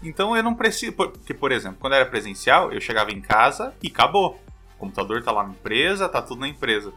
Então 0.03 0.35
eu 0.35 0.43
não 0.43 0.53
preciso. 0.53 0.93
Porque, 0.93 1.33
por 1.33 1.51
exemplo, 1.51 1.77
quando 1.79 1.93
era 1.93 2.05
presencial, 2.05 2.71
eu 2.71 2.81
chegava 2.81 3.11
em 3.11 3.21
casa 3.21 3.73
e 3.81 3.87
acabou. 3.87 4.39
O 4.75 4.79
computador 4.79 5.23
tá 5.23 5.31
lá 5.31 5.43
na 5.43 5.51
empresa, 5.51 6.09
tá 6.09 6.21
tudo 6.21 6.41
na 6.41 6.47
empresa. 6.47 6.93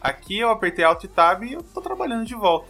Aqui 0.00 0.38
eu 0.38 0.50
apertei 0.50 0.84
Alt 0.84 1.04
Tab 1.06 1.42
e 1.42 1.54
eu 1.54 1.62
tô 1.62 1.80
trabalhando 1.80 2.24
de 2.24 2.34
volta. 2.34 2.68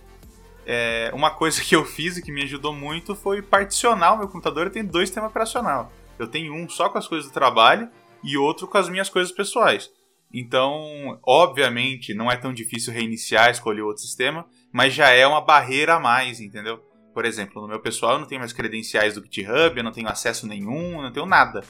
É, 0.65 1.11
uma 1.15 1.31
coisa 1.31 1.61
que 1.63 1.77
eu 1.77 1.85
fiz 1.85 2.17
e 2.17 2.23
que 2.23 2.33
me 2.33 2.43
ajudou 2.43 2.73
muito 2.73 3.15
foi 3.15 3.43
particionar 3.43 4.15
o 4.15 4.19
meu 4.19 4.29
computador. 4.29 4.67
Eu 4.67 4.73
tenho 4.73 4.87
dois 4.87 5.09
sistemas 5.09 5.31
operacional. 5.31 5.93
Eu 6.19 6.27
tenho 6.27 6.55
um 6.55 6.69
só 6.69 6.89
com 6.89 6.99
as 6.99 7.07
coisas 7.07 7.31
do 7.31 7.33
trabalho 7.33 7.89
e 8.25 8.37
outro 8.37 8.67
com 8.67 8.79
as 8.79 8.89
minhas 8.89 9.09
coisas 9.09 9.31
pessoais. 9.33 9.91
Então, 10.33 11.19
obviamente, 11.23 12.13
não 12.13 12.31
é 12.31 12.37
tão 12.37 12.53
difícil 12.53 12.93
reiniciar, 12.93 13.51
escolher 13.51 13.83
outro 13.83 14.03
sistema, 14.03 14.47
mas 14.73 14.93
já 14.93 15.11
é 15.11 15.27
uma 15.27 15.41
barreira 15.41 15.95
a 15.95 16.01
mais, 16.01 16.41
entendeu? 16.41 16.83
Por 17.17 17.25
exemplo, 17.25 17.63
no 17.63 17.69
meu 17.69 17.81
pessoal 17.81 18.13
eu 18.13 18.19
não 18.19 18.27
tenho 18.27 18.43
mais 18.43 18.53
credenciais 18.53 19.15
do 19.15 19.23
GitHub, 19.23 19.75
eu 19.75 19.83
não 19.83 19.91
tenho 19.91 20.07
acesso 20.07 20.47
nenhum, 20.47 20.97
eu 20.97 21.03
não 21.05 21.11
tenho 21.11 21.25
nada. 21.25 21.63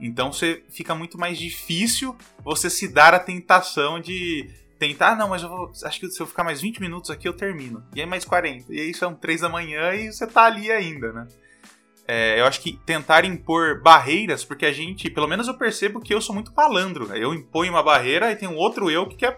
Então 0.00 0.32
você 0.32 0.64
fica 0.70 0.94
muito 0.94 1.18
mais 1.18 1.36
difícil 1.36 2.16
você 2.42 2.70
se 2.70 2.88
dar 2.88 3.12
a 3.12 3.18
tentação 3.18 4.00
de 4.00 4.48
tentar, 4.78 5.10
ah, 5.10 5.14
não, 5.14 5.28
mas 5.28 5.42
eu 5.42 5.50
vou, 5.50 5.70
acho 5.84 6.00
que 6.00 6.10
se 6.10 6.18
eu 6.18 6.26
ficar 6.26 6.42
mais 6.42 6.62
20 6.62 6.80
minutos 6.80 7.10
aqui 7.10 7.28
eu 7.28 7.34
termino. 7.34 7.84
E 7.94 8.00
aí 8.00 8.06
mais 8.06 8.24
40. 8.24 8.72
E 8.72 8.80
aí 8.80 8.94
são 8.94 9.14
3 9.14 9.42
da 9.42 9.48
manhã 9.50 9.92
e 9.92 10.10
você 10.10 10.26
tá 10.26 10.44
ali 10.44 10.72
ainda, 10.72 11.12
né? 11.12 11.28
É, 12.08 12.40
eu 12.40 12.46
acho 12.46 12.62
que 12.62 12.72
tentar 12.86 13.26
impor 13.26 13.82
barreiras, 13.82 14.42
porque 14.42 14.64
a 14.64 14.72
gente, 14.72 15.10
pelo 15.10 15.28
menos 15.28 15.48
eu 15.48 15.58
percebo 15.58 16.00
que 16.00 16.14
eu 16.14 16.20
sou 16.22 16.34
muito 16.34 16.50
malandro. 16.56 17.14
Eu 17.14 17.34
imponho 17.34 17.72
uma 17.72 17.82
barreira 17.82 18.32
e 18.32 18.36
tem 18.36 18.48
um 18.48 18.56
outro 18.56 18.90
eu 18.90 19.06
que 19.06 19.16
quer 19.16 19.36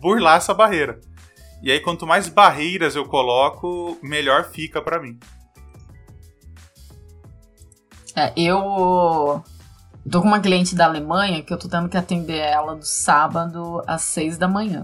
burlar 0.00 0.38
essa 0.38 0.52
barreira. 0.52 1.00
E 1.64 1.70
aí, 1.70 1.80
quanto 1.80 2.06
mais 2.06 2.28
barreiras 2.28 2.94
eu 2.94 3.06
coloco, 3.06 3.96
melhor 4.02 4.50
fica 4.50 4.82
para 4.82 5.00
mim. 5.00 5.18
É, 8.14 8.34
eu 8.36 9.42
tô 10.10 10.20
com 10.20 10.28
uma 10.28 10.40
cliente 10.40 10.74
da 10.74 10.84
Alemanha 10.84 11.42
que 11.42 11.50
eu 11.50 11.56
tô 11.56 11.66
tendo 11.66 11.88
que 11.88 11.96
atender 11.96 12.36
ela 12.36 12.76
do 12.76 12.84
sábado 12.84 13.82
às 13.86 14.02
seis 14.02 14.36
da 14.36 14.46
manhã. 14.46 14.82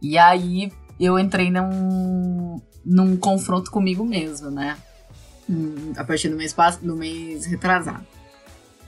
E 0.00 0.16
aí 0.16 0.72
eu 0.98 1.18
entrei 1.18 1.50
num, 1.50 2.58
num 2.82 3.14
confronto 3.18 3.70
comigo 3.70 4.02
mesmo, 4.02 4.50
né? 4.50 4.78
Hum, 5.50 5.92
a 5.98 6.02
partir 6.02 6.30
do 6.30 6.36
mês, 6.38 6.56
do 6.80 6.96
mês 6.96 7.44
retrasado. 7.44 8.06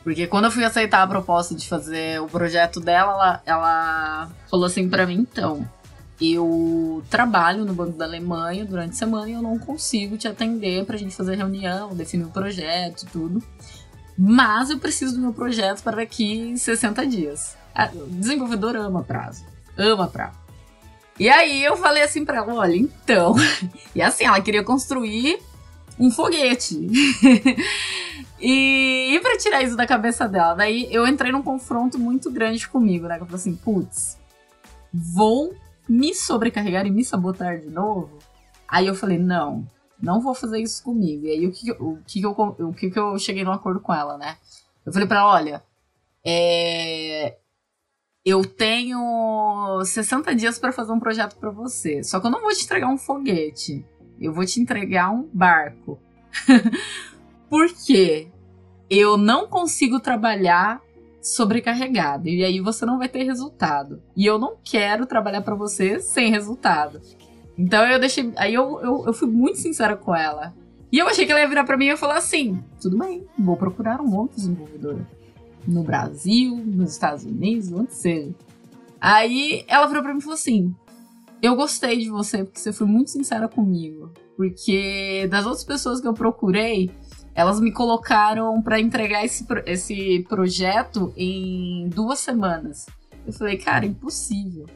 Porque 0.02 0.26
quando 0.26 0.46
eu 0.46 0.50
fui 0.50 0.64
aceitar 0.64 1.02
a 1.02 1.06
proposta 1.06 1.54
de 1.54 1.68
fazer 1.68 2.22
o 2.22 2.26
projeto 2.26 2.80
dela, 2.80 3.12
ela, 3.12 3.42
ela 3.44 4.30
falou 4.48 4.64
assim 4.64 4.88
para 4.88 5.06
mim, 5.06 5.26
então, 5.30 5.68
eu 6.22 7.02
trabalho 7.10 7.64
no 7.64 7.74
Banco 7.74 7.96
da 7.96 8.04
Alemanha 8.04 8.64
durante 8.64 8.90
a 8.90 8.96
semana 8.96 9.28
e 9.28 9.32
eu 9.32 9.42
não 9.42 9.58
consigo 9.58 10.16
te 10.16 10.28
atender 10.28 10.84
pra 10.84 10.96
gente 10.96 11.16
fazer 11.16 11.36
reunião, 11.36 11.94
definir 11.94 12.24
o 12.24 12.30
projeto 12.30 13.02
e 13.02 13.06
tudo. 13.06 13.42
Mas 14.16 14.70
eu 14.70 14.78
preciso 14.78 15.14
do 15.14 15.20
meu 15.20 15.32
projeto 15.32 15.82
para 15.82 15.96
daqui 15.96 16.50
em 16.50 16.56
60 16.56 17.06
dias. 17.06 17.56
O 17.94 18.06
desenvolvedor 18.06 18.76
ama 18.76 19.02
prazo. 19.02 19.44
Ama 19.76 20.06
prazo. 20.06 20.38
E 21.18 21.28
aí 21.28 21.64
eu 21.64 21.76
falei 21.76 22.02
assim 22.02 22.24
pra 22.24 22.38
ela, 22.38 22.54
olha, 22.54 22.76
então. 22.76 23.34
E 23.94 24.00
assim, 24.00 24.24
ela 24.24 24.40
queria 24.40 24.62
construir 24.62 25.38
um 25.98 26.10
foguete. 26.10 26.74
e, 28.40 29.14
e 29.14 29.20
para 29.20 29.36
tirar 29.36 29.62
isso 29.62 29.76
da 29.76 29.86
cabeça 29.86 30.28
dela, 30.28 30.54
daí 30.54 30.88
eu 30.90 31.06
entrei 31.06 31.30
num 31.32 31.42
confronto 31.42 31.98
muito 31.98 32.30
grande 32.30 32.68
comigo, 32.68 33.06
né? 33.06 33.16
Eu 33.16 33.26
falei 33.26 33.34
assim, 33.34 33.54
putz, 33.54 34.18
vou 34.92 35.54
me 35.92 36.14
sobrecarregar 36.14 36.86
e 36.86 36.90
me 36.90 37.04
sabotar 37.04 37.58
de 37.60 37.68
novo, 37.68 38.18
aí 38.66 38.86
eu 38.86 38.94
falei, 38.94 39.18
não, 39.18 39.68
não 40.00 40.22
vou 40.22 40.34
fazer 40.34 40.58
isso 40.58 40.82
comigo. 40.82 41.26
E 41.26 41.30
aí 41.30 41.46
o 41.46 41.52
que, 41.52 41.70
o 41.72 41.98
que, 42.06 42.22
eu, 42.22 42.30
o 42.30 42.72
que, 42.72 42.90
eu 42.98 43.18
cheguei 43.18 43.44
num 43.44 43.52
acordo 43.52 43.78
com 43.78 43.92
ela, 43.92 44.16
né? 44.16 44.38
Eu 44.86 44.92
falei 44.92 45.06
pra 45.06 45.18
ela, 45.18 45.34
olha, 45.34 45.62
é, 46.24 47.36
eu 48.24 48.42
tenho 48.42 49.84
60 49.84 50.34
dias 50.34 50.58
para 50.58 50.72
fazer 50.72 50.92
um 50.92 50.98
projeto 50.98 51.36
para 51.36 51.50
você. 51.50 52.02
Só 52.02 52.18
que 52.18 52.26
eu 52.26 52.30
não 52.30 52.40
vou 52.40 52.54
te 52.54 52.64
entregar 52.64 52.88
um 52.88 52.96
foguete. 52.96 53.84
Eu 54.18 54.32
vou 54.32 54.46
te 54.46 54.60
entregar 54.60 55.10
um 55.10 55.28
barco. 55.30 56.00
Por 57.50 57.68
quê? 57.86 58.28
Eu 58.88 59.18
não 59.18 59.46
consigo 59.46 60.00
trabalhar 60.00 60.80
sobrecarregado 61.22 62.28
e 62.28 62.44
aí 62.44 62.60
você 62.60 62.84
não 62.84 62.98
vai 62.98 63.08
ter 63.08 63.22
resultado. 63.22 64.02
E 64.16 64.26
eu 64.26 64.38
não 64.38 64.56
quero 64.62 65.06
trabalhar 65.06 65.40
para 65.42 65.54
você 65.54 66.00
sem 66.00 66.30
resultado. 66.30 67.00
Então 67.56 67.86
eu 67.86 67.98
deixei, 68.00 68.32
aí 68.36 68.52
eu, 68.52 68.80
eu, 68.80 69.04
eu 69.06 69.12
fui 69.14 69.28
muito 69.28 69.58
sincera 69.58 69.96
com 69.96 70.14
ela. 70.14 70.52
E 70.90 70.98
eu 70.98 71.06
achei 71.06 71.24
que 71.24 71.32
ela 71.32 71.40
ia 71.40 71.48
virar 71.48 71.64
para 71.64 71.76
mim 71.76 71.88
e 71.88 71.96
falar 71.96 72.18
assim: 72.18 72.62
tudo 72.80 72.98
bem, 72.98 73.24
vou 73.38 73.56
procurar 73.56 74.00
um 74.00 74.14
outro 74.14 74.36
desenvolvedor 74.36 75.00
no 75.66 75.82
Brasil, 75.82 76.56
nos 76.56 76.92
Estados 76.92 77.24
Unidos, 77.24 77.72
onde 77.72 77.94
seja. 77.94 78.34
Aí 79.00 79.64
ela 79.68 79.86
virou 79.86 80.02
pra 80.02 80.12
mim 80.12 80.18
e 80.18 80.22
falou 80.22 80.34
assim: 80.34 80.74
Eu 81.40 81.54
gostei 81.56 81.98
de 81.98 82.10
você 82.10 82.44
porque 82.44 82.58
você 82.58 82.72
foi 82.72 82.86
muito 82.86 83.10
sincera 83.10 83.48
comigo. 83.48 84.10
Porque 84.36 85.26
das 85.30 85.44
outras 85.44 85.64
pessoas 85.64 86.00
que 86.00 86.08
eu 86.08 86.14
procurei, 86.14 86.90
elas 87.34 87.60
me 87.60 87.72
colocaram 87.72 88.60
para 88.60 88.80
entregar 88.80 89.24
esse, 89.24 89.46
esse 89.66 90.24
projeto 90.28 91.12
em 91.16 91.88
duas 91.88 92.18
semanas. 92.18 92.86
Eu 93.26 93.32
falei, 93.32 93.56
cara, 93.56 93.86
impossível. 93.86 94.66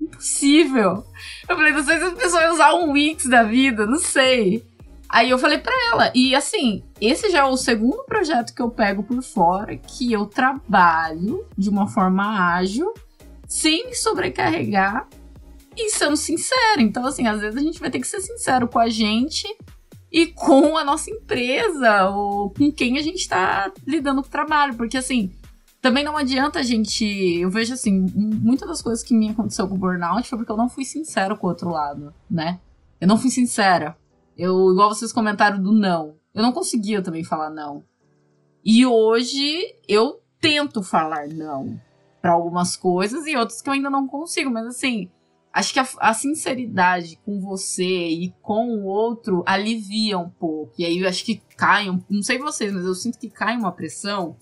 Impossível. 0.00 1.04
Eu 1.48 1.56
falei, 1.56 1.72
não 1.72 1.84
sei 1.84 1.98
se 1.98 2.04
as 2.04 2.14
pessoas 2.14 2.42
vão 2.42 2.52
usar 2.52 2.74
um 2.74 2.92
Wix 2.92 3.26
da 3.26 3.42
vida, 3.42 3.86
não 3.86 3.98
sei. 3.98 4.66
Aí 5.08 5.30
eu 5.30 5.38
falei 5.38 5.58
para 5.58 5.72
ela, 5.92 6.10
e 6.14 6.34
assim, 6.34 6.82
esse 7.00 7.30
já 7.30 7.40
é 7.40 7.44
o 7.44 7.56
segundo 7.56 8.04
projeto 8.04 8.52
que 8.52 8.60
eu 8.60 8.70
pego 8.70 9.02
por 9.02 9.22
fora, 9.22 9.76
que 9.76 10.12
eu 10.12 10.26
trabalho 10.26 11.46
de 11.56 11.68
uma 11.68 11.86
forma 11.86 12.54
ágil, 12.54 12.92
sem 13.46 13.86
me 13.86 13.94
sobrecarregar 13.94 15.06
e 15.76 15.90
sendo 15.90 16.16
sincero. 16.16 16.80
Então, 16.80 17.06
assim, 17.06 17.28
às 17.28 17.40
vezes 17.40 17.56
a 17.56 17.62
gente 17.62 17.78
vai 17.78 17.90
ter 17.90 18.00
que 18.00 18.08
ser 18.08 18.20
sincero 18.20 18.66
com 18.66 18.78
a 18.78 18.88
gente 18.88 19.46
e 20.14 20.28
com 20.28 20.76
a 20.76 20.84
nossa 20.84 21.10
empresa, 21.10 22.08
ou 22.10 22.50
com 22.50 22.70
quem 22.70 22.96
a 22.98 23.02
gente 23.02 23.16
está 23.16 23.72
lidando 23.84 24.22
com 24.22 24.28
o 24.28 24.30
trabalho. 24.30 24.76
Porque, 24.76 24.96
assim, 24.96 25.34
também 25.82 26.04
não 26.04 26.16
adianta 26.16 26.60
a 26.60 26.62
gente. 26.62 27.04
Eu 27.04 27.50
vejo, 27.50 27.74
assim, 27.74 28.06
muitas 28.14 28.68
das 28.68 28.80
coisas 28.80 29.02
que 29.02 29.12
me 29.12 29.30
aconteceu 29.30 29.66
com 29.66 29.74
o 29.74 29.78
burnout 29.78 30.28
foi 30.28 30.38
porque 30.38 30.52
eu 30.52 30.56
não 30.56 30.68
fui 30.68 30.84
sincero 30.84 31.36
com 31.36 31.48
o 31.48 31.50
outro 31.50 31.68
lado, 31.68 32.14
né? 32.30 32.60
Eu 33.00 33.08
não 33.08 33.18
fui 33.18 33.28
sincera. 33.28 33.98
Eu, 34.38 34.70
igual 34.70 34.94
vocês 34.94 35.12
comentaram 35.12 35.60
do 35.60 35.72
não. 35.72 36.14
Eu 36.32 36.44
não 36.44 36.52
conseguia 36.52 37.02
também 37.02 37.24
falar 37.24 37.50
não. 37.50 37.82
E 38.64 38.86
hoje 38.86 39.64
eu 39.88 40.22
tento 40.40 40.80
falar 40.80 41.26
não 41.26 41.80
para 42.22 42.30
algumas 42.30 42.76
coisas 42.76 43.26
e 43.26 43.36
outras 43.36 43.60
que 43.60 43.68
eu 43.68 43.72
ainda 43.72 43.90
não 43.90 44.06
consigo, 44.06 44.48
mas 44.48 44.64
assim, 44.68 45.10
acho 45.54 45.72
que 45.72 45.78
a, 45.78 45.88
a, 46.00 46.12
sinceridade 46.12 47.16
com 47.24 47.40
você 47.40 47.84
e 47.84 48.34
com 48.42 48.76
o 48.76 48.84
outro 48.86 49.44
alivia 49.46 50.18
um 50.18 50.28
pouco. 50.28 50.74
E 50.76 50.84
aí 50.84 50.98
eu 50.98 51.08
acho 51.08 51.24
que 51.24 51.40
cai, 51.56 51.88
um, 51.88 52.02
não 52.10 52.22
sei 52.24 52.38
vocês, 52.38 52.72
mas 52.72 52.84
eu 52.84 52.94
sinto 52.94 53.18
que 53.18 53.30
cai 53.30 53.56
uma 53.56 53.70
pressão, 53.70 54.36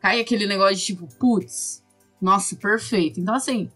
cai 0.00 0.20
aquele 0.20 0.46
negócio 0.46 0.76
de 0.76 0.82
tipo, 0.82 1.06
putz, 1.18 1.84
nossa, 2.18 2.56
perfeito. 2.56 3.20
Então 3.20 3.34
assim, 3.34 3.70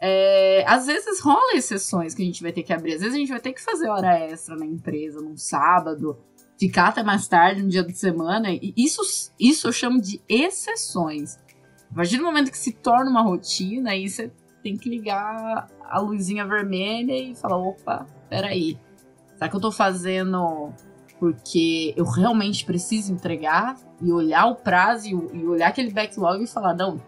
é, 0.00 0.64
às 0.66 0.86
vezes 0.86 1.20
rola 1.20 1.54
exceções 1.54 2.14
que 2.14 2.22
a 2.22 2.24
gente 2.24 2.42
vai 2.42 2.50
ter 2.50 2.62
que 2.62 2.72
abrir. 2.72 2.94
Às 2.94 3.02
vezes 3.02 3.14
a 3.14 3.18
gente 3.18 3.28
vai 3.28 3.40
ter 3.40 3.52
que 3.52 3.62
fazer 3.62 3.90
hora 3.90 4.18
extra 4.18 4.56
na 4.56 4.64
empresa, 4.64 5.20
num 5.20 5.36
sábado, 5.36 6.18
ficar 6.58 6.88
até 6.88 7.02
mais 7.02 7.28
tarde 7.28 7.62
no 7.62 7.68
dia 7.68 7.84
de 7.84 7.94
semana. 7.94 8.50
E 8.50 8.72
isso, 8.74 9.02
isso 9.38 9.68
eu 9.68 9.72
chamo 9.72 10.00
de 10.00 10.18
exceções. 10.26 11.38
A 11.90 11.94
partir 11.94 12.16
do 12.16 12.24
momento 12.24 12.50
que 12.50 12.56
se 12.56 12.72
torna 12.72 13.10
uma 13.10 13.20
rotina, 13.20 13.90
aí 13.90 14.08
você 14.08 14.32
tem 14.62 14.76
que 14.76 14.88
ligar 14.88 15.68
a 15.88 15.98
luzinha 15.98 16.46
vermelha 16.46 17.16
e 17.16 17.34
falar: 17.34 17.56
opa, 17.56 18.06
peraí. 18.28 18.78
Será 19.34 19.48
que 19.48 19.56
eu 19.56 19.60
tô 19.60 19.72
fazendo 19.72 20.72
porque 21.18 21.94
eu 21.96 22.04
realmente 22.04 22.64
preciso 22.64 23.12
entregar? 23.12 23.76
E 24.00 24.12
olhar 24.12 24.46
o 24.46 24.56
prazo 24.56 25.08
e 25.08 25.46
olhar 25.46 25.68
aquele 25.68 25.90
backlog 25.90 26.42
e 26.42 26.46
falar: 26.46 26.74
não, 26.74 27.00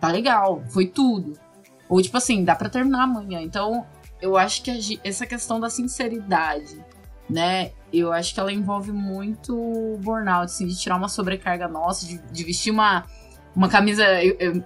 tá 0.00 0.08
legal, 0.08 0.62
foi 0.68 0.86
tudo 0.86 1.38
ou 1.88 2.02
tipo 2.02 2.16
assim, 2.16 2.44
dá 2.44 2.54
para 2.54 2.68
terminar 2.68 3.04
amanhã. 3.04 3.40
Então, 3.40 3.86
eu 4.20 4.36
acho 4.36 4.62
que 4.62 5.00
essa 5.02 5.26
questão 5.26 5.58
da 5.58 5.70
sinceridade, 5.70 6.84
né? 7.28 7.72
Eu 7.92 8.12
acho 8.12 8.34
que 8.34 8.40
ela 8.40 8.52
envolve 8.52 8.92
muito 8.92 9.98
burnout, 10.00 10.44
assim, 10.44 10.66
de 10.66 10.78
tirar 10.78 10.96
uma 10.96 11.08
sobrecarga 11.08 11.66
nossa, 11.66 12.06
de, 12.06 12.18
de 12.18 12.44
vestir 12.44 12.70
uma, 12.70 13.06
uma 13.58 13.68
camisa. 13.68 14.04
Eu, 14.22 14.36
eu, 14.38 14.62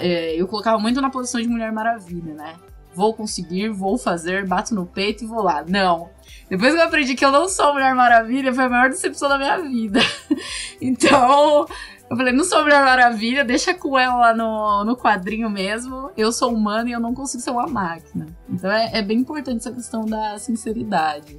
é, 0.00 0.34
eu, 0.34 0.48
colocava 0.48 0.76
muito 0.78 1.00
na 1.00 1.10
posição 1.10 1.40
de 1.40 1.46
Mulher 1.46 1.70
Maravilha, 1.70 2.34
né? 2.34 2.56
Vou 2.92 3.14
conseguir, 3.14 3.68
vou 3.70 3.96
fazer, 3.96 4.44
bato 4.46 4.74
no 4.74 4.84
peito 4.84 5.22
e 5.22 5.26
vou 5.26 5.42
lá. 5.42 5.64
Não. 5.66 6.10
Depois 6.50 6.74
que 6.74 6.80
eu 6.80 6.84
aprendi 6.84 7.14
que 7.14 7.24
eu 7.24 7.30
não 7.30 7.48
sou 7.48 7.72
Mulher 7.72 7.94
Maravilha, 7.94 8.52
foi 8.52 8.64
a 8.64 8.68
maior 8.68 8.90
decepção 8.90 9.28
da 9.28 9.38
minha 9.38 9.58
vida. 9.62 10.00
então, 10.82 11.66
eu 12.10 12.16
falei, 12.16 12.32
não 12.32 12.44
sou 12.44 12.62
Mulher 12.62 12.84
Maravilha, 12.84 13.44
deixa 13.44 13.72
com 13.72 13.96
ela 13.96 14.16
lá 14.16 14.34
no, 14.34 14.84
no 14.84 14.96
quadrinho 14.96 15.48
mesmo. 15.48 16.10
Eu 16.16 16.32
sou 16.32 16.52
humana 16.52 16.90
e 16.90 16.92
eu 16.92 17.00
não 17.00 17.14
consigo 17.14 17.42
ser 17.42 17.50
uma 17.50 17.68
máquina. 17.68 18.26
Então 18.50 18.70
é, 18.70 18.98
é 18.98 19.02
bem 19.02 19.18
importante 19.18 19.58
essa 19.58 19.72
questão 19.72 20.04
da 20.04 20.36
sinceridade. 20.36 21.38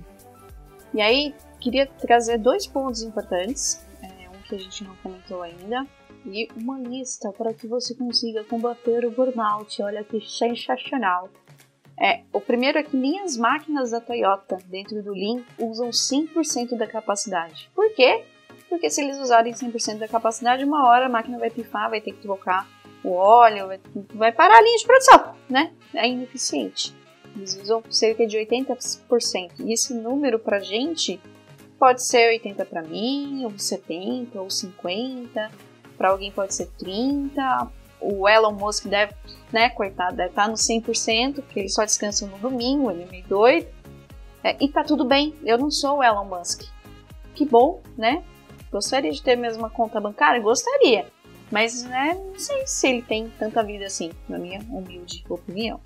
E 0.93 1.01
aí, 1.01 1.35
queria 1.59 1.85
trazer 1.85 2.37
dois 2.37 2.65
pontos 2.65 3.03
importantes. 3.03 3.85
É, 4.01 4.29
um 4.29 4.41
que 4.47 4.55
a 4.55 4.57
gente 4.57 4.85
não 4.85 4.95
comentou 5.03 5.41
ainda. 5.43 5.85
E 6.25 6.47
uma 6.55 6.79
lista 6.79 7.31
para 7.31 7.53
que 7.53 7.67
você 7.67 7.93
consiga 7.93 8.43
combater 8.43 9.05
o 9.05 9.11
burnout. 9.11 9.81
Olha 9.81 10.03
que 10.03 10.21
sensacional. 10.21 11.29
É, 11.99 12.21
o 12.33 12.41
primeiro 12.41 12.79
é 12.79 12.83
que 12.83 12.97
nem 12.97 13.19
as 13.19 13.37
máquinas 13.37 13.91
da 13.91 14.01
Toyota 14.01 14.57
dentro 14.65 15.01
do 15.03 15.13
Lean 15.13 15.43
usam 15.59 15.89
100% 15.89 16.75
da 16.75 16.87
capacidade. 16.87 17.69
Por 17.75 17.93
quê? 17.93 18.23
porque 18.73 18.89
se 18.89 19.01
eles 19.01 19.19
usarem 19.19 19.53
100% 19.53 19.99
da 19.99 20.07
capacidade, 20.07 20.63
uma 20.63 20.87
hora 20.87 21.05
a 21.05 21.09
máquina 21.09 21.37
vai 21.37 21.51
pifar, 21.51 21.91
vai 21.91 22.01
ter 22.01 22.11
que 22.11 22.21
trocar 22.23 22.67
o 23.03 23.11
óleo, 23.11 23.67
vai, 23.67 23.79
vai 24.15 24.31
parar 24.31 24.57
a 24.57 24.61
linha 24.63 24.77
de 24.77 24.85
produção, 24.85 25.35
né? 25.47 25.71
É 25.93 26.09
ineficiente. 26.09 26.91
Eles 27.35 27.55
usam 27.61 27.83
cerca 27.91 28.25
de 28.25 28.35
80%. 28.35 29.51
E 29.59 29.73
esse 29.73 29.93
número 29.93 30.39
pra 30.39 30.59
gente 30.59 31.21
pode 31.77 32.01
ser 32.01 32.29
80 32.29 32.65
para 32.65 32.81
mim, 32.81 33.45
ou 33.45 33.51
70, 33.55 34.41
ou 34.41 34.49
50. 34.49 35.51
Para 35.97 36.09
alguém 36.09 36.31
pode 36.31 36.53
ser 36.53 36.67
30. 36.77 37.67
O 37.99 38.27
Elon 38.27 38.51
Musk 38.51 38.85
deve, 38.87 39.13
né, 39.51 39.69
coitado, 39.69 40.17
deve 40.17 40.29
estar 40.29 40.47
no 40.47 40.55
100%, 40.55 41.35
porque 41.35 41.61
ele 41.61 41.69
só 41.69 41.85
descansa 41.85 42.27
no 42.27 42.37
domingo, 42.37 42.91
ele 42.91 43.03
é 43.03 43.05
meio 43.05 43.23
doido. 43.25 43.67
É, 44.43 44.57
e 44.59 44.67
tá 44.67 44.83
tudo 44.83 45.05
bem, 45.05 45.33
eu 45.45 45.57
não 45.57 45.71
sou 45.71 45.99
o 45.99 46.03
Elon 46.03 46.25
Musk. 46.25 46.63
Que 47.33 47.45
bom, 47.45 47.81
né? 47.97 48.23
Gostaria 48.71 49.11
de 49.11 49.21
ter 49.21 49.37
mesmo 49.37 49.63
uma 49.63 49.69
conta 49.69 50.01
bancária? 50.01 50.41
Gostaria. 50.41 51.05
Mas 51.49 51.83
né, 51.83 52.15
não 52.15 52.37
sei 52.37 52.65
se 52.65 52.87
ele 52.87 53.01
tem 53.01 53.31
tanta 53.37 53.63
vida 53.63 53.85
assim, 53.85 54.11
na 54.27 54.37
minha 54.37 54.59
humilde 54.69 55.23
opinião. 55.29 55.79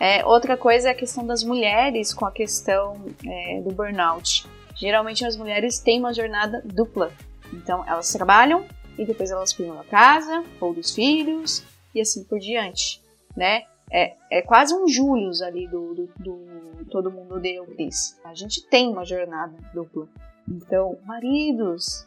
É, 0.00 0.24
outra 0.24 0.56
coisa 0.56 0.88
é 0.88 0.90
a 0.90 0.94
questão 0.94 1.24
das 1.24 1.44
mulheres 1.44 2.12
com 2.12 2.26
a 2.26 2.32
questão 2.32 2.96
é, 3.24 3.60
do 3.60 3.70
burnout. 3.70 4.46
Geralmente 4.74 5.24
as 5.24 5.36
mulheres 5.36 5.78
têm 5.78 6.00
uma 6.00 6.12
jornada 6.12 6.60
dupla. 6.64 7.12
Então 7.52 7.84
elas 7.86 8.10
trabalham 8.10 8.64
e 8.98 9.04
depois 9.04 9.30
elas 9.30 9.52
cuidam 9.52 9.76
da 9.76 9.84
casa 9.84 10.44
ou 10.60 10.74
dos 10.74 10.94
filhos 10.94 11.64
e 11.94 12.00
assim 12.00 12.24
por 12.24 12.38
diante, 12.38 13.02
né? 13.36 13.64
É, 13.90 14.16
é 14.30 14.42
quase 14.42 14.74
um 14.74 14.88
Július 14.88 15.42
ali 15.42 15.68
do, 15.68 15.94
do, 15.94 16.06
do 16.18 16.84
Todo 16.90 17.10
Mundo 17.10 17.38
Deu, 17.38 17.66
Cris. 17.66 18.18
A 18.24 18.34
gente 18.34 18.66
tem 18.68 18.88
uma 18.88 19.04
jornada 19.04 19.54
dupla. 19.74 20.08
Então, 20.48 20.98
maridos, 21.04 22.06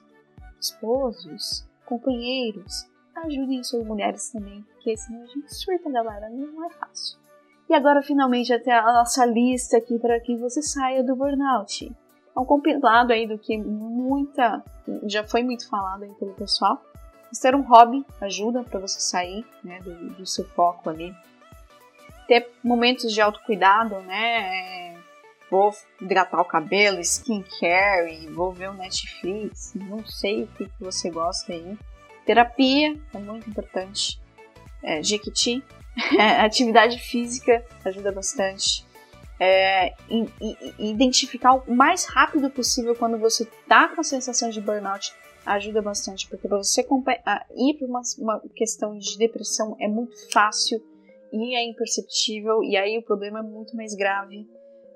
esposos, 0.60 1.64
companheiros, 1.86 2.88
ajudem 3.16 3.64
suas 3.64 3.86
mulheres 3.86 4.32
também, 4.32 4.64
porque 4.74 4.98
senão 4.98 5.24
a 5.24 5.28
gente 5.28 5.54
surta, 5.54 5.92
galera, 5.92 6.30
não 6.30 6.66
é 6.66 6.70
fácil. 6.72 7.20
E 7.70 7.74
agora, 7.74 8.02
finalmente, 8.02 8.54
até 8.54 8.72
a 8.72 8.94
nossa 8.94 9.26
lista 9.26 9.78
aqui 9.78 9.98
para 9.98 10.20
que 10.20 10.36
você 10.38 10.62
saia 10.62 11.04
do 11.04 11.16
burnout. 11.16 11.92
É 12.36 12.40
um 12.40 12.46
compilado 12.46 13.14
aí 13.14 13.28
do 13.28 13.38
que 13.38 13.58
muita. 13.58 14.64
já 15.04 15.24
foi 15.24 15.44
muito 15.44 15.68
falado 15.70 16.04
aí 16.04 16.12
pelo 16.16 16.34
pessoal. 16.34 16.84
Ter 17.42 17.54
um 17.54 17.62
hobby 17.62 18.06
ajuda 18.22 18.64
para 18.64 18.80
você 18.80 19.00
sair 19.00 19.46
né, 19.64 19.80
do, 19.82 19.94
do 20.12 20.26
seu 20.26 20.46
foco 20.50 20.90
ali. 20.90 21.14
Ter 22.28 22.50
momentos 22.64 23.12
de 23.12 23.20
autocuidado, 23.20 24.00
né? 24.02 24.94
É 24.94 24.96
vou 25.50 25.72
hidratar 26.02 26.42
o 26.42 26.46
cabelo, 26.46 27.00
skincare, 27.00 28.28
vou 28.30 28.52
ver 28.52 28.70
o 28.70 28.74
Netflix, 28.74 29.74
não 29.76 30.06
sei 30.06 30.44
o 30.44 30.48
que, 30.48 30.66
que 30.66 30.84
você 30.84 31.10
gosta 31.10 31.54
aí. 31.54 31.78
Terapia 32.26 32.98
é 33.14 33.18
muito 33.18 33.50
importante. 33.50 34.20
É, 34.84 35.02
Jequiti, 35.02 35.64
atividade 36.40 37.00
física 37.00 37.64
ajuda 37.84 38.12
bastante. 38.12 38.85
É, 39.40 39.94
identificar 40.80 41.56
o 41.56 41.76
mais 41.76 42.06
rápido 42.06 42.50
possível 42.50 42.96
quando 42.96 43.18
você 43.18 43.46
tá 43.68 43.90
com 43.90 44.00
a 44.00 44.04
sensação 44.04 44.50
de 44.50 44.62
burnout 44.62 45.14
ajuda 45.46 45.82
bastante, 45.82 46.28
porque 46.28 46.48
para 46.48 46.58
você 46.58 46.82
ir 46.82 47.74
para 47.78 47.88
uma, 47.88 48.02
uma 48.18 48.42
questão 48.56 48.98
de 48.98 49.18
depressão 49.18 49.76
é 49.80 49.88
muito 49.88 50.16
fácil 50.32 50.82
e 51.32 51.56
é 51.56 51.70
imperceptível, 51.70 52.64
e 52.64 52.78
aí 52.78 52.98
o 52.98 53.04
problema 53.04 53.40
é 53.40 53.44
muito 53.44 53.76
mais 53.76 53.94
grave. 53.94 54.48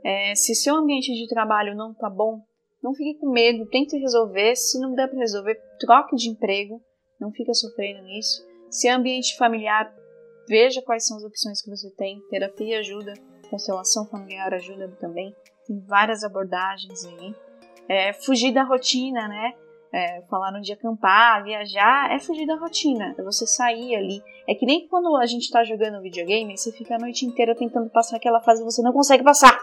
É, 0.04 0.34
se 0.36 0.56
seu 0.56 0.76
ambiente 0.76 1.14
de 1.14 1.28
trabalho 1.28 1.76
não 1.76 1.94
tá 1.94 2.10
bom, 2.10 2.42
não 2.82 2.94
fique 2.94 3.20
com 3.20 3.30
medo, 3.30 3.66
tente 3.68 3.98
resolver. 3.98 4.56
Se 4.56 4.80
não 4.80 4.96
der 4.96 5.10
para 5.10 5.20
resolver, 5.20 5.60
troque 5.80 6.16
de 6.16 6.30
emprego, 6.30 6.82
não 7.20 7.32
fica 7.32 7.54
sofrendo 7.54 8.04
nisso. 8.04 8.42
Se 8.70 8.88
é 8.88 8.92
ambiente 8.92 9.38
familiar, 9.38 9.94
veja 10.48 10.82
quais 10.82 11.06
são 11.06 11.18
as 11.18 11.24
opções 11.24 11.62
que 11.62 11.70
você 11.70 11.90
tem. 11.92 12.22
Terapia 12.30 12.80
ajuda, 12.80 13.14
constelação 13.50 14.06
familiar 14.06 14.54
ajuda 14.54 14.88
também. 15.00 15.36
Tem 15.66 15.80
várias 15.82 16.24
abordagens 16.24 17.06
aí. 17.06 17.36
É, 17.88 18.14
fugir 18.14 18.54
da 18.54 18.64
rotina, 18.64 19.28
né? 19.28 19.54
É, 19.92 20.22
falaram 20.30 20.62
de 20.62 20.72
acampar, 20.72 21.44
viajar, 21.44 22.12
é 22.12 22.20
fugir 22.20 22.46
da 22.46 22.56
rotina, 22.56 23.16
é 23.18 23.24
você 23.24 23.48
sair 23.48 23.96
ali. 23.96 24.22
É 24.48 24.54
que 24.54 24.66
nem 24.66 24.88
quando 24.88 25.16
a 25.18 25.26
gente 25.26 25.50
tá 25.50 25.64
jogando 25.64 26.02
videogame, 26.02 26.56
você 26.56 26.72
fica 26.72 26.96
a 26.96 27.00
noite 27.00 27.26
inteira 27.26 27.56
tentando 27.56 27.90
passar 27.90 28.18
aquela 28.18 28.40
fase 28.42 28.62
e 28.62 28.66
você 28.66 28.84
não 28.84 28.94
consegue 28.94 29.24
passar. 29.24 29.60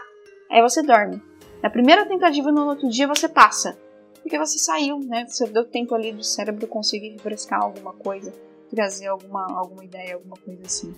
Aí 0.51 0.61
você 0.61 0.83
dorme. 0.83 1.21
Na 1.63 1.69
primeira 1.69 2.05
tentativa 2.05 2.51
no 2.51 2.67
outro 2.67 2.89
dia 2.89 3.07
você 3.07 3.29
passa. 3.29 3.77
Porque 4.21 4.37
você 4.37 4.59
saiu, 4.59 4.99
né? 4.99 5.25
Você 5.25 5.47
deu 5.47 5.63
tempo 5.63 5.95
ali 5.95 6.11
do 6.11 6.23
cérebro 6.23 6.67
conseguir 6.67 7.11
refrescar 7.11 7.63
alguma 7.63 7.93
coisa, 7.93 8.33
trazer 8.69 9.07
alguma, 9.07 9.45
alguma 9.57 9.85
ideia, 9.85 10.15
alguma 10.15 10.35
coisa 10.35 10.61
assim. 10.65 10.93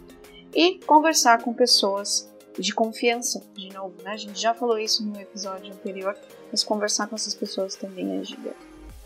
E 0.55 0.79
conversar 0.85 1.43
com 1.43 1.53
pessoas 1.53 2.27
de 2.57 2.73
confiança, 2.73 3.41
de 3.55 3.69
novo, 3.73 3.95
né? 4.03 4.11
A 4.11 4.17
gente 4.17 4.39
já 4.39 4.53
falou 4.53 4.77
isso 4.77 5.05
no 5.05 5.19
episódio 5.19 5.73
anterior, 5.73 6.15
mas 6.51 6.63
conversar 6.63 7.07
com 7.07 7.15
essas 7.15 7.33
pessoas 7.33 7.75
também 7.75 8.19
ajuda. 8.19 8.53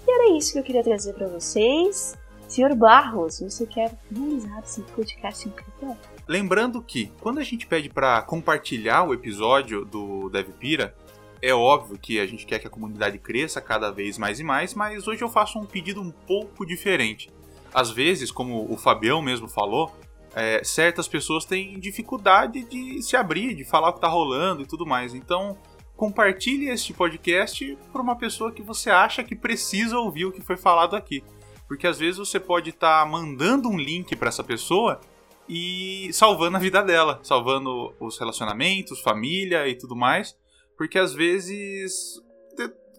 E 0.08 0.12
era 0.12 0.38
isso 0.38 0.54
que 0.54 0.60
eu 0.60 0.64
queria 0.64 0.84
trazer 0.84 1.14
para 1.14 1.28
vocês. 1.28 2.16
Senhor 2.48 2.76
Barros, 2.76 3.40
você 3.40 3.66
quer 3.66 3.98
finalizar 4.08 4.62
esse 4.64 4.82
podcast 4.82 5.48
incrível? 5.48 5.98
Lembrando 6.28 6.82
que, 6.82 7.12
quando 7.20 7.40
a 7.40 7.44
gente 7.44 7.66
pede 7.66 7.90
para 7.90 8.22
compartilhar 8.22 9.04
o 9.04 9.14
episódio 9.14 9.84
do 9.84 10.30
DevPira, 10.30 10.96
é 11.42 11.54
óbvio 11.54 11.98
que 11.98 12.20
a 12.20 12.26
gente 12.26 12.46
quer 12.46 12.60
que 12.60 12.68
a 12.68 12.70
comunidade 12.70 13.18
cresça 13.18 13.60
cada 13.60 13.92
vez 13.92 14.18
mais 14.18 14.40
e 14.40 14.44
mais, 14.44 14.74
mas 14.74 15.08
hoje 15.08 15.22
eu 15.22 15.30
faço 15.30 15.60
um 15.60 15.66
pedido 15.66 16.02
um 16.02 16.12
pouco 16.12 16.66
diferente. 16.66 17.30
Às 17.74 17.90
vezes, 17.90 18.32
como 18.32 18.72
o 18.72 18.78
Fabião 18.78 19.22
mesmo 19.22 19.48
falou, 19.48 19.92
é, 20.36 20.64
certas 20.64 21.08
pessoas 21.08 21.46
têm 21.46 21.80
dificuldade 21.80 22.64
de 22.64 23.02
se 23.02 23.16
abrir, 23.16 23.56
de 23.56 23.64
falar 23.64 23.90
o 23.90 23.94
que 23.94 24.00
está 24.00 24.08
rolando 24.08 24.64
e 24.64 24.66
tudo 24.66 24.86
mais. 24.86 25.14
Então, 25.14 25.58
compartilhe 25.96 26.70
este 26.70 26.94
podcast 26.94 27.78
para 27.92 28.02
uma 28.02 28.16
pessoa 28.16 28.52
que 28.52 28.62
você 28.62 28.90
acha 28.90 29.24
que 29.24 29.36
precisa 29.36 29.98
ouvir 29.98 30.26
o 30.26 30.32
que 30.32 30.42
foi 30.42 30.58
falado 30.58 30.96
aqui. 30.96 31.24
Porque 31.68 31.88
às 31.88 32.00
vezes 32.00 32.18
você 32.18 32.40
pode 32.40 32.72
estar 32.72 33.04
tá 33.04 33.10
mandando 33.10 33.70
um 33.70 33.78
link 33.78 34.16
para 34.16 34.30
essa 34.30 34.44
pessoa 34.44 35.00
e 35.48 36.10
salvando 36.14 36.58
a 36.58 36.60
vida 36.60 36.82
dela, 36.82 37.20
salvando 37.24 37.94
os 38.00 38.18
relacionamentos, 38.18 39.02
família 39.02 39.68
e 39.68 39.76
tudo 39.76 39.96
mais, 39.96 40.36
porque 40.78 40.98
às 40.98 41.14
vezes, 41.14 42.22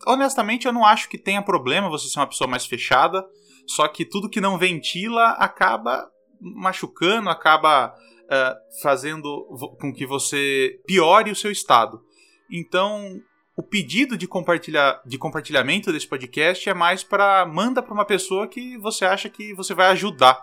honestamente, 0.06 0.66
eu 0.66 0.72
não 0.72 0.84
acho 0.84 1.08
que 1.08 1.18
tenha 1.18 1.42
problema 1.42 1.88
você 1.88 2.08
ser 2.08 2.20
uma 2.20 2.26
pessoa 2.26 2.48
mais 2.48 2.66
fechada, 2.66 3.26
só 3.66 3.88
que 3.88 4.04
tudo 4.04 4.28
que 4.28 4.40
não 4.40 4.58
ventila 4.58 5.30
acaba 5.30 6.10
machucando, 6.40 7.30
acaba 7.30 7.94
uh, 7.94 8.80
fazendo 8.82 9.46
com 9.80 9.92
que 9.92 10.06
você 10.06 10.80
piore 10.86 11.30
o 11.30 11.36
seu 11.36 11.50
estado. 11.50 12.02
Então, 12.50 13.20
o 13.56 13.62
pedido 13.62 14.16
de, 14.16 14.26
compartilhar, 14.26 15.00
de 15.06 15.18
compartilhamento 15.18 15.92
desse 15.92 16.06
podcast 16.06 16.68
é 16.68 16.74
mais 16.74 17.02
para 17.02 17.46
manda 17.46 17.82
para 17.82 17.94
uma 17.94 18.04
pessoa 18.04 18.48
que 18.48 18.76
você 18.78 19.04
acha 19.04 19.28
que 19.28 19.54
você 19.54 19.74
vai 19.74 19.86
ajudar 19.88 20.42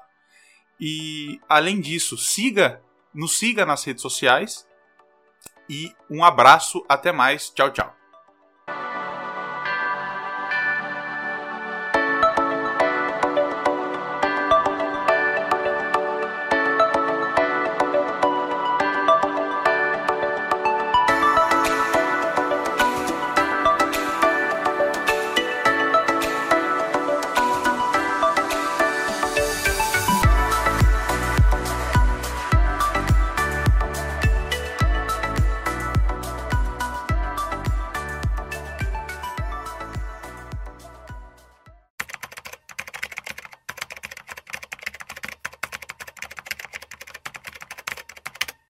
e 0.82 1.40
além 1.48 1.80
disso, 1.80 2.18
siga, 2.18 2.82
nos 3.14 3.38
siga 3.38 3.68
nas 3.68 3.84
redes 3.84 4.02
sociais. 4.02 4.68
E 5.70 5.94
um 6.10 6.24
abraço, 6.24 6.84
até 6.90 7.12
mais. 7.12 7.52
Tchau, 7.52 7.70
tchau. 7.70 8.01